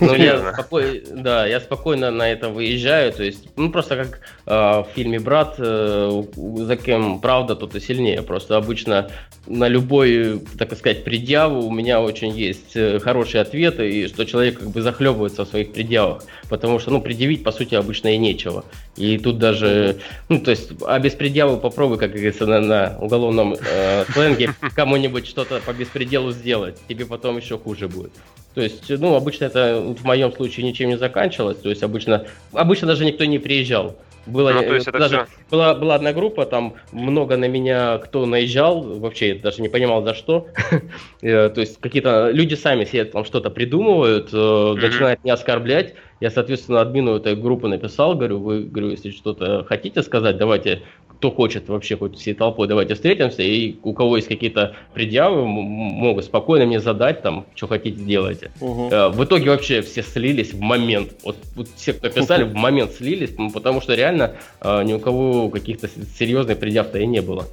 Ну, 0.00 0.14
я 0.14 0.52
спокойно, 0.52 1.00
да, 1.10 1.46
я 1.46 1.60
спокойно 1.60 2.10
на 2.10 2.30
это 2.30 2.48
выезжаю. 2.48 3.12
То 3.12 3.22
есть, 3.22 3.48
ну, 3.56 3.70
просто 3.70 3.96
как 3.96 4.20
э, 4.46 4.50
в 4.50 4.88
фильме 4.94 5.18
«Брат», 5.18 5.56
э, 5.58 6.22
за 6.34 6.76
кем 6.76 7.20
правда, 7.20 7.56
тот 7.56 7.74
и 7.74 7.80
сильнее. 7.80 8.22
Просто 8.22 8.56
обычно 8.56 9.10
на 9.46 9.68
любой, 9.68 10.40
так 10.58 10.76
сказать, 10.76 11.04
предъяву 11.04 11.66
у 11.66 11.70
меня 11.70 12.00
очень 12.00 12.30
есть 12.36 12.74
э, 12.74 12.98
хорошие 12.98 13.42
ответы, 13.42 13.90
и 13.90 14.08
что 14.08 14.24
человек 14.24 14.58
как 14.58 14.68
бы 14.70 14.82
захлебывается 14.82 15.44
в 15.44 15.48
своих 15.48 15.72
предъявах. 15.72 16.24
Потому 16.48 16.78
что, 16.78 16.90
ну, 16.90 17.00
предъявить, 17.00 17.44
по 17.44 17.52
сути, 17.52 17.74
обычно 17.74 18.14
и 18.14 18.18
нечего. 18.18 18.64
И 18.96 19.18
тут 19.18 19.38
даже, 19.38 19.98
ну, 20.28 20.40
то 20.40 20.50
есть, 20.50 20.70
а 20.86 20.98
без 20.98 21.12
предъявы 21.12 21.58
попробуй, 21.58 21.98
как 21.98 22.12
говорится, 22.12 22.46
на, 22.46 22.60
на 22.60 22.96
уголовном 23.00 23.54
э, 23.54 24.04
сленге 24.12 24.54
кому-нибудь 24.74 25.26
что-то 25.26 25.60
по 25.64 25.72
беспределу 25.72 26.32
сделать. 26.32 26.78
Тебе 26.88 27.06
потом 27.06 27.36
еще 27.36 27.58
хуже 27.58 27.88
будет. 27.88 28.12
То 28.54 28.62
есть, 28.62 28.88
ну, 28.88 29.14
обычно 29.14 29.45
это 29.46 29.80
в 29.80 30.04
моем 30.04 30.32
случае 30.32 30.66
ничем 30.66 30.88
не 30.88 30.98
заканчивалось. 30.98 31.58
То 31.58 31.70
есть, 31.70 31.82
обычно, 31.82 32.26
обычно 32.52 32.86
даже 32.88 33.04
никто 33.04 33.24
не 33.24 33.38
приезжал. 33.38 33.96
Было, 34.26 34.50
ну, 34.50 34.62
то 34.62 34.74
есть 34.74 34.88
это 34.88 34.98
даже, 34.98 35.24
все... 35.24 35.44
была, 35.50 35.74
была 35.74 35.94
одна 35.94 36.12
группа, 36.12 36.46
там 36.46 36.74
много 36.90 37.36
на 37.36 37.46
меня 37.46 37.98
кто 37.98 38.26
наезжал, 38.26 38.82
вообще 38.82 39.28
я 39.28 39.34
даже 39.36 39.62
не 39.62 39.68
понимал 39.68 40.02
за 40.02 40.14
что. 40.14 40.48
Э, 41.22 41.48
то 41.48 41.60
есть 41.60 41.80
какие-то 41.80 42.30
люди 42.30 42.54
сами 42.54 42.84
себе 42.84 43.04
там 43.04 43.24
что-то 43.24 43.50
придумывают, 43.50 44.32
mm-hmm. 44.32 44.74
начинают 44.74 45.24
меня 45.24 45.34
оскорблять. 45.34 45.94
Я, 46.20 46.30
соответственно, 46.30 46.80
админу 46.80 47.16
этой 47.16 47.34
группы 47.34 47.68
написал, 47.68 48.14
говорю, 48.14 48.38
вы, 48.38 48.62
говорю, 48.62 48.90
если 48.90 49.10
что-то 49.10 49.64
хотите 49.64 50.02
сказать, 50.02 50.36
давайте 50.36 50.82
кто 51.18 51.30
хочет 51.30 51.68
вообще 51.68 51.96
хоть 51.96 52.18
всей 52.18 52.34
толпой, 52.34 52.68
давайте 52.68 52.94
встретимся, 52.94 53.42
и 53.42 53.76
у 53.82 53.92
кого 53.92 54.16
есть 54.16 54.28
какие-то 54.28 54.76
предъявы, 54.94 55.46
могут 55.46 56.24
спокойно 56.24 56.66
мне 56.66 56.80
задать, 56.80 57.22
там, 57.22 57.46
что 57.54 57.66
хотите, 57.66 58.00
делайте. 58.00 58.50
Угу. 58.60 58.88
В 58.88 59.24
итоге 59.24 59.50
вообще 59.50 59.82
все 59.82 60.02
слились 60.02 60.52
в 60.52 60.60
момент. 60.60 61.12
Вот, 61.24 61.36
вот 61.54 61.68
все, 61.76 61.92
кто 61.92 62.08
писали, 62.08 62.44
в 62.44 62.54
момент 62.54 62.92
слились, 62.92 63.30
потому 63.52 63.80
что 63.80 63.94
реально 63.94 64.36
э, 64.60 64.82
ни 64.84 64.92
у 64.92 64.98
кого 64.98 65.48
каких-то 65.48 65.88
серьезных 66.18 66.58
предъяв-то 66.58 66.98
и 66.98 67.06
не 67.06 67.22
было. 67.22 67.46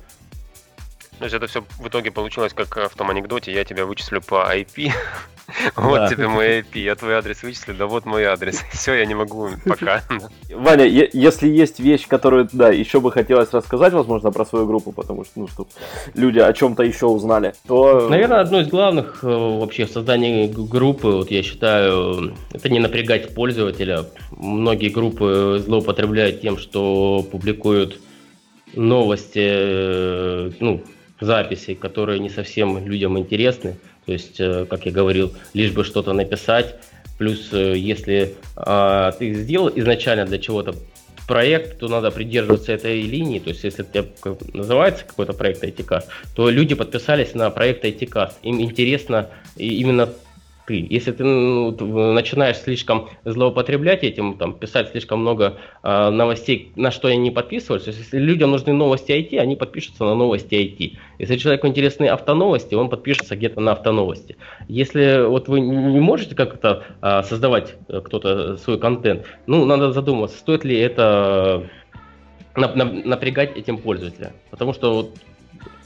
То 1.23 1.27
есть 1.27 1.35
это 1.37 1.47
все 1.47 1.63
в 1.79 1.87
итоге 1.87 2.11
получилось 2.11 2.51
как 2.51 2.91
в 2.91 2.97
том 2.97 3.09
анекдоте, 3.09 3.53
я 3.53 3.63
тебя 3.63 3.85
вычислю 3.85 4.19
по 4.21 4.45
IP, 4.53 4.91
вот 5.77 6.09
тебе 6.09 6.27
мой 6.27 6.59
IP, 6.59 6.79
я 6.79 6.95
твой 6.95 7.13
адрес 7.13 7.43
вычислю, 7.43 7.75
да 7.75 7.85
вот 7.85 8.05
мой 8.05 8.25
адрес. 8.25 8.61
Все, 8.73 8.95
я 8.95 9.05
не 9.05 9.15
могу 9.15 9.47
пока. 9.65 10.01
Ваня, 10.53 10.83
если 10.83 11.47
есть 11.47 11.79
вещь, 11.79 12.09
которую, 12.09 12.49
да, 12.51 12.71
еще 12.71 12.99
бы 12.99 13.09
хотелось 13.09 13.53
рассказать, 13.53 13.93
возможно, 13.93 14.31
про 14.31 14.45
свою 14.45 14.65
группу, 14.65 14.91
потому 14.91 15.23
что, 15.23 15.39
ну, 15.39 15.47
чтобы 15.47 15.69
люди 16.13 16.39
о 16.39 16.51
чем-то 16.51 16.83
еще 16.83 17.05
узнали, 17.05 17.53
то... 17.69 18.09
Наверное, 18.09 18.41
одно 18.41 18.59
из 18.59 18.67
главных 18.67 19.23
э, 19.23 19.27
вообще 19.27 19.85
в 19.85 19.91
создании 19.91 20.47
группы, 20.47 21.07
вот 21.07 21.31
я 21.31 21.41
считаю, 21.41 22.33
это 22.51 22.67
не 22.67 22.79
напрягать 22.79 23.33
пользователя. 23.33 24.07
Многие 24.31 24.89
группы 24.89 25.63
злоупотребляют 25.65 26.41
тем, 26.41 26.57
что 26.57 27.25
публикуют 27.31 28.01
новости, 28.75 29.39
э, 29.39 30.51
ну, 30.59 30.83
записей, 31.23 31.75
которые 31.75 32.19
не 32.19 32.29
совсем 32.29 32.85
людям 32.85 33.17
интересны. 33.17 33.75
То 34.05 34.13
есть, 34.13 34.39
э, 34.39 34.65
как 34.69 34.85
я 34.85 34.91
говорил, 34.91 35.33
лишь 35.53 35.71
бы 35.71 35.83
что-то 35.83 36.13
написать. 36.13 36.75
Плюс, 37.17 37.49
э, 37.53 37.77
если 37.77 38.35
а, 38.55 39.11
ты 39.11 39.33
сделал 39.33 39.71
изначально 39.75 40.25
для 40.25 40.39
чего-то 40.39 40.75
проект, 41.27 41.79
то 41.79 41.87
надо 41.87 42.11
придерживаться 42.11 42.73
этой 42.73 43.01
линии. 43.01 43.39
То 43.39 43.49
есть, 43.49 43.63
если 43.63 43.85
это 43.85 44.07
называется 44.53 45.05
какой-то 45.05 45.33
проект 45.33 45.63
ITCast, 45.63 46.05
то 46.35 46.49
люди 46.49 46.75
подписались 46.75 47.33
на 47.33 47.49
проект 47.49 47.85
ITCast. 47.85 48.33
Им 48.43 48.61
интересно 48.61 49.29
именно 49.55 50.09
ты. 50.65 50.85
Если 50.89 51.11
ты 51.11 51.23
ну, 51.23 51.71
начинаешь 52.13 52.57
слишком 52.57 53.09
злоупотреблять 53.25 54.03
этим, 54.03 54.37
там, 54.37 54.53
писать 54.53 54.89
слишком 54.89 55.21
много 55.21 55.57
э, 55.83 56.09
новостей, 56.09 56.71
на 56.75 56.91
что 56.91 57.07
они 57.07 57.17
не 57.17 57.31
подписываются, 57.31 57.91
если 57.91 58.17
людям 58.17 58.51
нужны 58.51 58.73
новости 58.73 59.11
IT, 59.11 59.37
они 59.37 59.55
подпишутся 59.55 60.03
на 60.05 60.15
новости 60.15 60.55
IT. 60.55 60.97
Если 61.19 61.37
человеку 61.37 61.67
интересны 61.67 62.05
автоновости, 62.07 62.75
он 62.75 62.89
подпишется 62.89 63.35
где-то 63.35 63.59
на 63.59 63.73
автоновости. 63.73 64.37
Если 64.67 65.25
вот 65.25 65.47
вы 65.47 65.59
не 65.59 65.99
можете 65.99 66.35
как-то 66.35 66.83
э, 67.01 67.23
создавать 67.23 67.75
э, 67.87 68.01
кто-то 68.01 68.57
свой 68.57 68.79
контент, 68.79 69.25
ну, 69.47 69.65
надо 69.65 69.91
задуматься, 69.91 70.37
стоит 70.37 70.63
ли 70.63 70.77
это 70.77 71.69
напрягать 72.55 73.57
этим 73.57 73.77
пользователя. 73.77 74.33
Потому 74.51 74.73
что 74.73 74.93
вот 74.93 75.17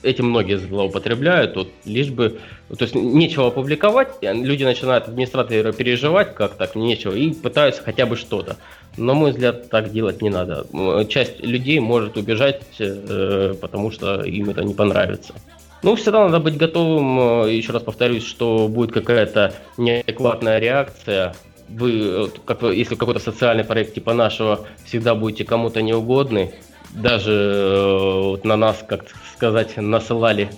этим 0.08 0.30
многие 0.30 0.58
злоупотребляют, 0.58 1.56
вот, 1.56 1.70
лишь 1.86 2.10
бы, 2.10 2.40
то 2.70 2.84
есть 2.84 2.96
нечего 2.96 3.48
опубликовать, 3.48 4.10
люди 4.22 4.64
начинают, 4.64 5.08
администраторы 5.08 5.74
переживать, 5.74 6.34
как 6.34 6.56
так, 6.56 6.76
нечего, 6.76 7.14
и 7.14 7.34
пытаются 7.34 7.84
хотя 7.84 8.06
бы 8.06 8.16
что-то. 8.16 8.58
На 8.96 9.14
мой 9.14 9.32
взгляд, 9.32 9.70
так 9.70 9.92
делать 9.92 10.22
не 10.22 10.30
надо. 10.30 10.66
Часть 11.08 11.40
людей 11.42 11.80
может 11.80 12.18
убежать, 12.18 12.64
э, 12.80 13.54
потому 13.62 13.92
что 13.92 14.22
им 14.24 14.50
это 14.50 14.64
не 14.64 14.74
понравится. 14.74 15.36
Ну, 15.84 15.96
всегда 15.96 16.26
надо 16.26 16.40
быть 16.40 16.58
готовым, 16.58 17.46
э, 17.46 17.54
еще 17.54 17.74
раз 17.74 17.84
повторюсь, 17.84 18.26
что 18.26 18.68
будет 18.68 18.92
какая-то 18.92 19.54
неадекватная 19.78 20.58
реакция, 20.58 21.36
вы, 21.70 22.32
как, 22.46 22.64
если 22.64 22.96
какой-то 22.96 23.20
социальный 23.20 23.64
проект 23.64 23.94
типа 23.94 24.14
нашего, 24.14 24.66
всегда 24.86 25.16
будете 25.16 25.44
кому-то 25.44 25.82
неугодны, 25.82 26.54
даже 26.92 27.32
э, 27.32 28.22
вот 28.32 28.46
на 28.46 28.56
нас, 28.56 28.84
как 28.88 29.06
сказать, 29.36 29.78
насылали 29.78 30.50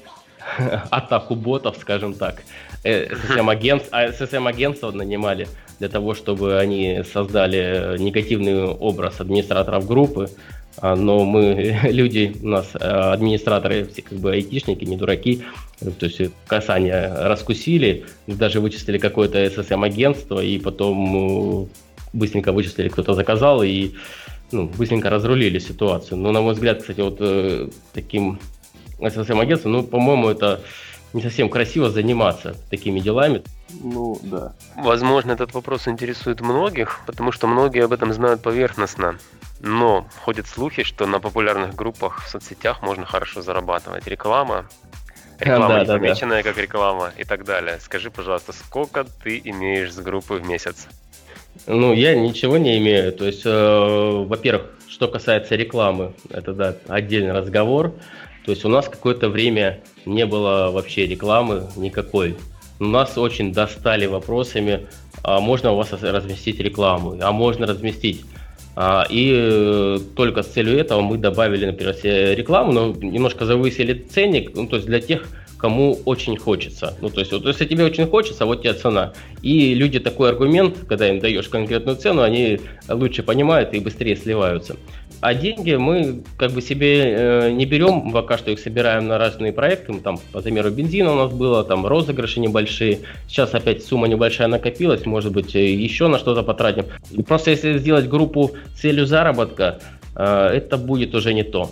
атаку 0.89 1.35
ботов, 1.35 1.77
скажем 1.79 2.13
так. 2.13 2.43
SSM-агентство, 2.83 3.97
а 3.97 4.07
SSM-агентство 4.09 4.91
нанимали 4.91 5.47
для 5.79 5.89
того, 5.89 6.13
чтобы 6.13 6.59
они 6.59 7.03
создали 7.11 7.97
негативный 7.97 8.65
образ 8.65 9.19
администраторов 9.19 9.87
группы. 9.87 10.29
А, 10.77 10.95
но 10.95 11.25
мы, 11.25 11.79
люди, 11.83 12.35
у 12.41 12.47
нас 12.47 12.69
э, 12.73 12.77
администраторы, 12.79 13.85
все 13.85 14.01
как 14.01 14.17
бы 14.17 14.31
айтишники, 14.31 14.85
не 14.85 14.97
дураки, 14.97 15.43
то 15.79 16.05
есть 16.05 16.21
касание 16.47 17.13
раскусили, 17.13 18.05
даже 18.27 18.59
вычислили 18.59 18.97
какое-то 18.97 19.39
SSM-агентство, 19.39 20.39
и 20.39 20.57
потом 20.57 21.63
э, 21.63 21.67
быстренько 22.13 22.51
вычислили, 22.51 22.89
кто-то 22.89 23.13
заказал, 23.13 23.63
и 23.63 23.91
ну, 24.51 24.67
быстренько 24.67 25.09
разрулили 25.09 25.59
ситуацию. 25.59 26.17
Но, 26.17 26.31
на 26.31 26.41
мой 26.41 26.53
взгляд, 26.53 26.81
кстати, 26.81 27.01
вот 27.01 27.17
э, 27.19 27.69
таким 27.93 28.39
ССМ-агентством, 28.99 29.71
ну, 29.71 29.83
по-моему, 29.83 30.29
это 30.29 30.61
не 31.13 31.21
совсем 31.21 31.49
красиво 31.49 31.89
заниматься 31.89 32.55
такими 32.69 32.99
делами. 32.99 33.43
Ну, 33.69 34.19
да. 34.23 34.53
Возможно, 34.75 35.31
этот 35.31 35.53
вопрос 35.53 35.87
интересует 35.87 36.41
многих, 36.41 36.99
потому 37.05 37.31
что 37.31 37.47
многие 37.47 37.83
об 37.85 37.93
этом 37.93 38.13
знают 38.13 38.41
поверхностно. 38.41 39.17
Но 39.59 40.07
ходят 40.21 40.47
слухи, 40.47 40.83
что 40.83 41.05
на 41.05 41.19
популярных 41.19 41.75
группах 41.75 42.23
в 42.23 42.29
соцсетях 42.29 42.81
можно 42.81 43.05
хорошо 43.05 43.41
зарабатывать. 43.41 44.07
Реклама, 44.07 44.65
реклама 45.39 45.67
да, 45.67 45.79
не 45.81 45.85
да, 45.85 45.93
помеченная 45.93 46.43
да. 46.43 46.49
как 46.49 46.57
реклама 46.57 47.11
и 47.17 47.23
так 47.23 47.43
далее. 47.43 47.79
Скажи, 47.81 48.09
пожалуйста, 48.09 48.53
сколько 48.53 49.03
ты 49.03 49.41
имеешь 49.43 49.93
с 49.93 49.97
группы 49.97 50.35
в 50.35 50.45
месяц? 50.45 50.87
Ну, 51.67 51.93
я 51.93 52.15
ничего 52.15 52.57
не 52.57 52.77
имею. 52.77 53.11
То 53.11 53.25
есть, 53.25 53.41
э, 53.45 54.23
во-первых, 54.27 54.71
что 54.87 55.07
касается 55.07 55.55
рекламы, 55.55 56.13
это 56.29 56.53
да, 56.53 56.75
отдельный 56.87 57.31
разговор. 57.31 57.93
То 58.45 58.51
есть 58.51 58.65
у 58.65 58.69
нас 58.69 58.87
какое-то 58.87 59.29
время 59.29 59.81
не 60.05 60.25
было 60.25 60.71
вообще 60.71 61.05
рекламы 61.05 61.67
никакой. 61.75 62.35
Нас 62.79 63.17
очень 63.17 63.53
достали 63.53 64.05
вопросами, 64.05 64.87
а 65.23 65.39
можно 65.39 65.73
у 65.73 65.75
вас 65.75 65.91
разместить 65.91 66.59
рекламу, 66.59 67.17
а 67.21 67.31
можно 67.31 67.67
разместить. 67.67 68.21
А, 68.75 69.05
и 69.09 69.33
э, 69.35 69.99
только 70.15 70.41
с 70.41 70.47
целью 70.47 70.79
этого 70.79 71.01
мы 71.01 71.17
добавили, 71.17 71.65
например, 71.65 71.95
рекламу, 72.03 72.71
но 72.71 72.93
немножко 72.93 73.45
завысили 73.45 73.93
ценник, 73.93 74.55
ну, 74.55 74.67
то 74.67 74.77
есть 74.77 74.87
для 74.87 75.01
тех, 75.01 75.27
кому 75.59 75.99
очень 76.05 76.37
хочется. 76.37 76.95
Ну, 77.01 77.09
то 77.09 77.19
есть, 77.19 77.31
вот 77.31 77.45
если 77.45 77.65
тебе 77.65 77.83
очень 77.83 78.07
хочется, 78.07 78.45
вот 78.45 78.61
тебе 78.61 78.73
цена. 78.73 79.13
И 79.41 79.73
люди 79.73 79.99
такой 79.99 80.29
аргумент, 80.29 80.77
когда 80.87 81.09
им 81.09 81.19
даешь 81.19 81.49
конкретную 81.49 81.97
цену, 81.97 82.21
они 82.21 82.61
лучше 82.87 83.23
понимают 83.23 83.73
и 83.73 83.79
быстрее 83.79 84.15
сливаются. 84.15 84.77
А 85.21 85.33
деньги 85.33 85.75
мы 85.75 86.23
как 86.37 86.51
бы 86.51 86.61
себе 86.61 87.01
э, 87.03 87.51
не 87.51 87.65
берем, 87.65 88.11
пока 88.11 88.37
что 88.37 88.51
их 88.51 88.59
собираем 88.59 89.07
на 89.07 89.17
разные 89.17 89.51
проекты. 89.51 89.93
Там, 89.95 90.17
по 90.31 90.41
примеру, 90.41 90.71
бензина 90.71 91.11
у 91.11 91.15
нас 91.15 91.31
было, 91.31 91.65
там 91.65 91.85
розыгрыши 91.85 92.39
небольшие. 92.39 92.99
Сейчас 93.27 93.53
опять 93.53 93.83
сумма 93.83 94.07
небольшая 94.07 94.47
накопилась, 94.47 95.05
может 95.05 95.33
быть, 95.33 95.55
э, 95.55 95.73
еще 95.73 96.07
на 96.07 96.19
что-то 96.19 96.41
потратим. 96.41 96.85
И 97.11 97.21
просто 97.21 97.51
если 97.51 97.77
сделать 97.79 98.07
группу 98.07 98.51
целью 98.75 99.05
заработка, 99.05 99.81
э, 100.15 100.51
это 100.53 100.77
будет 100.77 101.13
уже 101.13 101.33
не 101.33 101.43
то. 101.43 101.69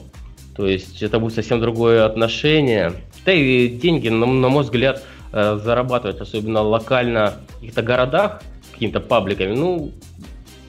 То 0.57 0.67
есть 0.67 1.03
это 1.03 1.19
будет 1.19 1.35
совсем 1.35 1.61
другое 1.61 2.03
отношение. 2.03 2.91
Да 3.27 3.33
и 3.33 3.67
деньги, 3.67 4.07
на, 4.07 4.25
на 4.25 4.47
мой 4.47 4.63
взгляд, 4.63 5.03
э, 5.33 5.59
зарабатывать, 5.61 6.21
особенно 6.21 6.61
локально 6.61 7.33
в 7.49 7.55
каких-то 7.55 7.81
городах, 7.81 8.41
какими-то 8.71 9.01
пабликами, 9.01 9.53
ну, 9.53 9.91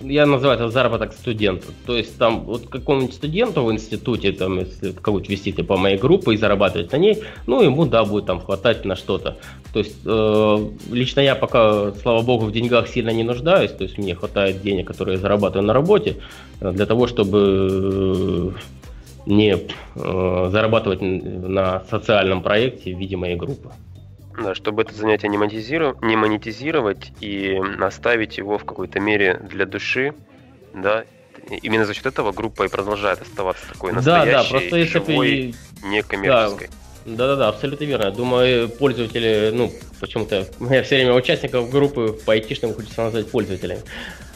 я 0.00 0.26
называю 0.26 0.56
это 0.58 0.68
заработок 0.68 1.12
студента. 1.12 1.68
То 1.86 1.96
есть 1.96 2.18
там 2.18 2.40
вот 2.40 2.66
какому-нибудь 2.66 3.14
студенту 3.14 3.62
в 3.62 3.70
институте, 3.70 4.32
там, 4.32 4.58
если 4.58 4.90
кого-нибудь 4.90 5.30
вести 5.30 5.52
типа 5.52 5.76
моей 5.76 5.98
группы 5.98 6.34
и 6.34 6.36
зарабатывать 6.36 6.90
на 6.90 6.96
ней, 6.96 7.22
ну, 7.46 7.62
ему, 7.62 7.86
да, 7.86 8.04
будет 8.04 8.26
там 8.26 8.40
хватать 8.40 8.84
на 8.84 8.96
что-то. 8.96 9.38
То 9.72 9.78
есть 9.78 9.94
э, 10.04 10.68
лично 10.90 11.20
я 11.20 11.36
пока, 11.36 11.92
слава 12.02 12.22
богу, 12.22 12.46
в 12.46 12.50
деньгах 12.50 12.88
сильно 12.88 13.10
не 13.10 13.22
нуждаюсь, 13.22 13.70
то 13.70 13.84
есть 13.84 13.98
мне 13.98 14.16
хватает 14.16 14.62
денег, 14.62 14.88
которые 14.88 15.14
я 15.14 15.20
зарабатываю 15.20 15.64
на 15.64 15.74
работе, 15.74 16.16
э, 16.60 16.72
для 16.72 16.86
того, 16.86 17.06
чтобы 17.06 18.56
не 19.28 19.54
э, 19.54 20.48
зарабатывать 20.50 21.00
на 21.02 21.84
социальном 21.90 22.42
проекте 22.42 22.94
в 22.94 22.98
виде 22.98 23.16
моей 23.16 23.36
группы. 23.36 23.70
Да, 24.42 24.54
чтобы 24.54 24.82
это 24.82 24.94
занятие 24.94 25.28
не, 25.28 25.36
монетизировать, 25.36 26.00
не 26.02 26.16
монетизировать 26.16 27.12
и 27.20 27.60
оставить 27.80 28.38
его 28.38 28.56
в 28.56 28.64
какой-то 28.64 29.00
мере 29.00 29.40
для 29.50 29.66
души, 29.66 30.14
да, 30.74 31.04
именно 31.62 31.84
за 31.84 31.92
счет 31.92 32.06
этого 32.06 32.32
группа 32.32 32.64
и 32.64 32.68
продолжает 32.68 33.20
оставаться 33.20 33.66
такой 33.68 33.92
настоящей, 33.92 34.30
да, 34.30 34.42
да, 34.42 34.48
просто 34.48 34.76
если 34.76 34.92
живой, 34.92 35.54
бы... 35.82 35.88
некоммерческой. 35.88 36.70
Да, 37.04 37.26
да, 37.26 37.36
да, 37.36 37.48
абсолютно 37.48 37.84
верно. 37.84 38.10
Думаю, 38.10 38.68
пользователи, 38.68 39.50
ну, 39.52 39.72
почему-то 40.00 40.46
я 40.70 40.82
все 40.82 40.96
время 40.96 41.14
участников 41.14 41.70
группы 41.70 42.18
по 42.24 42.32
айтишным 42.32 42.74
хочется 42.74 43.02
назвать 43.02 43.30
пользователями. 43.30 43.82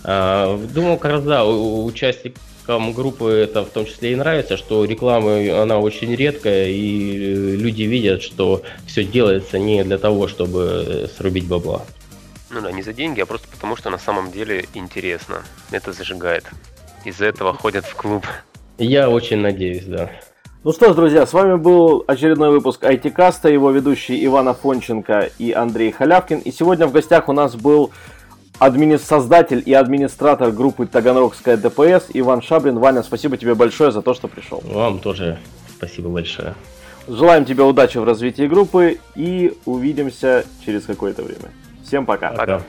А, 0.05 0.59
думаю, 0.75 0.97
как 0.99 1.13
раз 1.13 1.25
да, 1.25 1.45
участник 1.45 2.37
группы 2.67 3.31
это 3.31 3.65
в 3.65 3.71
том 3.71 3.87
числе 3.87 4.13
и 4.13 4.17
нравится, 4.17 4.57
что 4.57 4.85
реклама, 4.85 5.63
она 5.63 5.79
очень 5.79 6.15
редкая, 6.15 6.69
и 6.69 7.57
люди 7.57 7.83
видят, 7.83 8.23
что 8.23 8.63
все 8.87 9.05
делается 9.05 9.59
не 9.59 9.85
для 9.85 9.99
того, 9.99 10.29
чтобы 10.29 11.11
срубить 11.17 11.47
бабла. 11.47 11.83
Ну 12.51 12.61
да, 12.61 12.71
не 12.71 12.83
за 12.83 12.93
деньги, 12.93 13.21
а 13.21 13.27
просто 13.27 13.49
потому, 13.49 13.77
что 13.77 13.91
на 13.91 13.99
самом 13.99 14.31
деле 14.31 14.67
интересно. 14.75 15.43
Это 15.71 15.93
зажигает. 15.93 16.45
Из-за 17.05 17.27
этого 17.27 17.55
ходят 17.55 17.85
в 17.85 17.95
клуб. 17.95 18.27
Я 18.79 19.09
очень 19.09 19.39
надеюсь, 19.39 19.85
да. 19.85 20.11
Ну 20.65 20.73
что 20.73 20.93
ж, 20.93 20.95
друзья, 20.95 21.27
с 21.27 21.33
вами 21.33 21.57
был 21.57 22.05
очередной 22.07 22.51
выпуск 22.51 22.85
IT-каста, 22.85 23.49
его 23.49 23.73
ведущий 23.73 24.25
Иван 24.25 24.47
Афонченко 24.49 25.31
и 25.39 25.51
Андрей 25.51 25.91
Халявкин. 25.91 26.39
И 26.39 26.53
сегодня 26.53 26.87
в 26.87 26.93
гостях 26.93 27.29
у 27.29 27.33
нас 27.33 27.57
был 27.57 27.91
админи... 28.65 28.97
создатель 28.97 29.63
и 29.65 29.73
администратор 29.73 30.53
группы 30.53 30.87
Таганрогская 30.87 31.57
ДПС 31.57 32.07
Иван 32.15 32.43
Шаблин. 32.43 32.79
Ваня, 32.79 33.03
спасибо 33.03 33.37
тебе 33.37 33.55
большое 33.55 33.91
за 33.91 34.03
то, 34.03 34.15
что 34.15 34.29
пришел. 34.29 34.63
Вам 34.65 34.99
тоже 34.99 35.39
спасибо 35.77 36.09
большое. 36.09 36.55
Желаем 37.09 37.45
тебе 37.45 37.65
удачи 37.65 37.99
в 37.99 38.05
развитии 38.05 38.47
группы 38.47 38.99
и 39.17 39.59
увидимся 39.65 40.45
через 40.65 40.85
какое-то 40.85 41.23
время. 41.23 41.51
Всем 41.85 42.07
пока. 42.07 42.31
Пока. 42.31 42.63